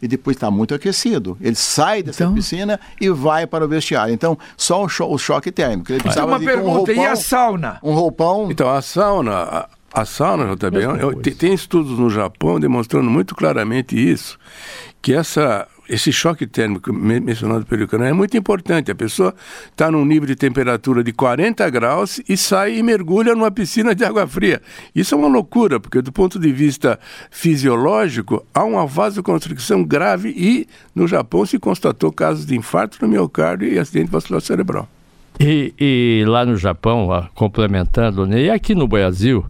E 0.00 0.08
depois 0.08 0.34
está 0.34 0.50
muito 0.50 0.74
aquecido. 0.74 1.36
Ele 1.42 1.54
sai 1.54 2.02
dessa 2.02 2.22
Então- 2.24 2.34
piscina 2.34 2.80
e 2.98 3.10
vai 3.10 3.46
para 3.46 3.66
o 3.66 3.68
vestiário. 3.68 4.14
Então, 4.14 4.38
só 4.56 4.82
o, 4.82 4.88
cho- 4.88 5.04
o 5.12 5.18
choque 5.18 5.52
térmico. 5.52 5.92
Ele 5.92 6.00
precisava 6.00 6.26
uma 6.26 6.38
com 6.38 6.42
um 6.42 6.46
pergunta, 6.46 6.90
e 6.92 6.98
a 7.00 7.08
roupão, 7.08 7.16
sauna? 7.16 7.78
um 7.82 7.92
roupão 7.92 8.50
Então, 8.50 8.70
a 8.70 8.80
sauna, 8.80 9.32
a, 9.36 9.68
a 9.92 10.04
sauna, 10.06 10.56
JB, 10.56 11.34
tem 11.34 11.52
estudos 11.52 11.98
no 11.98 12.08
Japão 12.08 12.58
demonstrando 12.58 13.10
muito 13.10 13.34
claramente 13.34 13.94
isso, 13.94 14.38
que 15.02 15.12
essa, 15.12 15.68
esse 15.92 16.12
choque 16.12 16.46
térmico 16.46 16.92
me- 16.92 17.18
mencionado 17.18 17.66
pelo 17.66 17.88
Canal 17.88 18.06
é 18.06 18.12
muito 18.12 18.36
importante. 18.36 18.90
A 18.90 18.94
pessoa 18.94 19.34
está 19.70 19.90
num 19.90 20.04
nível 20.04 20.26
de 20.26 20.36
temperatura 20.36 21.02
de 21.02 21.12
40 21.12 21.68
graus 21.68 22.20
e 22.28 22.36
sai 22.36 22.78
e 22.78 22.82
mergulha 22.82 23.34
numa 23.34 23.50
piscina 23.50 23.94
de 23.94 24.04
água 24.04 24.26
fria. 24.26 24.62
Isso 24.94 25.14
é 25.14 25.18
uma 25.18 25.28
loucura, 25.28 25.80
porque 25.80 26.00
do 26.00 26.12
ponto 26.12 26.38
de 26.38 26.52
vista 26.52 26.98
fisiológico, 27.30 28.46
há 28.54 28.62
uma 28.64 28.86
vasoconstricção 28.86 29.82
grave 29.82 30.30
e 30.36 30.66
no 30.94 31.08
Japão 31.08 31.44
se 31.44 31.58
constatou 31.58 32.12
casos 32.12 32.46
de 32.46 32.56
infarto 32.56 32.98
no 33.02 33.08
miocárdio 33.08 33.68
e 33.68 33.78
acidente 33.78 34.10
vascular 34.10 34.40
cerebral. 34.40 34.88
E, 35.40 35.72
e 35.80 36.24
lá 36.26 36.44
no 36.44 36.54
Japão, 36.56 37.06
ó, 37.08 37.22
complementando, 37.34 38.26
né, 38.26 38.42
e 38.42 38.50
aqui 38.50 38.74
no 38.74 38.86
Brasil, 38.86 39.42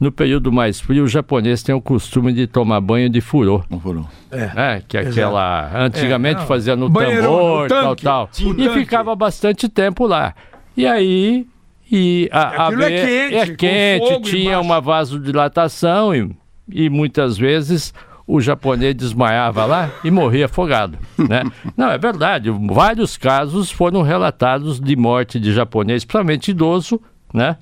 no 0.00 0.10
período 0.10 0.50
mais 0.50 0.80
frio, 0.80 1.04
o 1.04 1.08
japonês 1.08 1.62
tem 1.62 1.72
o 1.74 1.80
costume 1.80 2.32
de 2.32 2.46
tomar 2.48 2.80
banho 2.80 3.08
de 3.08 3.20
furô. 3.20 3.62
Um 3.70 3.78
furô. 3.78 4.04
É, 4.32 4.82
que 4.86 4.96
é 4.98 5.00
aquela. 5.02 5.70
Antigamente 5.72 6.42
É, 6.42 6.46
fazia 6.46 6.74
no 6.74 6.88
banheirão, 6.88 7.22
tambor, 7.22 7.62
no 7.62 7.68
tal, 7.68 7.88
tanque, 7.96 8.02
tal. 8.02 8.30
no 8.40 8.50
E 8.60 8.66
tanque. 8.66 8.78
ficava 8.80 9.14
bastante 9.14 9.68
tempo 9.68 10.04
lá. 10.06 10.34
E 10.76 10.84
aí. 10.86 11.46
E 11.90 12.28
a, 12.32 12.40
a 12.64 12.66
Aquilo 12.66 12.82
é 12.82 12.88
ve- 12.90 13.06
quente, 13.06 13.34
é 13.52 13.54
quente, 13.56 14.20
tinha 14.22 14.42
embaixo. 14.54 14.60
uma 14.62 14.80
vasodilatação 14.80 16.12
e, 16.12 16.28
e 16.72 16.90
muitas 16.90 17.38
vezes 17.38 17.94
o 18.26 18.40
japonês 18.40 18.94
desmaiava 18.94 19.64
lá 19.64 19.90
e 20.02 20.10
morria 20.10 20.46
afogado, 20.46 20.98
né? 21.16 21.44
Não, 21.76 21.90
é 21.90 21.98
verdade, 21.98 22.50
vários 22.50 23.16
casos 23.16 23.70
foram 23.70 24.02
relatados 24.02 24.80
de 24.80 24.96
morte 24.96 25.38
de 25.38 25.52
japonês, 25.52 26.04
principalmente 26.04 26.50
idoso, 26.50 27.00
né? 27.32 27.56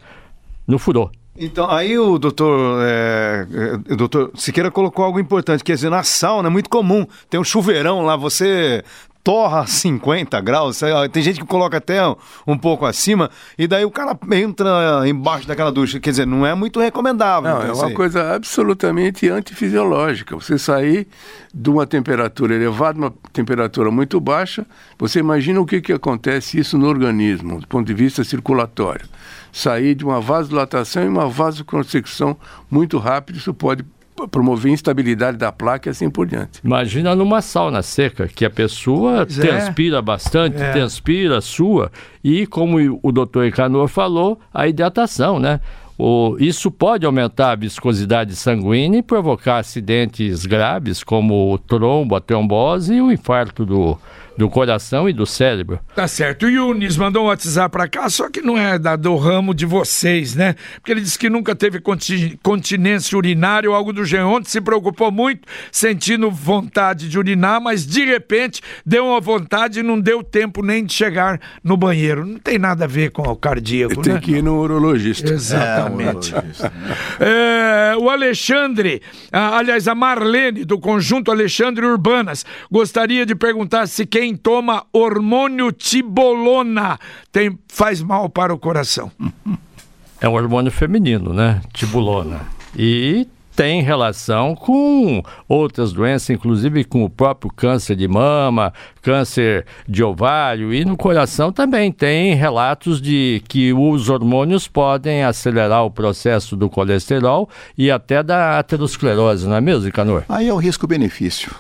No 0.66 0.78
furô. 0.78 1.10
Então, 1.36 1.68
aí 1.68 1.98
o 1.98 2.16
doutor, 2.16 2.80
é, 2.82 3.46
é, 3.52 3.92
o 3.92 3.96
doutor 3.96 4.30
Siqueira 4.36 4.70
colocou 4.70 5.04
algo 5.04 5.18
importante, 5.18 5.64
quer 5.64 5.74
dizer, 5.74 5.90
na 5.90 6.04
sauna 6.04 6.48
é 6.48 6.50
muito 6.50 6.70
comum, 6.70 7.04
tem 7.28 7.40
um 7.40 7.44
chuveirão 7.44 8.02
lá, 8.02 8.16
você 8.16 8.84
torra 9.24 9.66
50 9.66 10.38
graus, 10.42 10.80
tem 11.10 11.22
gente 11.22 11.40
que 11.40 11.46
coloca 11.46 11.78
até 11.78 12.06
um, 12.06 12.14
um 12.46 12.58
pouco 12.58 12.84
acima, 12.84 13.30
e 13.56 13.66
daí 13.66 13.82
o 13.82 13.90
cara 13.90 14.16
entra 14.32 15.08
embaixo 15.08 15.48
daquela 15.48 15.72
ducha, 15.72 15.98
quer 15.98 16.10
dizer, 16.10 16.26
não 16.26 16.44
é 16.44 16.54
muito 16.54 16.78
recomendável. 16.78 17.50
Não, 17.50 17.62
então, 17.62 17.70
é 17.70 17.72
uma 17.72 17.86
aí. 17.86 17.94
coisa 17.94 18.34
absolutamente 18.34 19.26
antifisiológica. 19.30 20.36
Você 20.36 20.58
sair 20.58 21.08
de 21.54 21.70
uma 21.70 21.86
temperatura 21.86 22.54
elevada, 22.54 22.98
uma 22.98 23.14
temperatura 23.32 23.90
muito 23.90 24.20
baixa, 24.20 24.66
você 24.98 25.20
imagina 25.20 25.58
o 25.58 25.64
que, 25.64 25.80
que 25.80 25.92
acontece 25.94 26.58
isso 26.58 26.76
no 26.76 26.86
organismo, 26.86 27.60
do 27.60 27.66
ponto 27.66 27.86
de 27.86 27.94
vista 27.94 28.22
circulatório. 28.22 29.06
Sair 29.50 29.94
de 29.94 30.04
uma 30.04 30.20
vasodilatação 30.20 31.02
e 31.02 31.08
uma 31.08 31.28
vasoconstricção 31.28 32.36
muito 32.70 32.98
rápida, 32.98 33.38
isso 33.38 33.54
pode 33.54 33.86
promover 34.30 34.72
instabilidade 34.72 35.36
da 35.36 35.50
placa 35.50 35.88
e 35.88 35.90
assim 35.90 36.08
por 36.08 36.26
diante. 36.26 36.60
Imagina 36.64 37.14
numa 37.14 37.42
sauna 37.42 37.82
seca, 37.82 38.28
que 38.28 38.44
a 38.44 38.50
pessoa 38.50 39.26
Pois 39.26 39.38
é. 39.38 39.42
transpira 39.46 40.00
bastante, 40.00 40.62
É. 40.62 40.72
transpira, 40.72 41.40
sua, 41.40 41.90
e 42.22 42.46
como 42.46 43.00
o 43.02 43.12
doutor 43.12 43.46
Icanor 43.46 43.88
falou, 43.88 44.38
a 44.52 44.68
hidratação, 44.68 45.38
né? 45.38 45.60
O, 45.96 46.36
isso 46.40 46.70
pode 46.72 47.06
aumentar 47.06 47.52
a 47.52 47.56
viscosidade 47.56 48.34
sanguínea 48.34 48.98
e 48.98 49.02
provocar 49.02 49.58
acidentes 49.58 50.44
graves, 50.44 51.04
como 51.04 51.52
o 51.52 51.58
trombo, 51.58 52.16
a 52.16 52.20
trombose 52.20 52.94
e 52.94 53.00
o 53.00 53.12
infarto 53.12 53.64
do, 53.64 53.96
do 54.36 54.48
coração 54.48 55.08
e 55.08 55.12
do 55.12 55.24
cérebro. 55.26 55.78
Tá 55.94 56.08
certo. 56.08 56.46
O 56.46 56.48
Yunis 56.50 56.96
mandou 56.96 57.24
um 57.24 57.26
WhatsApp 57.26 57.70
pra 57.72 57.88
cá, 57.88 58.08
só 58.08 58.28
que 58.28 58.40
não 58.40 58.58
é 58.58 58.78
da, 58.78 58.96
do 58.96 59.16
ramo 59.16 59.54
de 59.54 59.64
vocês, 59.66 60.34
né? 60.34 60.54
Porque 60.76 60.90
ele 60.92 61.00
disse 61.00 61.18
que 61.18 61.30
nunca 61.30 61.54
teve 61.54 61.80
conti- 61.80 62.38
continência 62.42 63.16
urinária 63.16 63.68
ou 63.70 63.76
algo 63.76 63.92
do 63.92 64.04
gênero. 64.04 64.28
Ontem 64.30 64.48
se 64.48 64.60
preocupou 64.60 65.10
muito, 65.12 65.42
sentindo 65.70 66.30
vontade 66.30 67.08
de 67.08 67.18
urinar, 67.18 67.60
mas 67.60 67.86
de 67.86 68.04
repente 68.04 68.60
deu 68.84 69.06
uma 69.06 69.20
vontade 69.20 69.80
e 69.80 69.82
não 69.82 70.00
deu 70.00 70.22
tempo 70.22 70.62
nem 70.62 70.84
de 70.84 70.92
chegar 70.92 71.40
no 71.62 71.76
banheiro. 71.76 72.24
Não 72.26 72.38
tem 72.38 72.58
nada 72.58 72.84
a 72.84 72.88
ver 72.88 73.10
com 73.10 73.22
o 73.22 73.36
cardíaco, 73.36 74.02
Tem 74.02 74.14
né? 74.14 74.20
que 74.20 74.32
ir 74.32 74.42
no 74.42 74.58
urologista. 74.60 75.32
Exatamente. 75.32 76.32
urologista, 76.32 76.70
né? 76.74 76.96
É, 77.20 77.96
o 77.98 78.08
Alexandre, 78.10 79.00
aliás, 79.32 79.86
a 79.88 79.94
Marlene, 79.94 80.64
do 80.64 80.78
conjunto 80.78 81.30
Alexandre 81.30 81.84
Urbanas, 81.84 82.44
gostaria 82.70 83.24
de 83.26 83.34
perguntar 83.34 83.86
se 83.86 84.04
quem 84.06 84.23
toma 84.36 84.84
hormônio 84.92 85.72
tibolona 85.72 86.98
tem, 87.32 87.58
faz 87.68 88.00
mal 88.00 88.28
para 88.28 88.54
o 88.54 88.58
coração. 88.58 89.10
É 90.20 90.28
um 90.28 90.32
hormônio 90.32 90.72
feminino, 90.72 91.34
né? 91.34 91.60
Tibulona. 91.74 92.40
E 92.74 93.26
tem 93.54 93.82
relação 93.82 94.54
com 94.54 95.22
outras 95.48 95.92
doenças, 95.92 96.30
inclusive 96.30 96.82
com 96.84 97.04
o 97.04 97.10
próprio 97.10 97.52
câncer 97.54 97.94
de 97.94 98.08
mama, 98.08 98.72
câncer 99.02 99.66
de 99.88 100.02
ovário 100.02 100.72
e 100.72 100.84
no 100.84 100.96
coração 100.96 101.52
também 101.52 101.92
tem 101.92 102.34
relatos 102.34 103.00
de 103.02 103.42
que 103.48 103.72
os 103.72 104.08
hormônios 104.08 104.66
podem 104.66 105.24
acelerar 105.24 105.84
o 105.84 105.90
processo 105.90 106.56
do 106.56 106.70
colesterol 106.70 107.48
e 107.76 107.90
até 107.90 108.22
da 108.22 108.58
aterosclerose, 108.58 109.46
não 109.46 109.56
é 109.56 109.60
mesmo, 109.60 109.92
Canor? 109.92 110.24
Aí 110.28 110.48
é 110.48 110.52
o 110.54 110.56
risco-benefício. 110.56 111.52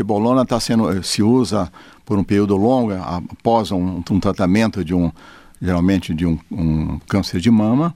Tibolona 0.00 0.44
tá 0.44 0.60
sendo, 0.60 1.02
se 1.02 1.22
usa 1.22 1.72
por 2.04 2.18
um 2.18 2.22
período 2.24 2.54
longo, 2.54 2.92
a- 2.92 3.16
após 3.30 3.70
um, 3.72 4.02
um 4.10 4.20
tratamento 4.20 4.84
de 4.84 4.94
um, 4.94 5.10
geralmente 5.60 6.12
de 6.12 6.26
um, 6.26 6.38
um 6.52 6.98
câncer 7.08 7.40
de 7.40 7.50
mama, 7.50 7.94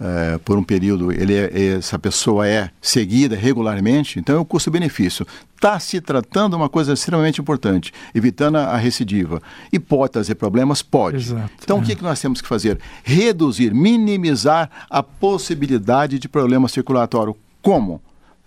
eh, 0.00 0.40
por 0.46 0.56
um 0.56 0.64
período, 0.64 1.12
ele 1.12 1.34
é- 1.34 1.74
essa 1.76 1.98
pessoa 1.98 2.48
é 2.48 2.70
seguida 2.80 3.36
regularmente, 3.36 4.18
então 4.18 4.34
é 4.34 4.38
o 4.38 4.46
custo-benefício. 4.46 5.26
Está 5.54 5.78
se 5.78 6.00
tratando 6.00 6.54
uma 6.56 6.70
coisa 6.70 6.94
extremamente 6.94 7.38
importante, 7.40 7.92
evitando 8.14 8.56
a 8.56 8.76
recidiva. 8.78 9.40
E 9.70 9.78
pode 9.78 10.12
trazer 10.12 10.34
problemas? 10.36 10.80
Pode. 10.80 11.18
Exato, 11.18 11.50
então 11.62 11.78
o 11.78 11.82
que, 11.82 11.94
que 11.94 12.02
nós 12.02 12.18
temos 12.18 12.40
que 12.40 12.48
fazer? 12.48 12.80
Reduzir, 13.04 13.74
minimizar 13.74 14.70
a 14.88 15.02
possibilidade 15.02 16.18
de 16.18 16.28
problema 16.30 16.66
circulatório. 16.66 17.36
Como? 17.60 18.00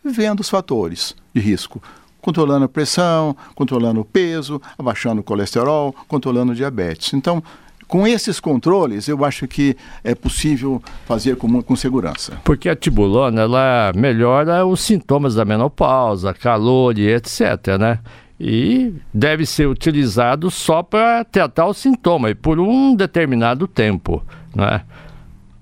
Vendo 0.03 0.39
os 0.41 0.49
fatores 0.49 1.15
de 1.33 1.39
risco. 1.39 1.81
Controlando 2.25 2.65
a 2.65 2.67
pressão, 2.67 3.37
controlando 3.53 4.01
o 4.01 4.03
peso, 4.03 4.59
abaixando 4.79 5.21
o 5.21 5.23
colesterol, 5.23 5.95
controlando 6.07 6.53
o 6.53 6.55
diabetes. 6.55 7.13
Então, 7.13 7.43
com 7.87 8.07
esses 8.07 8.39
controles, 8.39 9.07
eu 9.07 9.23
acho 9.23 9.47
que 9.47 9.77
é 10.03 10.15
possível 10.15 10.81
fazer 11.05 11.35
com, 11.35 11.61
com 11.61 11.75
segurança. 11.75 12.39
Porque 12.43 12.67
a 12.67 12.75
tibulona, 12.75 13.43
ela 13.43 13.91
melhora 13.95 14.65
os 14.65 14.79
sintomas 14.79 15.35
da 15.35 15.45
menopausa, 15.45 16.33
calor 16.33 16.97
e 16.97 17.07
etc, 17.13 17.77
né? 17.79 17.99
E 18.39 18.91
deve 19.13 19.45
ser 19.45 19.67
utilizado 19.67 20.49
só 20.49 20.81
para 20.81 21.23
tratar 21.25 21.67
o 21.67 21.75
sintoma 21.75 22.31
e 22.31 22.33
por 22.33 22.59
um 22.59 22.95
determinado 22.95 23.67
tempo, 23.67 24.23
né? 24.55 24.81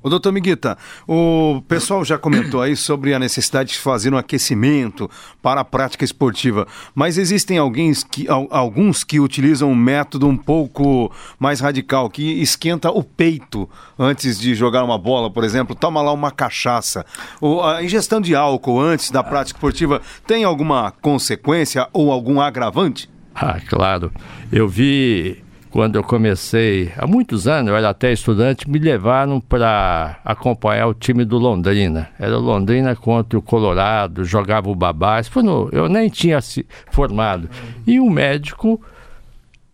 Ô, 0.03 0.09
doutor 0.09 0.33
Miguita, 0.33 0.77
o 1.07 1.61
pessoal 1.65 2.03
já 2.03 2.17
comentou 2.17 2.61
aí 2.61 2.75
sobre 2.75 3.13
a 3.13 3.19
necessidade 3.19 3.69
de 3.71 3.79
fazer 3.79 4.13
um 4.13 4.17
aquecimento 4.17 5.09
para 5.41 5.61
a 5.61 5.63
prática 5.65 6.03
esportiva, 6.03 6.67
mas 6.93 7.17
existem 7.17 7.57
alguns 7.57 8.03
que, 8.03 8.27
al- 8.27 8.47
alguns 8.51 9.05
que 9.05 9.17
utilizam 9.21 9.71
um 9.71 9.75
método 9.75 10.27
um 10.27 10.35
pouco 10.35 11.09
mais 11.39 11.61
radical, 11.61 12.09
que 12.09 12.21
esquenta 12.41 12.91
o 12.91 13.01
peito 13.01 13.69
antes 13.97 14.37
de 14.37 14.53
jogar 14.53 14.83
uma 14.83 14.97
bola, 14.97 15.31
por 15.31 15.43
exemplo, 15.45 15.73
toma 15.73 16.01
lá 16.01 16.11
uma 16.11 16.31
cachaça. 16.31 17.05
O- 17.39 17.61
a 17.61 17.81
ingestão 17.81 18.19
de 18.19 18.35
álcool 18.35 18.81
antes 18.81 19.09
da 19.09 19.23
prática 19.23 19.57
esportiva 19.57 20.01
tem 20.27 20.43
alguma 20.43 20.91
consequência 20.91 21.87
ou 21.93 22.11
algum 22.11 22.41
agravante? 22.41 23.09
Ah, 23.33 23.59
claro. 23.67 24.11
Eu 24.51 24.67
vi 24.67 25.42
quando 25.73 25.95
eu 25.95 26.03
comecei, 26.03 26.91
há 26.95 27.07
muitos 27.07 27.47
anos, 27.47 27.71
eu 27.71 27.75
era 27.75 27.89
até 27.89 28.13
estudante, 28.13 28.69
me 28.69 28.77
levaram 28.77 29.41
para 29.41 30.19
acompanhar 30.23 30.85
o 30.85 30.93
time 30.93 31.25
do 31.25 31.39
Londrina. 31.39 32.09
Era 32.19 32.37
Londrina 32.37 32.95
contra 32.95 33.39
o 33.39 33.41
Colorado, 33.41 34.23
jogava 34.23 34.69
o 34.69 34.75
babá. 34.75 35.19
Isso 35.19 35.31
foi 35.31 35.41
no- 35.41 35.69
eu 35.71 35.89
nem 35.89 36.09
tinha 36.09 36.39
se 36.41 36.63
formado. 36.91 37.49
E 37.87 37.99
o 37.99 38.07
médico, 38.07 38.79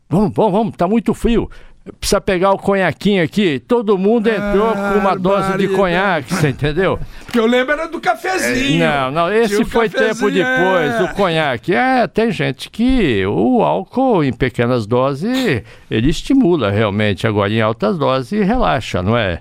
vamos, 0.10 0.32
vamos, 0.34 0.52
vamos, 0.54 0.76
tá 0.78 0.88
muito 0.88 1.14
frio. 1.14 1.52
Precisa 2.00 2.22
pegar 2.22 2.52
o 2.52 2.58
conhaquinho 2.58 3.24
aqui. 3.24 3.60
Todo 3.60 3.98
mundo 3.98 4.28
entrou 4.28 4.74
com 4.74 5.00
uma 5.00 5.16
dose 5.16 5.58
de 5.58 5.70
conhaque, 5.70 6.36
você 6.36 6.50
entendeu? 6.50 7.00
Porque 7.24 7.40
eu 7.40 7.48
lembro 7.48 7.74
era 7.74 7.88
do 7.88 8.00
cafezinho. 8.00 8.86
Não, 8.86 9.12
não, 9.12 9.34
esse 9.34 9.64
foi 9.66 9.90
tempo 9.90 10.30
depois, 10.30 10.94
é. 10.94 11.04
o 11.04 11.14
conhaque. 11.16 11.74
É, 11.74 12.06
tem 12.06 12.32
gente 12.32 12.70
que 12.70 13.26
o 13.26 13.64
álcool 13.64 14.24
em 14.24 14.32
pequenas 14.32 14.86
doses, 14.86 15.64
ele 15.90 16.10
estimula 16.10 16.70
realmente, 16.70 17.26
agora 17.26 17.52
em 17.52 17.62
altas 17.62 17.98
doses 17.98 18.46
relaxa, 18.46 19.02
não 19.02 19.18
é? 19.18 19.40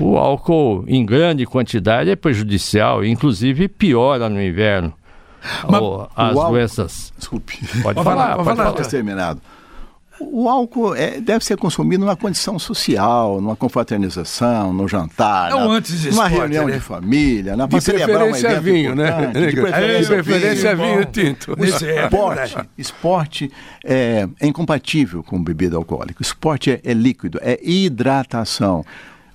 O 0.00 0.16
álcool 0.16 0.84
em 0.86 1.04
grande 1.04 1.46
quantidade 1.46 2.10
é 2.10 2.14
prejudicial, 2.16 3.04
inclusive 3.04 3.66
piora 3.66 4.28
no 4.28 4.40
inverno. 4.40 4.92
Mas 5.68 5.74
as 5.74 5.80
o 5.80 6.40
álcool- 6.40 6.50
doenças. 6.52 7.12
Desculpe. 7.16 7.58
Pode 7.82 7.82
Pode 7.82 7.94
falar, 7.94 8.04
falar, 8.04 8.34
pode 8.34 8.44
pode 8.44 8.56
falar. 8.56 8.70
falar. 8.70 8.80
Exterminado. 8.82 9.40
O 10.20 10.48
álcool 10.48 10.94
é, 10.94 11.20
deve 11.20 11.44
ser 11.44 11.56
consumido 11.56 12.04
numa 12.04 12.16
condição 12.16 12.58
social, 12.58 13.40
numa 13.40 13.54
confraternização, 13.54 14.72
no 14.72 14.88
jantar, 14.88 15.50
Não 15.50 15.68
na- 15.68 15.74
antes 15.76 16.00
de 16.00 16.10
numa 16.10 16.24
esporte, 16.24 16.38
reunião 16.40 16.66
né? 16.66 16.72
de 16.72 16.80
família, 16.80 17.56
na 17.56 17.66
De 17.66 17.80
celebrar 17.80 18.22
um 18.24 18.30
preferência 18.30 18.48
evento 18.48 18.62
vinho, 18.62 18.94
né? 18.94 19.08
importante, 19.08 19.32
De 19.38 19.46
De 19.54 19.60
preferência, 19.60 20.14
preferência 20.14 20.76
vinho. 20.76 20.88
vinho 20.88 21.04
tinto. 21.06 21.52
O 21.58 21.64
é 21.64 21.68
esporte, 21.68 22.56
esporte 22.76 23.52
é, 23.84 24.28
é 24.40 24.46
incompatível 24.46 25.22
com 25.22 25.42
bebida 25.42 25.76
alcoólica. 25.76 26.20
O 26.20 26.22
esporte 26.22 26.70
é, 26.72 26.80
é 26.84 26.92
líquido, 26.92 27.38
é 27.42 27.58
hidratação. 27.62 28.84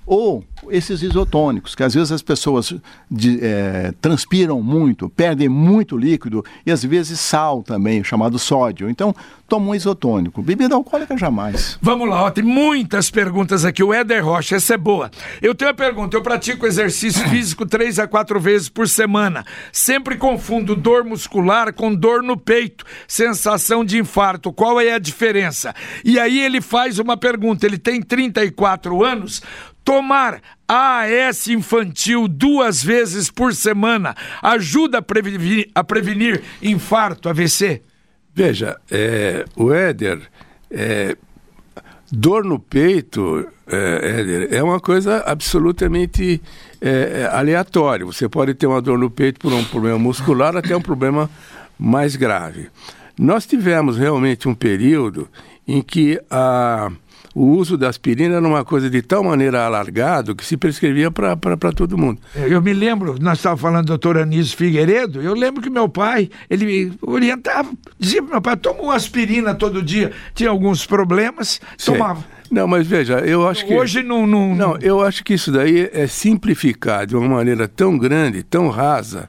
Ou 0.06 0.44
esses 0.70 1.02
isotônicos, 1.02 1.74
que 1.74 1.82
às 1.82 1.94
vezes 1.94 2.12
as 2.12 2.22
pessoas 2.22 2.74
de, 3.10 3.38
é, 3.42 3.92
transpiram 4.00 4.62
muito, 4.62 5.08
perdem 5.08 5.48
muito 5.48 5.96
líquido 5.96 6.44
e 6.64 6.70
às 6.70 6.84
vezes 6.84 7.20
sal 7.20 7.62
também, 7.62 8.02
chamado 8.04 8.38
sódio. 8.38 8.88
Então, 8.88 9.14
toma 9.48 9.70
um 9.70 9.74
isotônico. 9.74 10.42
Bebida 10.42 10.74
alcoólica 10.74 11.16
jamais. 11.16 11.78
Vamos 11.80 12.08
lá, 12.08 12.24
ó, 12.24 12.30
tem 12.30 12.44
muitas 12.44 13.10
perguntas 13.10 13.64
aqui. 13.64 13.82
O 13.82 13.92
Éder 13.92 14.24
Rocha, 14.24 14.56
essa 14.56 14.74
é 14.74 14.76
boa. 14.76 15.10
Eu 15.40 15.54
tenho 15.54 15.70
uma 15.70 15.76
pergunta. 15.76 16.16
Eu 16.16 16.22
pratico 16.22 16.66
exercício 16.66 17.26
físico 17.28 17.66
três 17.66 17.98
a 17.98 18.06
quatro 18.06 18.40
vezes 18.40 18.68
por 18.68 18.88
semana. 18.88 19.44
Sempre 19.72 20.16
confundo 20.16 20.74
dor 20.74 21.04
muscular 21.04 21.72
com 21.72 21.94
dor 21.94 22.22
no 22.22 22.36
peito, 22.36 22.84
sensação 23.06 23.84
de 23.84 23.98
infarto. 23.98 24.52
Qual 24.52 24.80
é 24.80 24.92
a 24.92 24.98
diferença? 24.98 25.74
E 26.04 26.18
aí 26.18 26.40
ele 26.40 26.60
faz 26.60 26.98
uma 26.98 27.16
pergunta. 27.16 27.66
Ele 27.66 27.78
tem 27.78 28.00
34 28.02 29.04
anos. 29.04 29.42
Tomar 29.84 30.40
AS 30.66 31.46
infantil 31.48 32.26
duas 32.26 32.82
vezes 32.82 33.30
por 33.30 33.54
semana 33.54 34.16
ajuda 34.42 34.98
a 34.98 35.02
prevenir, 35.02 35.70
a 35.74 35.84
prevenir 35.84 36.42
infarto, 36.62 37.28
AVC? 37.28 37.82
Veja, 38.34 38.80
é, 38.90 39.44
o 39.54 39.72
Éder, 39.72 40.22
é, 40.70 41.14
dor 42.10 42.44
no 42.44 42.58
peito, 42.58 43.46
é, 43.66 44.20
Éder, 44.20 44.48
é 44.52 44.62
uma 44.62 44.80
coisa 44.80 45.18
absolutamente 45.26 46.40
é, 46.80 47.28
aleatória. 47.30 48.06
Você 48.06 48.26
pode 48.26 48.54
ter 48.54 48.66
uma 48.66 48.80
dor 48.80 48.98
no 48.98 49.10
peito 49.10 49.38
por 49.38 49.52
um 49.52 49.64
problema 49.64 49.98
muscular 49.98 50.56
até 50.56 50.74
um 50.74 50.80
problema 50.80 51.30
mais 51.78 52.16
grave. 52.16 52.70
Nós 53.18 53.46
tivemos 53.46 53.98
realmente 53.98 54.48
um 54.48 54.54
período 54.54 55.28
em 55.68 55.82
que 55.82 56.20
a 56.30 56.90
o 57.34 57.46
uso 57.46 57.76
da 57.76 57.88
aspirina 57.88 58.36
era 58.36 58.46
uma 58.46 58.64
coisa 58.64 58.88
de 58.88 59.02
tal 59.02 59.24
maneira 59.24 59.64
alargado 59.64 60.36
que 60.36 60.44
se 60.44 60.56
prescrevia 60.56 61.10
para 61.10 61.72
todo 61.74 61.98
mundo. 61.98 62.20
Eu 62.34 62.62
me 62.62 62.72
lembro, 62.72 63.16
nós 63.20 63.38
estávamos 63.38 63.60
falando 63.60 63.86
do 63.86 63.88
doutor 63.88 64.18
Anísio 64.18 64.56
Figueiredo, 64.56 65.20
eu 65.20 65.34
lembro 65.34 65.60
que 65.60 65.68
meu 65.68 65.88
pai, 65.88 66.30
ele 66.48 66.64
me 66.64 66.92
orientava, 67.02 67.70
dizia 67.98 68.22
meu 68.22 68.40
pai, 68.40 68.56
toma 68.56 68.82
uma 68.82 68.94
aspirina 68.94 69.54
todo 69.54 69.82
dia. 69.82 70.12
Tinha 70.34 70.50
alguns 70.50 70.86
problemas, 70.86 71.60
tomava. 71.84 72.24
Não, 72.50 72.68
mas 72.68 72.86
veja, 72.86 73.18
eu 73.20 73.48
acho 73.48 73.66
que. 73.66 73.74
Hoje 73.74 74.02
não, 74.02 74.26
não. 74.26 74.54
Não, 74.54 74.76
eu 74.78 75.00
acho 75.00 75.24
que 75.24 75.34
isso 75.34 75.50
daí 75.50 75.90
é 75.92 76.06
simplificar 76.06 77.06
de 77.06 77.16
uma 77.16 77.28
maneira 77.28 77.66
tão 77.66 77.98
grande, 77.98 78.42
tão 78.42 78.68
rasa, 78.68 79.28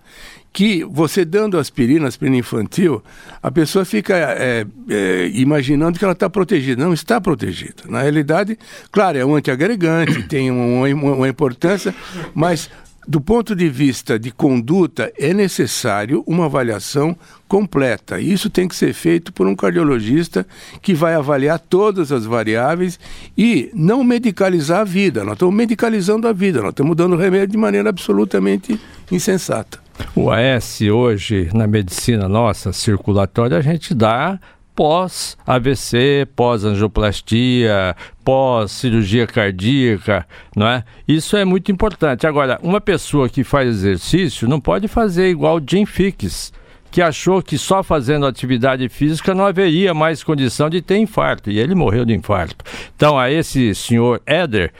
que 0.56 0.86
você 0.86 1.26
dando 1.26 1.60
aspirina, 1.60 2.08
aspirina 2.08 2.38
infantil, 2.38 3.03
a 3.43 3.51
pessoa 3.51 3.84
fica 3.84 4.16
é, 4.16 4.66
é, 4.88 5.30
imaginando 5.34 5.99
que 5.99 6.06
ela 6.06 6.14
está 6.14 6.30
protegida. 6.30 6.82
Não 6.82 6.93
está 6.93 7.20
protegida. 7.20 7.84
Na 7.89 8.01
realidade, 8.01 8.58
claro, 8.89 9.18
é 9.18 9.26
um 9.26 9.36
antiagregante, 9.36 10.24
tem 10.30 10.49
uma, 10.49 10.88
uma 10.88 11.28
importância, 11.28 11.93
mas 12.34 12.70
do 13.06 13.20
ponto 13.20 13.53
de 13.53 13.68
vista 13.68 14.18
de 14.18 14.32
conduta, 14.32 15.12
é 15.20 15.34
necessário 15.34 16.24
uma 16.26 16.45
avaliação 16.45 17.18
completa. 17.49 18.18
Isso 18.18 18.49
tem 18.49 18.66
que 18.66 18.78
ser 18.78 18.93
feito 18.93 19.34
por 19.34 19.45
um 19.47 19.56
cardiologista 19.58 20.47
que 20.82 20.93
vai 20.93 21.16
avaliar 21.16 21.60
todas 21.60 22.14
as 22.14 22.24
variáveis 22.26 22.97
e 23.38 23.70
não 23.74 24.06
medicalizar 24.06 24.80
a 24.80 24.86
vida. 24.86 25.26
Nós 25.26 25.34
estamos 25.34 25.53
medicalizando 25.53 26.30
a 26.30 26.34
vida, 26.34 26.62
nós 26.62 26.70
estamos 26.70 26.95
dando 26.95 27.18
remédio 27.18 27.49
de 27.49 27.58
maneira 27.58 27.89
absolutamente 27.89 28.80
insensata. 29.12 29.85
O 30.16 30.30
AS 30.32 30.82
hoje, 30.82 31.50
na 31.54 31.68
medicina 31.68 32.28
nossa 32.28 32.74
circulatória, 32.74 33.58
a 33.58 33.62
gente 33.62 33.93
dá 33.93 34.39
pós 34.76 35.38
AVC, 35.48 36.28
pós 36.36 36.66
angioplastia, 36.66 37.96
pós 38.24 38.72
cirurgia 38.72 39.26
cardíaca, 39.26 40.28
não 40.56 40.68
é? 40.68 40.84
Isso 41.08 41.38
é 41.38 41.46
muito 41.46 41.72
importante. 41.72 42.28
Agora, 42.28 42.60
uma 42.62 42.82
pessoa 42.82 43.30
que 43.30 43.43
faz 43.43 43.70
exercício 43.70 44.50
não 44.50 44.60
pode 44.60 44.88
fazer 44.88 45.30
igual 45.30 45.62
Jim 45.66 45.86
Fix, 45.86 46.52
que 46.91 47.02
achou 47.02 47.41
que 47.41 47.58
só 47.58 47.82
fazendo 47.84 48.26
atividade 48.26 48.88
física 48.89 49.34
não 49.34 49.46
haveria 49.46 49.93
mais 49.93 50.24
condição 50.24 50.70
de 50.70 50.82
ter 50.82 50.98
infarto, 50.98 51.50
e 51.50 51.60
ele 51.60 51.76
morreu 51.76 52.04
de 52.06 52.14
infarto. 52.14 52.64
Então, 52.96 53.18
a 53.18 53.32
esse 53.32 53.74
senhor 53.74 54.22
Éder, 54.26 54.72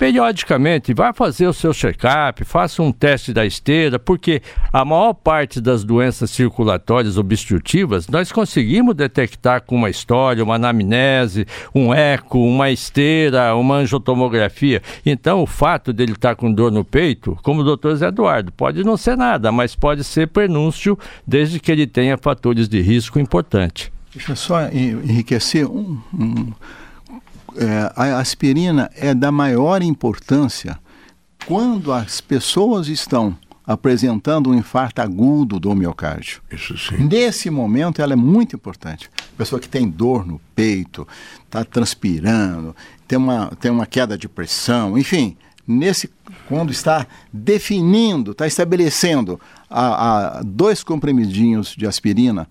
periodicamente 0.00 0.94
vá 0.94 1.12
fazer 1.12 1.46
o 1.46 1.52
seu 1.52 1.74
check-up, 1.74 2.42
faça 2.42 2.82
um 2.82 2.90
teste 2.90 3.34
da 3.34 3.44
esteira, 3.44 3.98
porque 3.98 4.40
a 4.72 4.82
maior 4.82 5.12
parte 5.12 5.60
das 5.60 5.84
doenças 5.84 6.30
circulatórias 6.30 7.18
obstrutivas 7.18 8.08
nós 8.08 8.32
conseguimos 8.32 8.94
detectar 8.94 9.60
com 9.60 9.76
uma 9.76 9.90
história, 9.90 10.42
uma 10.42 10.54
anamnese, 10.54 11.46
um 11.74 11.92
eco, 11.92 12.38
uma 12.38 12.70
esteira, 12.70 13.54
uma 13.54 13.74
angiotomografia. 13.74 14.80
Então, 15.04 15.42
o 15.42 15.46
fato 15.46 15.92
dele 15.92 16.12
estar 16.12 16.34
com 16.34 16.50
dor 16.50 16.72
no 16.72 16.82
peito, 16.82 17.38
como 17.42 17.60
o 17.60 17.64
doutor 17.64 17.94
Zé 17.96 18.06
Eduardo, 18.06 18.50
pode 18.52 18.82
não 18.82 18.96
ser 18.96 19.18
nada, 19.18 19.52
mas 19.52 19.76
pode 19.76 20.02
ser 20.02 20.28
prenúncio 20.28 20.98
desde 21.26 21.60
que 21.60 21.70
ele 21.70 21.86
tenha 21.86 22.16
fatores 22.16 22.70
de 22.70 22.80
risco 22.80 23.20
importantes. 23.20 23.92
Deixa 24.14 24.32
eu 24.32 24.36
só 24.36 24.66
enriquecer 24.70 25.66
um, 25.66 26.00
um 26.14 26.52
é, 27.56 27.92
a 27.94 28.18
aspirina 28.18 28.90
é 28.94 29.14
da 29.14 29.30
maior 29.30 29.82
importância 29.82 30.78
quando 31.46 31.92
as 31.92 32.20
pessoas 32.20 32.88
estão 32.88 33.36
apresentando 33.66 34.50
um 34.50 34.54
infarto 34.54 35.00
agudo 35.00 35.60
do 35.60 35.74
miocárdio. 35.74 36.42
Isso 36.50 36.76
sim. 36.76 37.04
Nesse 37.04 37.50
momento 37.50 38.02
ela 38.02 38.14
é 38.14 38.16
muito 38.16 38.56
importante. 38.56 39.08
Pessoa 39.36 39.60
que 39.60 39.68
tem 39.68 39.88
dor 39.88 40.26
no 40.26 40.40
peito, 40.54 41.06
está 41.44 41.64
transpirando, 41.64 42.74
tem 43.06 43.16
uma, 43.16 43.46
tem 43.60 43.70
uma 43.70 43.86
queda 43.86 44.18
de 44.18 44.28
pressão, 44.28 44.98
enfim, 44.98 45.36
nesse 45.66 46.10
quando 46.48 46.72
está 46.72 47.06
definindo, 47.32 48.32
está 48.32 48.46
estabelecendo 48.46 49.40
a, 49.70 50.38
a 50.38 50.42
dois 50.42 50.82
comprimidinhos 50.82 51.74
de 51.76 51.86
aspirina, 51.86 52.48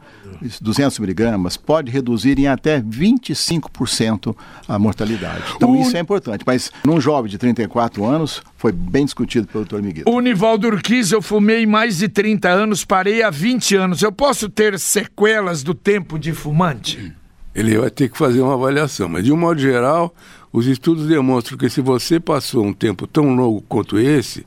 200 0.62 0.98
miligramas, 1.00 1.58
pode 1.58 1.92
reduzir 1.92 2.40
em 2.40 2.48
até 2.48 2.82
25% 2.82 4.36
a 4.68 4.80
mortalidade. 4.80 5.44
Então, 5.56 5.72
o... 5.72 5.82
isso 5.82 5.98
é 5.98 6.00
importante. 6.00 6.44
Mas 6.48 6.72
num 6.86 7.02
jovem 7.02 7.30
de 7.30 7.38
34 7.38 8.06
anos, 8.06 8.42
foi 8.56 8.72
bem 8.72 9.04
discutido 9.04 9.48
pelo 9.48 9.66
doutor 9.66 9.84
Miguel. 9.84 10.06
O 10.08 10.20
Nivaldo 10.22 10.68
Urquiz, 10.68 11.12
eu 11.12 11.22
fumei 11.22 11.66
mais 11.66 11.98
de 11.98 12.08
30 12.08 12.48
anos, 12.48 12.86
parei 12.86 13.22
há 13.22 13.30
20 13.30 13.76
anos. 13.76 14.02
Eu 14.02 14.12
posso 14.12 14.48
ter 14.48 14.80
sequelas 14.80 15.62
do 15.62 15.74
tempo 15.74 16.18
de 16.18 16.32
fumante? 16.32 17.14
Ele 17.54 17.78
vai 17.78 17.90
ter 17.90 18.10
que 18.10 18.18
fazer 18.18 18.42
uma 18.42 18.54
avaliação, 18.54 19.10
mas 19.10 19.26
de 19.26 19.34
um 19.34 19.38
modo 19.38 19.60
geral, 19.60 20.14
os 20.54 20.66
estudos 20.66 21.08
demonstram 21.08 21.58
que 21.58 21.70
se 21.70 21.82
você 21.82 22.20
passou 22.20 22.66
um 22.66 22.74
tempo 22.74 23.06
tão 23.06 23.36
longo 23.36 23.62
quanto 23.68 24.00
esse, 24.00 24.46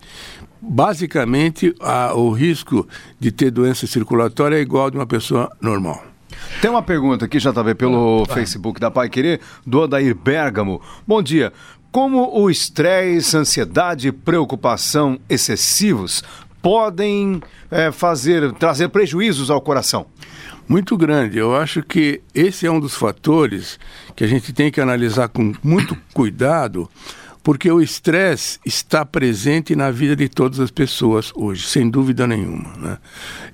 basicamente 0.62 1.74
a, 1.80 2.14
o 2.14 2.30
risco 2.30 2.86
de 3.18 3.32
ter 3.32 3.50
doença 3.50 3.86
circulatória 3.86 4.56
é 4.56 4.60
igual 4.60 4.90
de 4.90 4.96
uma 4.96 5.06
pessoa 5.06 5.50
normal. 5.60 6.04
Tem 6.60 6.70
uma 6.70 6.82
pergunta 6.82 7.24
aqui, 7.24 7.38
já 7.38 7.52
tá 7.52 7.62
pelo 7.74 8.22
ah, 8.22 8.32
Facebook 8.32 8.80
da 8.80 8.90
Pai 8.90 9.08
Querer, 9.08 9.40
do 9.66 9.80
Odair 9.80 10.14
Bergamo. 10.14 10.80
Bom 11.06 11.22
dia. 11.22 11.52
Como 11.90 12.40
o 12.40 12.48
estresse, 12.48 13.36
ansiedade 13.36 14.08
e 14.08 14.12
preocupação 14.12 15.18
excessivos 15.28 16.22
podem 16.62 17.42
é, 17.70 17.90
fazer 17.90 18.52
trazer 18.52 18.88
prejuízos 18.88 19.50
ao 19.50 19.60
coração? 19.60 20.06
muito 20.68 20.96
grande. 20.96 21.38
Eu 21.38 21.54
acho 21.54 21.82
que 21.82 22.22
esse 22.34 22.66
é 22.66 22.70
um 22.70 22.80
dos 22.80 22.94
fatores 22.94 23.78
que 24.16 24.24
a 24.24 24.26
gente 24.26 24.52
tem 24.52 24.70
que 24.70 24.80
analisar 24.80 25.28
com 25.28 25.52
muito 25.62 25.96
cuidado, 26.14 26.88
porque 27.42 27.70
o 27.70 27.80
estresse 27.80 28.58
está 28.64 29.04
presente 29.04 29.74
na 29.74 29.90
vida 29.90 30.14
de 30.14 30.28
todas 30.28 30.60
as 30.60 30.70
pessoas 30.70 31.32
hoje, 31.34 31.66
sem 31.66 31.90
dúvida 31.90 32.26
nenhuma. 32.26 32.72
Né? 32.76 32.98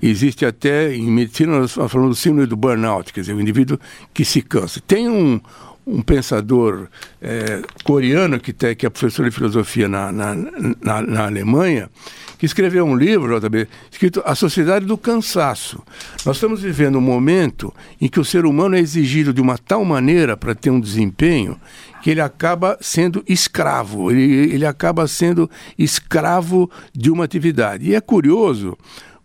Existe 0.01 0.45
até, 0.45 0.95
em 0.95 1.09
medicina, 1.09 1.59
nós 1.59 1.73
falando 1.73 2.09
do 2.09 2.15
síndrome 2.15 2.45
do 2.45 2.55
burnout, 2.55 3.11
quer 3.11 3.21
dizer, 3.21 3.33
o 3.33 3.41
indivíduo 3.41 3.79
que 4.13 4.23
se 4.23 4.41
cansa. 4.41 4.79
Tem 4.85 5.09
um, 5.09 5.41
um 5.87 6.01
pensador 6.03 6.87
é, 7.19 7.61
coreano 7.83 8.39
que, 8.39 8.53
tem, 8.53 8.75
que 8.75 8.85
é 8.85 8.89
professor 8.89 9.27
de 9.27 9.31
filosofia 9.31 9.87
na, 9.87 10.11
na, 10.11 10.35
na, 10.35 11.01
na 11.01 11.25
Alemanha, 11.25 11.89
que 12.37 12.45
escreveu 12.45 12.85
um 12.85 12.95
livro, 12.95 13.39
JB, 13.39 13.67
escrito 13.91 14.21
A 14.23 14.35
Sociedade 14.35 14.85
do 14.85 14.97
Cansaço. 14.97 15.81
Nós 16.25 16.37
estamos 16.37 16.61
vivendo 16.61 16.97
um 16.97 17.01
momento 17.01 17.73
em 17.99 18.07
que 18.07 18.19
o 18.19 18.23
ser 18.23 18.45
humano 18.45 18.75
é 18.75 18.79
exigido 18.79 19.33
de 19.33 19.41
uma 19.41 19.57
tal 19.57 19.83
maneira 19.83 20.37
para 20.37 20.53
ter 20.53 20.69
um 20.69 20.79
desempenho 20.79 21.59
que 22.01 22.09
ele 22.09 22.21
acaba 22.21 22.77
sendo 22.81 23.23
escravo, 23.27 24.11
ele, 24.11 24.53
ele 24.53 24.65
acaba 24.65 25.07
sendo 25.07 25.49
escravo 25.77 26.69
de 26.93 27.11
uma 27.11 27.25
atividade. 27.25 27.89
E 27.89 27.95
é 27.95 28.01
curioso 28.01 28.77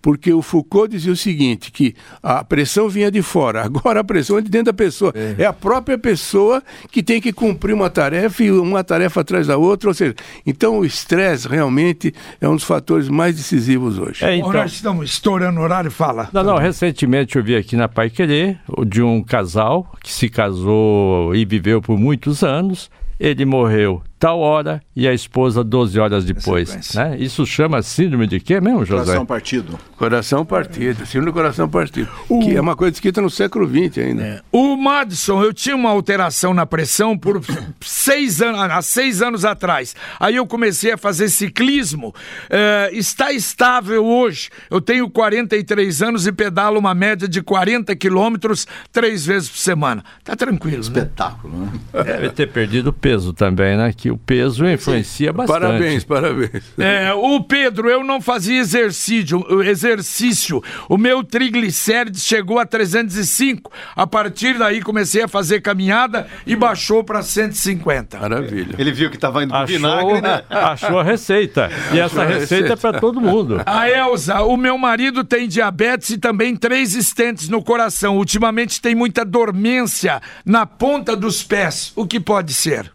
porque 0.05 0.31
o 0.35 0.43
Foucault 0.43 0.91
dizia 0.91 1.11
o 1.11 1.17
seguinte, 1.17 1.73
que 1.73 1.95
a 2.23 2.45
pressão 2.45 2.91
vinha 2.91 3.11
de 3.11 3.23
fora, 3.23 3.63
agora 3.65 4.01
a 4.01 4.05
pressão 4.05 4.37
é 4.37 4.43
de 4.43 4.51
dentro 4.51 4.67
da 4.67 4.75
pessoa. 4.75 5.11
É, 5.17 5.45
é 5.45 5.47
a 5.47 5.53
própria 5.53 5.97
pessoa 5.97 6.63
que 6.91 7.03
tem 7.03 7.23
que 7.23 7.33
cumprir 7.33 7.73
uma 7.73 7.89
tarefa 7.89 8.45
e 8.45 8.51
uma 8.51 8.85
tarefa 8.85 9.23
atrás 9.23 9.47
da 9.47 9.57
outra, 9.57 9.89
ou 9.89 9.95
seja, 9.95 10.15
então 10.45 10.81
o 10.81 10.85
estresse 10.85 11.49
realmente 11.49 12.13
é 12.39 12.47
um 12.47 12.55
dos 12.55 12.65
fatores 12.65 13.09
mais 13.09 13.35
decisivos 13.35 13.99
hoje. 13.99 14.23
É, 14.23 14.37
então... 14.37 14.53
Nós 14.53 14.73
estamos 14.73 15.09
estourando 15.09 15.59
o 15.59 15.63
horário, 15.63 15.91
fala. 15.91 16.29
Não, 16.35 16.45
não, 16.45 16.59
recentemente 16.59 17.37
eu 17.37 17.43
vi 17.43 17.57
aqui 17.57 17.75
na 17.75 17.89
Pai 17.89 18.11
Querer 18.11 18.61
de 18.87 19.01
um 19.01 19.23
casal 19.23 19.91
que 20.03 20.13
se 20.13 20.29
casou 20.29 21.35
e 21.35 21.47
viveu 21.47 21.81
por 21.81 21.99
muitos 21.99 22.43
anos, 22.43 22.91
ele 23.19 23.47
morreu 23.47 24.03
tal 24.25 24.41
hora 24.41 24.81
e 24.97 25.07
a 25.07 25.13
esposa 25.13 25.63
12 25.63 26.01
horas 26.01 26.25
depois. 26.25 26.95
Né? 26.95 27.19
Isso 27.19 27.45
chama 27.45 27.83
síndrome 27.83 28.27
de 28.27 28.41
quê 28.41 28.59
mesmo, 28.59 28.83
José? 28.83 29.05
Coração 29.05 29.27
partido. 29.27 29.79
Coração 29.99 30.47
partido, 30.47 31.05
síndrome 31.05 31.27
do 31.27 31.35
coração 31.35 31.69
partido. 31.69 32.09
O... 32.27 32.41
Que 32.41 32.57
é 32.57 32.61
uma 32.61 32.75
coisa 32.75 32.95
escrita 32.95 33.21
no 33.21 33.29
século 33.29 33.69
XX 33.69 33.99
ainda. 33.99 34.23
É. 34.23 34.41
O 34.51 34.79
Madison, 34.79 35.43
eu 35.43 35.53
tinha 35.53 35.77
uma 35.77 35.91
alteração 35.91 36.55
na 36.55 36.65
pressão 36.65 37.19
por 37.19 37.39
seis 37.85 38.41
anos, 38.41 38.61
há 38.61 38.81
seis 38.81 39.21
anos 39.21 39.45
atrás. 39.45 39.95
Aí 40.19 40.37
eu 40.37 40.47
comecei 40.47 40.93
a 40.93 40.97
fazer 40.97 41.29
ciclismo. 41.29 42.15
É, 42.49 42.89
está 42.95 43.31
estável 43.31 44.07
hoje. 44.07 44.49
Eu 44.71 44.81
tenho 44.81 45.11
43 45.11 46.01
anos 46.01 46.27
e 46.27 46.33
pedalo 46.33 46.79
uma 46.79 46.95
média 46.95 47.29
de 47.29 47.43
40 47.43 47.95
quilômetros 47.95 48.67
três 48.91 49.27
vezes 49.27 49.51
por 49.51 49.59
semana. 49.59 50.03
Tá 50.25 50.35
tranquilo. 50.35 50.77
Né? 50.77 50.81
Espetáculo, 50.81 51.59
né? 51.59 51.73
Deve 51.93 52.31
ter 52.31 52.51
perdido 52.51 52.91
peso 52.91 53.35
também, 53.35 53.77
né? 53.77 53.93
Que 53.95 54.14
o 54.15 54.19
peso 54.19 54.65
influencia 54.65 55.31
Sim. 55.31 55.37
bastante. 55.37 55.61
Parabéns, 55.61 56.05
parabéns. 56.05 56.63
É, 56.79 57.13
o 57.13 57.43
Pedro, 57.43 57.91
eu 57.91 58.05
não 58.05 58.21
fazia 58.21 58.61
exercício, 58.61 59.45
exercício. 59.63 60.63
O 60.89 60.97
meu 60.97 61.25
triglicérides 61.25 62.25
chegou 62.25 62.61
a 62.61 62.65
305. 62.65 63.73
A 63.97 64.07
partir 64.07 64.57
daí 64.57 64.81
comecei 64.81 65.23
a 65.23 65.29
fazer 65.29 65.61
caminhada 65.61 66.29
e 66.47 66.55
baixou 66.55 67.03
para 67.03 67.23
150. 67.23 68.21
Maravilha. 68.21 68.77
Ele 68.79 68.93
viu 68.93 69.11
que 69.11 69.17
estava 69.17 69.43
indo 69.43 69.53
pro 69.53 69.67
vinagre, 69.67 70.21
né? 70.21 70.45
Achou 70.49 71.01
a 71.01 71.03
receita. 71.03 71.69
E 71.93 71.99
essa 71.99 72.25
receita 72.25 72.75
é 72.75 72.77
para 72.77 73.01
todo 73.01 73.21
mundo. 73.21 73.63
A 73.67 73.91
Elza, 73.91 74.43
o 74.43 74.57
meu 74.57 74.79
marido 74.79 75.25
tem 75.25 75.49
diabetes 75.49 76.11
e 76.11 76.19
também 76.19 76.55
três 76.55 76.95
estentes 76.95 77.49
no 77.49 77.65
coração. 77.65 78.17
Ultimamente 78.17 78.81
tem 78.81 78.95
muita 78.95 79.25
dormência 79.25 80.23
na 80.47 80.65
ponta 80.65 81.17
dos 81.17 81.43
pés. 81.43 81.93
O 81.97 82.07
que 82.07 82.21
pode 82.21 82.55
ser? 82.55 82.94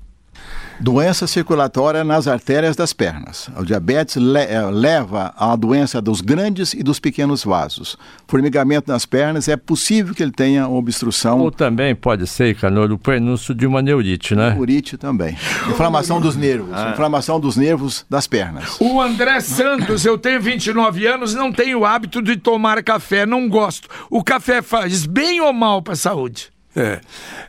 Doença 0.79 1.27
circulatória 1.27 2.03
nas 2.05 2.25
artérias 2.25 2.75
das 2.75 2.93
pernas. 2.93 3.49
O 3.57 3.65
diabetes 3.65 4.15
le 4.15 4.39
eh, 4.39 4.61
leva 4.71 5.33
à 5.37 5.53
doença 5.55 6.01
dos 6.01 6.21
grandes 6.21 6.73
e 6.73 6.81
dos 6.81 6.99
pequenos 6.99 7.43
vasos. 7.43 7.97
Formigamento 8.25 8.89
nas 8.89 9.05
pernas 9.05 9.49
é 9.49 9.57
possível 9.57 10.15
que 10.15 10.23
ele 10.23 10.31
tenha 10.31 10.69
obstrução. 10.69 11.39
Ou 11.39 11.51
também 11.51 11.93
pode 11.93 12.25
ser, 12.27 12.55
Canor, 12.55 12.91
o 12.91 12.97
prenúncio 12.97 13.53
de 13.53 13.67
uma 13.67 13.81
neurite, 13.81 14.33
né? 14.35 14.51
Neurite 14.51 14.97
também. 14.97 15.37
Inflamação 15.69 16.21
dos 16.21 16.37
nervos. 16.37 16.73
Ah. 16.73 16.91
Inflamação 16.91 17.39
dos 17.39 17.57
nervos 17.57 18.05
das 18.09 18.25
pernas. 18.25 18.77
O 18.79 19.01
André 19.01 19.41
Santos, 19.41 20.05
eu 20.05 20.17
tenho 20.17 20.41
29 20.41 21.05
anos, 21.05 21.33
não 21.33 21.51
tenho 21.51 21.79
o 21.79 21.85
hábito 21.85 22.21
de 22.21 22.37
tomar 22.37 22.81
café, 22.83 23.25
não 23.25 23.49
gosto. 23.49 23.89
O 24.09 24.23
café 24.23 24.61
faz 24.61 25.05
bem 25.05 25.41
ou 25.41 25.51
mal 25.51 25.81
para 25.81 25.93
a 25.93 25.97
saúde? 25.97 26.51
É, 26.75 27.01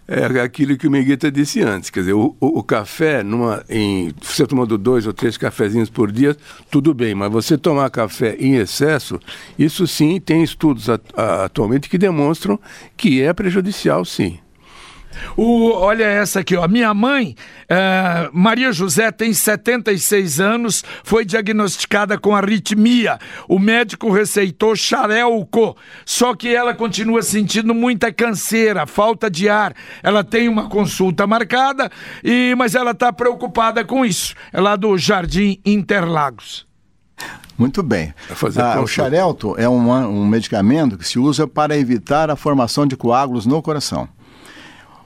é 0.09 0.41
aquilo 0.41 0.79
que 0.79 0.87
o 0.87 0.91
Migueta 0.91 1.31
disse 1.31 1.61
antes, 1.61 1.91
quer 1.91 2.01
dizer, 2.01 2.15
o, 2.15 2.35
o, 2.41 2.59
o, 2.59 2.63
café, 2.63 3.23
numa, 3.23 3.63
em, 3.69 4.15
você 4.21 4.47
tomando 4.47 4.79
dois 4.79 5.07
ou 5.07 5.13
três 5.13 5.37
cafezinhos 5.37 5.91
por 5.91 6.11
dia, 6.11 6.35
tudo 6.71 6.95
bem, 6.95 7.15
mas 7.15 7.31
você 7.31 7.59
tomar 7.59 7.91
café 7.91 8.35
em 8.41 8.57
excesso, 8.57 9.21
isso 9.59 9.87
sim 9.87 10.19
tem 10.19 10.43
estudos 10.43 10.89
a, 10.89 10.99
atualmente 11.45 11.89
que 11.89 11.99
demonstram 11.99 12.59
que 12.97 13.21
é 13.21 13.33
prejudicial, 13.35 14.07
sim. 14.07 14.39
O, 15.37 15.73
olha 15.73 16.05
essa 16.05 16.41
aqui, 16.41 16.57
ó. 16.57 16.67
Minha 16.69 16.93
mãe, 16.95 17.35
uh, 17.65 18.31
Maria 18.33 18.73
José, 18.73 19.11
tem 19.11 19.33
76 19.33 20.41
anos, 20.41 20.85
foi 21.03 21.25
diagnosticada 21.25 22.19
com 22.19 22.35
arritmia. 22.35 23.19
O 23.49 23.59
médico 23.59 24.11
receitou 24.11 24.77
xarelco, 24.77 25.77
só 26.05 26.35
que 26.35 26.55
ela 26.55 26.75
continua 26.75 27.23
sentindo 27.23 27.75
muita 27.75 28.13
canseira, 28.13 28.87
falta 28.87 29.31
de 29.31 29.49
ar. 29.49 29.75
Ela 30.03 30.23
tem 30.25 30.49
uma 30.49 30.69
consulta 30.69 31.27
marcada, 31.27 31.91
e 32.23 32.55
mas 32.57 32.75
ela 32.75 32.93
está 32.93 33.13
preocupada 33.13 33.85
com 33.85 34.05
isso. 34.05 34.35
É 34.53 34.61
lá 34.61 34.77
do 34.77 34.97
Jardim 34.97 35.61
Interlagos. 35.65 36.69
Muito 37.59 37.83
bem. 37.83 38.15
Ah, 38.57 38.81
o 38.81 38.87
xarelto 38.87 39.55
é 39.59 39.69
um, 39.69 39.91
um 39.91 40.27
medicamento 40.27 40.97
que 40.97 41.07
se 41.07 41.19
usa 41.19 41.47
para 41.47 41.77
evitar 41.77 42.31
a 42.31 42.37
formação 42.37 42.87
de 42.87 42.97
coágulos 42.97 43.45
no 43.45 43.61
coração 43.61 44.09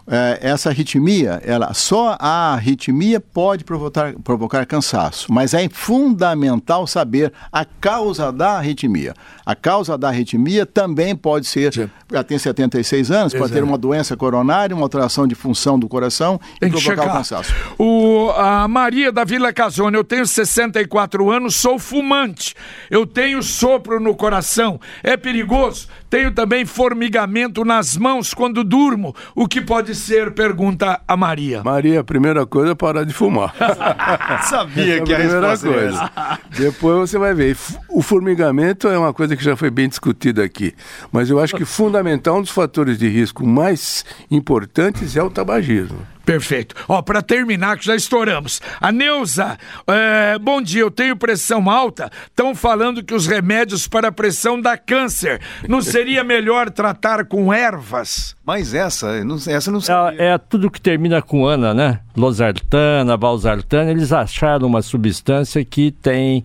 é, 0.06 0.38
essa 0.42 0.68
arritmia, 0.68 1.40
ela, 1.44 1.72
só 1.72 2.16
a 2.20 2.52
arritmia 2.52 3.20
pode 3.20 3.64
provocar, 3.64 4.12
provocar 4.22 4.66
cansaço, 4.66 5.32
mas 5.32 5.54
é 5.54 5.66
fundamental 5.70 6.86
saber 6.86 7.32
a 7.50 7.64
causa 7.64 8.30
da 8.30 8.58
arritmia. 8.58 9.14
A 9.46 9.54
causa 9.54 9.96
da 9.96 10.08
arritmia 10.08 10.66
também 10.66 11.16
pode 11.16 11.46
ser, 11.46 11.72
já 12.12 12.22
tem 12.22 12.38
76 12.38 13.10
anos, 13.10 13.34
pode 13.34 13.52
ter 13.52 13.62
uma 13.62 13.78
doença 13.78 14.16
coronária, 14.16 14.74
uma 14.74 14.84
alteração 14.84 15.26
de 15.26 15.34
função 15.34 15.78
do 15.78 15.88
coração 15.88 16.40
tem 16.60 16.68
e 16.68 16.72
provocar 16.72 17.06
o 17.06 17.12
cansaço. 17.12 17.54
O, 17.78 18.30
a 18.36 18.68
Maria 18.68 19.10
da 19.10 19.24
Vila 19.24 19.52
Casone, 19.52 19.96
eu 19.96 20.04
tenho 20.04 20.26
64 20.26 21.30
anos, 21.30 21.56
sou 21.56 21.78
fumante, 21.78 22.54
eu 22.90 23.06
tenho 23.06 23.42
sopro 23.42 23.98
no 23.98 24.14
coração, 24.14 24.78
é 25.02 25.16
perigoso? 25.16 25.88
Tenho 26.14 26.30
também 26.30 26.64
formigamento 26.64 27.64
nas 27.64 27.96
mãos 27.96 28.32
quando 28.32 28.62
durmo, 28.62 29.12
o 29.34 29.48
que 29.48 29.60
pode 29.60 29.96
ser? 29.96 30.30
Pergunta 30.30 31.00
a 31.08 31.16
Maria. 31.16 31.60
Maria, 31.64 31.98
a 31.98 32.04
primeira 32.04 32.46
coisa 32.46 32.70
é 32.70 32.74
parar 32.76 33.02
de 33.02 33.12
fumar. 33.12 33.52
Sabia 34.48 35.02
que 35.02 35.12
é 35.12 35.16
a 35.16 35.18
primeira 35.18 35.58
coisa. 35.58 36.10
Depois 36.56 37.10
você 37.10 37.18
vai 37.18 37.34
ver. 37.34 37.56
O 37.88 38.00
formigamento 38.00 38.86
é 38.86 38.96
uma 38.96 39.12
coisa 39.12 39.34
que 39.34 39.42
já 39.42 39.56
foi 39.56 39.70
bem 39.70 39.88
discutida 39.88 40.44
aqui. 40.44 40.72
Mas 41.10 41.30
eu 41.30 41.40
acho 41.40 41.56
que 41.56 41.64
fundamental, 41.64 42.38
um 42.38 42.42
dos 42.42 42.52
fatores 42.52 42.96
de 42.96 43.08
risco 43.08 43.44
mais 43.44 44.04
importantes 44.30 45.16
é 45.16 45.22
o 45.24 45.28
tabagismo. 45.28 46.13
Perfeito. 46.24 46.74
Ó, 46.88 47.02
para 47.02 47.22
terminar, 47.22 47.78
que 47.78 47.84
já 47.84 47.94
estouramos. 47.94 48.60
A 48.80 48.90
Neuza, 48.90 49.58
é, 49.86 50.38
bom 50.38 50.60
dia, 50.60 50.82
eu 50.82 50.90
tenho 50.90 51.16
pressão 51.16 51.68
alta. 51.68 52.10
Estão 52.26 52.54
falando 52.54 53.02
que 53.02 53.14
os 53.14 53.26
remédios 53.26 53.86
para 53.86 54.08
a 54.08 54.12
pressão 54.12 54.60
dá 54.60 54.76
câncer. 54.76 55.40
Não 55.68 55.82
seria 55.82 56.22
melhor 56.24 56.70
tratar 56.70 57.26
com 57.26 57.52
ervas? 57.52 58.34
Mas 58.44 58.74
essa, 58.74 59.10
essa 59.48 59.70
não 59.70 59.80
sei. 59.80 59.94
É, 60.18 60.32
é 60.32 60.38
tudo 60.38 60.70
que 60.70 60.80
termina 60.80 61.20
com 61.20 61.46
ana, 61.46 61.74
né? 61.74 62.00
Losartana, 62.16 63.16
valsartana, 63.16 63.90
eles 63.90 64.12
acharam 64.12 64.66
uma 64.66 64.82
substância 64.82 65.64
que 65.64 65.90
tem 65.90 66.44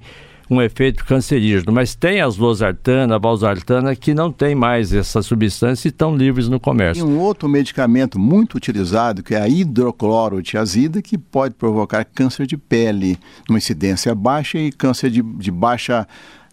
um 0.49 0.61
efeito 0.61 1.05
cancerígeno. 1.05 1.71
Mas 1.71 1.93
tem 1.93 2.21
as 2.21 2.37
losartana, 2.37 3.15
a 3.15 3.19
valsartana, 3.19 3.95
que 3.95 4.13
não 4.13 4.31
tem 4.31 4.55
mais 4.55 4.91
essa 4.91 5.21
substância 5.21 5.87
e 5.87 5.89
estão 5.89 6.15
livres 6.15 6.49
no 6.49 6.59
comércio. 6.59 7.05
Tem 7.05 7.13
um 7.13 7.19
outro 7.19 7.47
medicamento 7.47 8.17
muito 8.17 8.55
utilizado, 8.55 9.21
que 9.21 9.35
é 9.35 9.41
a 9.41 9.47
hidroclorotiazida, 9.47 11.01
que 11.01 11.17
pode 11.17 11.53
provocar 11.53 12.03
câncer 12.03 12.47
de 12.47 12.57
pele, 12.57 13.17
numa 13.47 13.59
incidência 13.59 14.15
baixa 14.15 14.57
e 14.57 14.71
câncer 14.71 15.11
de, 15.11 15.21
de 15.21 15.51
baixa, 15.51 16.07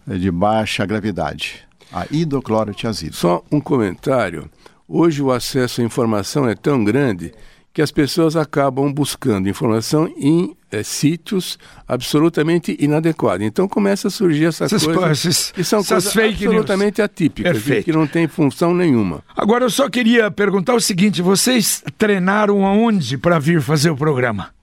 de 0.05 0.29
baixa 0.29 0.85
gravidade. 0.85 1.67
A 1.91 2.05
hidroclorotiazida. 2.11 3.13
Só 3.13 3.43
um 3.51 3.59
comentário. 3.59 4.49
Hoje 4.87 5.21
o 5.21 5.31
acesso 5.31 5.81
à 5.81 5.83
informação 5.83 6.47
é 6.47 6.55
tão 6.55 6.83
grande 6.83 7.33
que 7.77 7.81
as 7.83 7.91
pessoas 7.91 8.35
acabam 8.35 8.91
buscando 8.91 9.47
informação 9.47 10.11
em 10.17 10.57
é, 10.71 10.81
sítios 10.81 11.59
absolutamente 11.87 12.75
inadequados. 12.79 13.45
Então 13.45 13.67
começa 13.67 14.07
a 14.07 14.09
surgir 14.09 14.45
essas, 14.45 14.83
coisas 14.83 15.51
que 15.51 15.63
são 15.63 15.83
coisas 15.83 16.07
absolutamente 16.07 16.97
news. 16.99 17.05
atípicas, 17.05 17.63
que 17.85 17.91
não 17.91 18.07
tem 18.07 18.27
função 18.27 18.73
nenhuma. 18.73 19.23
Agora 19.35 19.65
eu 19.65 19.69
só 19.69 19.87
queria 19.91 20.31
perguntar 20.31 20.73
o 20.73 20.81
seguinte: 20.81 21.21
vocês 21.21 21.83
treinaram 21.99 22.65
aonde 22.65 23.15
para 23.15 23.37
vir 23.37 23.61
fazer 23.61 23.91
o 23.91 23.95
programa? 23.95 24.56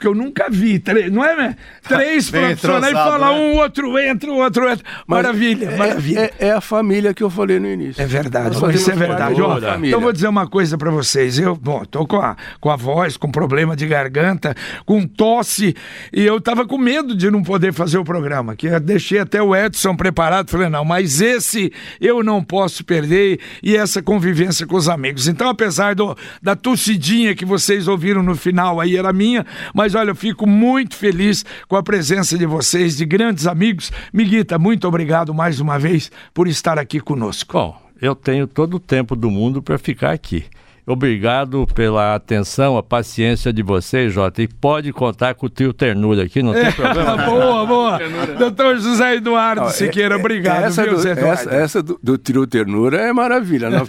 Porque 0.00 0.06
eu 0.06 0.14
nunca 0.14 0.48
vi. 0.48 0.78
Três, 0.78 1.12
não 1.12 1.22
é, 1.22 1.36
né? 1.36 1.56
Três 1.86 2.30
profissionais 2.30 2.92
falar 2.94 3.34
né? 3.34 3.38
um, 3.38 3.56
outro 3.56 3.98
entra, 3.98 4.32
o 4.32 4.38
outro 4.38 4.66
entra. 4.66 4.84
Maravilha, 5.06 5.66
é, 5.66 5.76
maravilha. 5.76 6.32
É, 6.38 6.46
é, 6.46 6.52
a 6.52 6.60
família 6.62 7.12
que 7.12 7.22
eu 7.22 7.28
falei 7.28 7.60
no 7.60 7.68
início. 7.68 8.02
É 8.02 8.06
verdade, 8.06 8.56
isso 8.74 8.90
é 8.90 8.96
verdade. 8.96 9.40
Ó, 9.42 9.58
então 9.82 10.00
vou 10.00 10.10
dizer 10.10 10.28
uma 10.28 10.46
coisa 10.46 10.78
para 10.78 10.90
vocês. 10.90 11.38
Eu, 11.38 11.54
bom, 11.54 11.84
tô 11.84 12.06
com 12.06 12.16
a, 12.16 12.34
com 12.58 12.70
a 12.70 12.76
voz, 12.76 13.18
com 13.18 13.30
problema 13.30 13.76
de 13.76 13.86
garganta, 13.86 14.54
com 14.86 15.06
tosse, 15.06 15.76
e 16.10 16.24
eu 16.24 16.40
tava 16.40 16.66
com 16.66 16.78
medo 16.78 17.14
de 17.14 17.30
não 17.30 17.42
poder 17.42 17.74
fazer 17.74 17.98
o 17.98 18.04
programa, 18.04 18.56
que 18.56 18.68
eu 18.68 18.80
deixei 18.80 19.18
até 19.18 19.42
o 19.42 19.54
Edson 19.54 19.94
preparado, 19.94 20.48
falei, 20.48 20.70
não, 20.70 20.84
mas 20.84 21.20
esse 21.20 21.70
eu 22.00 22.22
não 22.22 22.42
posso 22.42 22.82
perder, 22.84 23.38
e 23.62 23.76
essa 23.76 24.02
convivência 24.02 24.66
com 24.66 24.76
os 24.76 24.88
amigos. 24.88 25.28
Então, 25.28 25.50
apesar 25.50 25.94
do, 25.94 26.16
da 26.42 26.56
tossidinha 26.56 27.34
que 27.34 27.44
vocês 27.44 27.86
ouviram 27.86 28.22
no 28.22 28.34
final 28.34 28.80
aí, 28.80 28.96
era 28.96 29.12
minha, 29.12 29.44
mas 29.74 29.89
mas 29.90 29.94
olha, 29.96 30.10
eu 30.10 30.14
fico 30.14 30.46
muito 30.46 30.94
feliz 30.94 31.44
com 31.66 31.74
a 31.74 31.82
presença 31.82 32.38
de 32.38 32.46
vocês, 32.46 32.96
de 32.96 33.04
grandes 33.04 33.48
amigos. 33.48 33.90
Miguita, 34.12 34.56
muito 34.56 34.86
obrigado 34.86 35.34
mais 35.34 35.58
uma 35.58 35.80
vez 35.80 36.12
por 36.32 36.46
estar 36.46 36.78
aqui 36.78 37.00
conosco. 37.00 37.52
Bom, 37.52 37.76
eu 38.00 38.14
tenho 38.14 38.46
todo 38.46 38.74
o 38.74 38.80
tempo 38.80 39.16
do 39.16 39.28
mundo 39.28 39.60
para 39.60 39.76
ficar 39.78 40.12
aqui. 40.12 40.44
Obrigado 40.90 41.68
pela 41.72 42.16
atenção, 42.16 42.76
a 42.76 42.82
paciência 42.82 43.52
de 43.52 43.62
vocês, 43.62 44.12
Jota. 44.12 44.42
E 44.42 44.48
pode 44.48 44.92
contar 44.92 45.36
com 45.36 45.46
o 45.46 45.48
trio 45.48 45.72
Ternura 45.72 46.24
aqui, 46.24 46.42
não 46.42 46.52
tem 46.52 46.64
é, 46.64 46.72
problema. 46.72 47.16
boa, 47.30 47.64
boa. 47.64 48.00
Doutor 48.36 48.76
José 48.76 49.14
Eduardo 49.14 49.62
não, 49.62 49.70
Siqueira, 49.70 50.16
é, 50.16 50.18
obrigado. 50.18 50.64
Essa, 50.64 50.82
viu, 50.82 50.96
do, 50.96 51.08
essa, 51.08 51.54
essa 51.54 51.80
do, 51.80 51.96
do, 52.02 52.18
trio 52.18 52.44
Ternura 52.44 53.02
é 53.02 53.12
maravilha. 53.12 53.70
Nós 53.70 53.86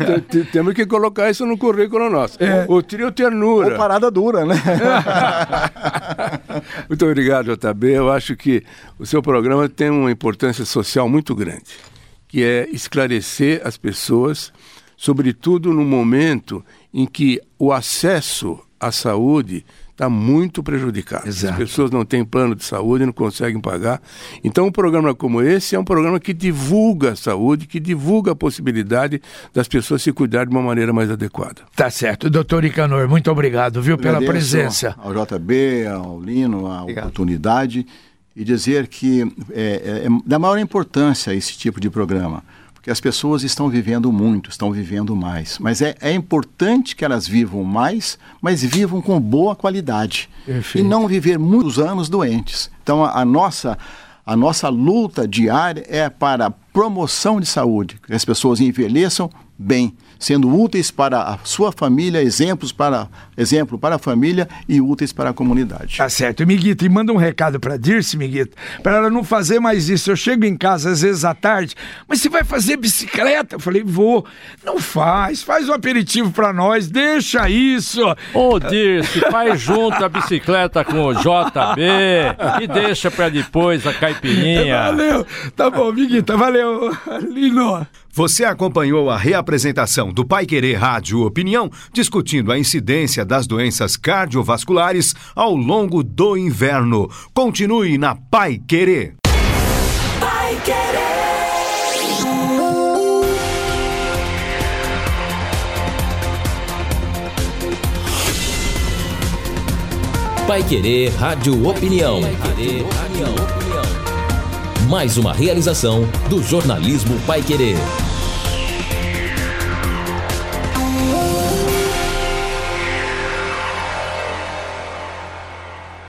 temos 0.52 0.76
que 0.76 0.86
colocar 0.86 1.32
isso 1.32 1.43
no 1.43 1.58
currículo 1.58 2.08
nosso. 2.08 2.38
É. 2.39 2.68
O, 2.68 2.76
o 2.76 2.84
trio 2.84 3.12
Ternura. 3.12 3.72
Ou 3.72 3.78
parada 3.78 4.12
dura, 4.12 4.45
né? 4.45 4.62
Muito 6.88 7.04
obrigado, 7.04 7.58
JB. 7.58 7.93
Eu 7.93 8.12
acho 8.12 8.36
que 8.36 8.64
o 8.99 9.08
seu 9.08 9.24
programa 9.24 9.68
tem 9.68 9.89
uma 9.89 10.12
importância 10.12 10.66
social 10.66 11.10
muito 11.10 11.34
grande, 11.34 11.72
que 12.28 12.43
é 12.43 12.70
esclarecer 12.72 13.60
as 13.66 13.76
pessoas, 13.76 14.54
sobretudo 14.95 15.74
no 15.74 15.84
momento 15.84 16.64
em 16.94 17.06
que 17.06 17.42
o 17.58 17.72
acesso 17.72 18.60
à 18.80 18.92
saúde 18.92 19.66
está 20.02 20.10
muito 20.10 20.64
prejudicado. 20.64 21.28
Exato. 21.28 21.54
As 21.54 21.70
pessoas 21.70 21.92
não 21.92 22.04
têm 22.04 22.26
plano 22.26 22.56
de 22.56 22.64
saúde, 22.64 23.06
não 23.06 23.14
conseguem 23.14 23.62
pagar. 23.62 24.02
Então, 24.44 24.66
um 24.66 24.72
programa 24.72 25.14
como 25.14 25.44
esse 25.44 25.76
é 25.76 25.80
um 25.80 25.84
programa 25.84 26.20
que 26.20 26.34
divulga 26.34 27.12
a 27.12 27.16
saúde, 27.16 27.68
que 27.68 27.80
divulga 27.80 28.32
a 28.32 28.36
possibilidade 28.36 29.22
das 29.54 29.68
pessoas 29.68 30.02
se 30.02 30.12
cuidar 30.12 30.46
de 30.46 30.52
uma 30.52 30.62
maneira 30.62 30.92
mais 30.92 31.12
adequada. 31.12 31.62
Tá 31.76 31.92
certo. 31.92 32.30
Doutor 32.32 32.66
Icanor, 32.66 33.08
muito 33.08 33.30
obrigado, 33.30 33.80
viu, 33.82 33.98
pela 33.98 34.20
presença. 34.20 34.96
Ao 34.98 35.14
JB, 35.14 35.86
ao 35.86 36.20
Lino, 36.20 36.66
a 36.66 36.82
obrigado. 36.82 37.04
oportunidade 37.06 37.86
e 38.36 38.44
dizer 38.44 38.88
que 38.88 39.22
é, 39.52 39.62
é, 39.62 40.08
é 40.08 40.10
da 40.26 40.39
maior 40.39 40.58
importância 40.58 41.36
esse 41.36 41.56
tipo 41.56 41.80
de 41.80 41.89
programa 41.89 42.44
porque 42.82 42.89
as 42.89 42.99
pessoas 42.99 43.43
estão 43.43 43.69
vivendo 43.69 44.11
muito, 44.11 44.49
estão 44.49 44.71
vivendo 44.71 45.15
mais. 45.15 45.59
Mas 45.59 45.84
é, 45.84 45.95
é 46.01 46.11
importante 46.11 46.95
que 46.95 47.05
elas 47.05 47.27
vivam 47.27 47.63
mais, 47.63 48.17
mas 48.41 48.63
vivam 48.63 48.99
com 49.03 49.21
boa 49.21 49.55
qualidade. 49.55 50.27
Perfeito. 50.43 50.84
E 50.84 50.89
não 50.89 51.07
viver 51.07 51.38
muitos 51.38 51.77
anos 51.77 52.09
doentes. 52.09 52.71
Então, 52.82 53.05
a, 53.05 53.21
a, 53.21 53.23
nossa, 53.23 53.77
a 54.25 54.36
nossa 54.36 54.67
luta 54.67 55.27
diária 55.27 55.86
é 55.88 56.09
para 56.09 56.47
a 56.47 56.49
promoção 56.49 57.39
de 57.39 57.45
saúde, 57.45 57.99
que 58.03 58.15
as 58.15 58.25
pessoas 58.25 58.59
envelheçam 58.59 59.29
bem 59.59 59.95
sendo 60.22 60.55
úteis 60.55 60.91
para 60.91 61.19
a 61.24 61.39
sua 61.43 61.72
família, 61.72 62.22
exemplos 62.22 62.72
para 62.72 63.07
exemplo 63.36 63.78
para 63.80 63.95
a 63.95 63.99
família 63.99 64.47
e 64.69 64.80
úteis 64.80 65.11
para 65.11 65.32
a 65.32 65.34
comunidade. 65.34 65.97
Tá 65.97 66.07
certo. 66.07 66.45
Miguito, 66.45 66.86
e 66.86 66.89
manda 66.89 67.11
um 67.11 67.17
recado 67.17 67.59
para 67.59 67.76
Dirce, 67.76 68.15
Miguito, 68.15 68.55
para 68.84 68.97
ela 68.97 69.09
não 69.09 69.24
fazer 69.24 69.59
mais 69.59 69.89
isso. 69.89 70.11
Eu 70.11 70.15
chego 70.15 70.45
em 70.45 70.55
casa 70.55 70.91
às 70.91 71.01
vezes 71.01 71.26
à 71.26 71.34
tarde, 71.34 71.76
mas 72.07 72.22
você 72.22 72.30
vai 72.30 72.43
fazer 72.43 72.78
bicicleta? 72.78 73.55
Eu 73.55 73.59
falei, 73.59 73.84
vou. 73.84 74.24
Não 74.63 74.80
faz, 74.80 75.41
faz 75.41 75.67
um 75.67 75.74
aperitivo 75.74 76.32
para 76.32 76.53
nós, 76.53 76.88
deixa 76.88 77.49
isso. 77.49 78.01
Ô, 78.32 78.59
Dirce, 78.59 79.22
faz 79.32 79.59
junto 79.59 80.05
a 80.05 80.07
bicicleta 80.07 80.86
com 80.86 81.07
o 81.07 81.13
JB 81.15 81.82
e 82.61 82.67
deixa 82.67 83.09
para 83.09 83.30
depois 83.30 83.88
a 83.88 83.93
caipirinha. 83.93 84.84
Valeu. 84.84 85.26
Tá 85.55 85.72
bom, 85.72 85.91
Miguita, 85.91 86.38
valeu. 86.38 86.95
Lino. 87.28 87.88
Você 88.14 88.43
acompanhou 88.43 89.09
a 89.09 89.18
reapresentação 89.18 90.12
do 90.12 90.26
Pai 90.26 90.45
Querer 90.45 90.76
Rádio 90.76 91.22
Opinião, 91.26 91.70
discutindo 91.93 92.51
a 92.51 92.59
incidência 92.59 93.24
das 93.24 93.47
doenças 93.47 93.95
cardiovasculares 93.95 95.16
ao 95.34 95.55
longo 95.55 96.03
do 96.03 96.36
inverno. 96.36 97.09
Continue 97.34 97.97
na 97.97 98.14
Pai 98.16 98.59
Querer. 98.68 99.16
Pai 100.20 100.62
Querer. 100.66 101.01
Pai 110.45 110.64
Querer 110.64 111.09
Rádio 111.16 111.66
Opinião. 111.66 112.22
Pai 112.22 112.36
Querer 112.55 112.84
Rádio 112.84 113.34
Opinião. 113.34 113.61
Mais 114.92 115.18
uma 115.18 115.32
realização 115.32 116.02
do 116.30 116.44
jornalismo 116.44 117.18
Pai 117.26 117.42
Querer. 117.42 117.78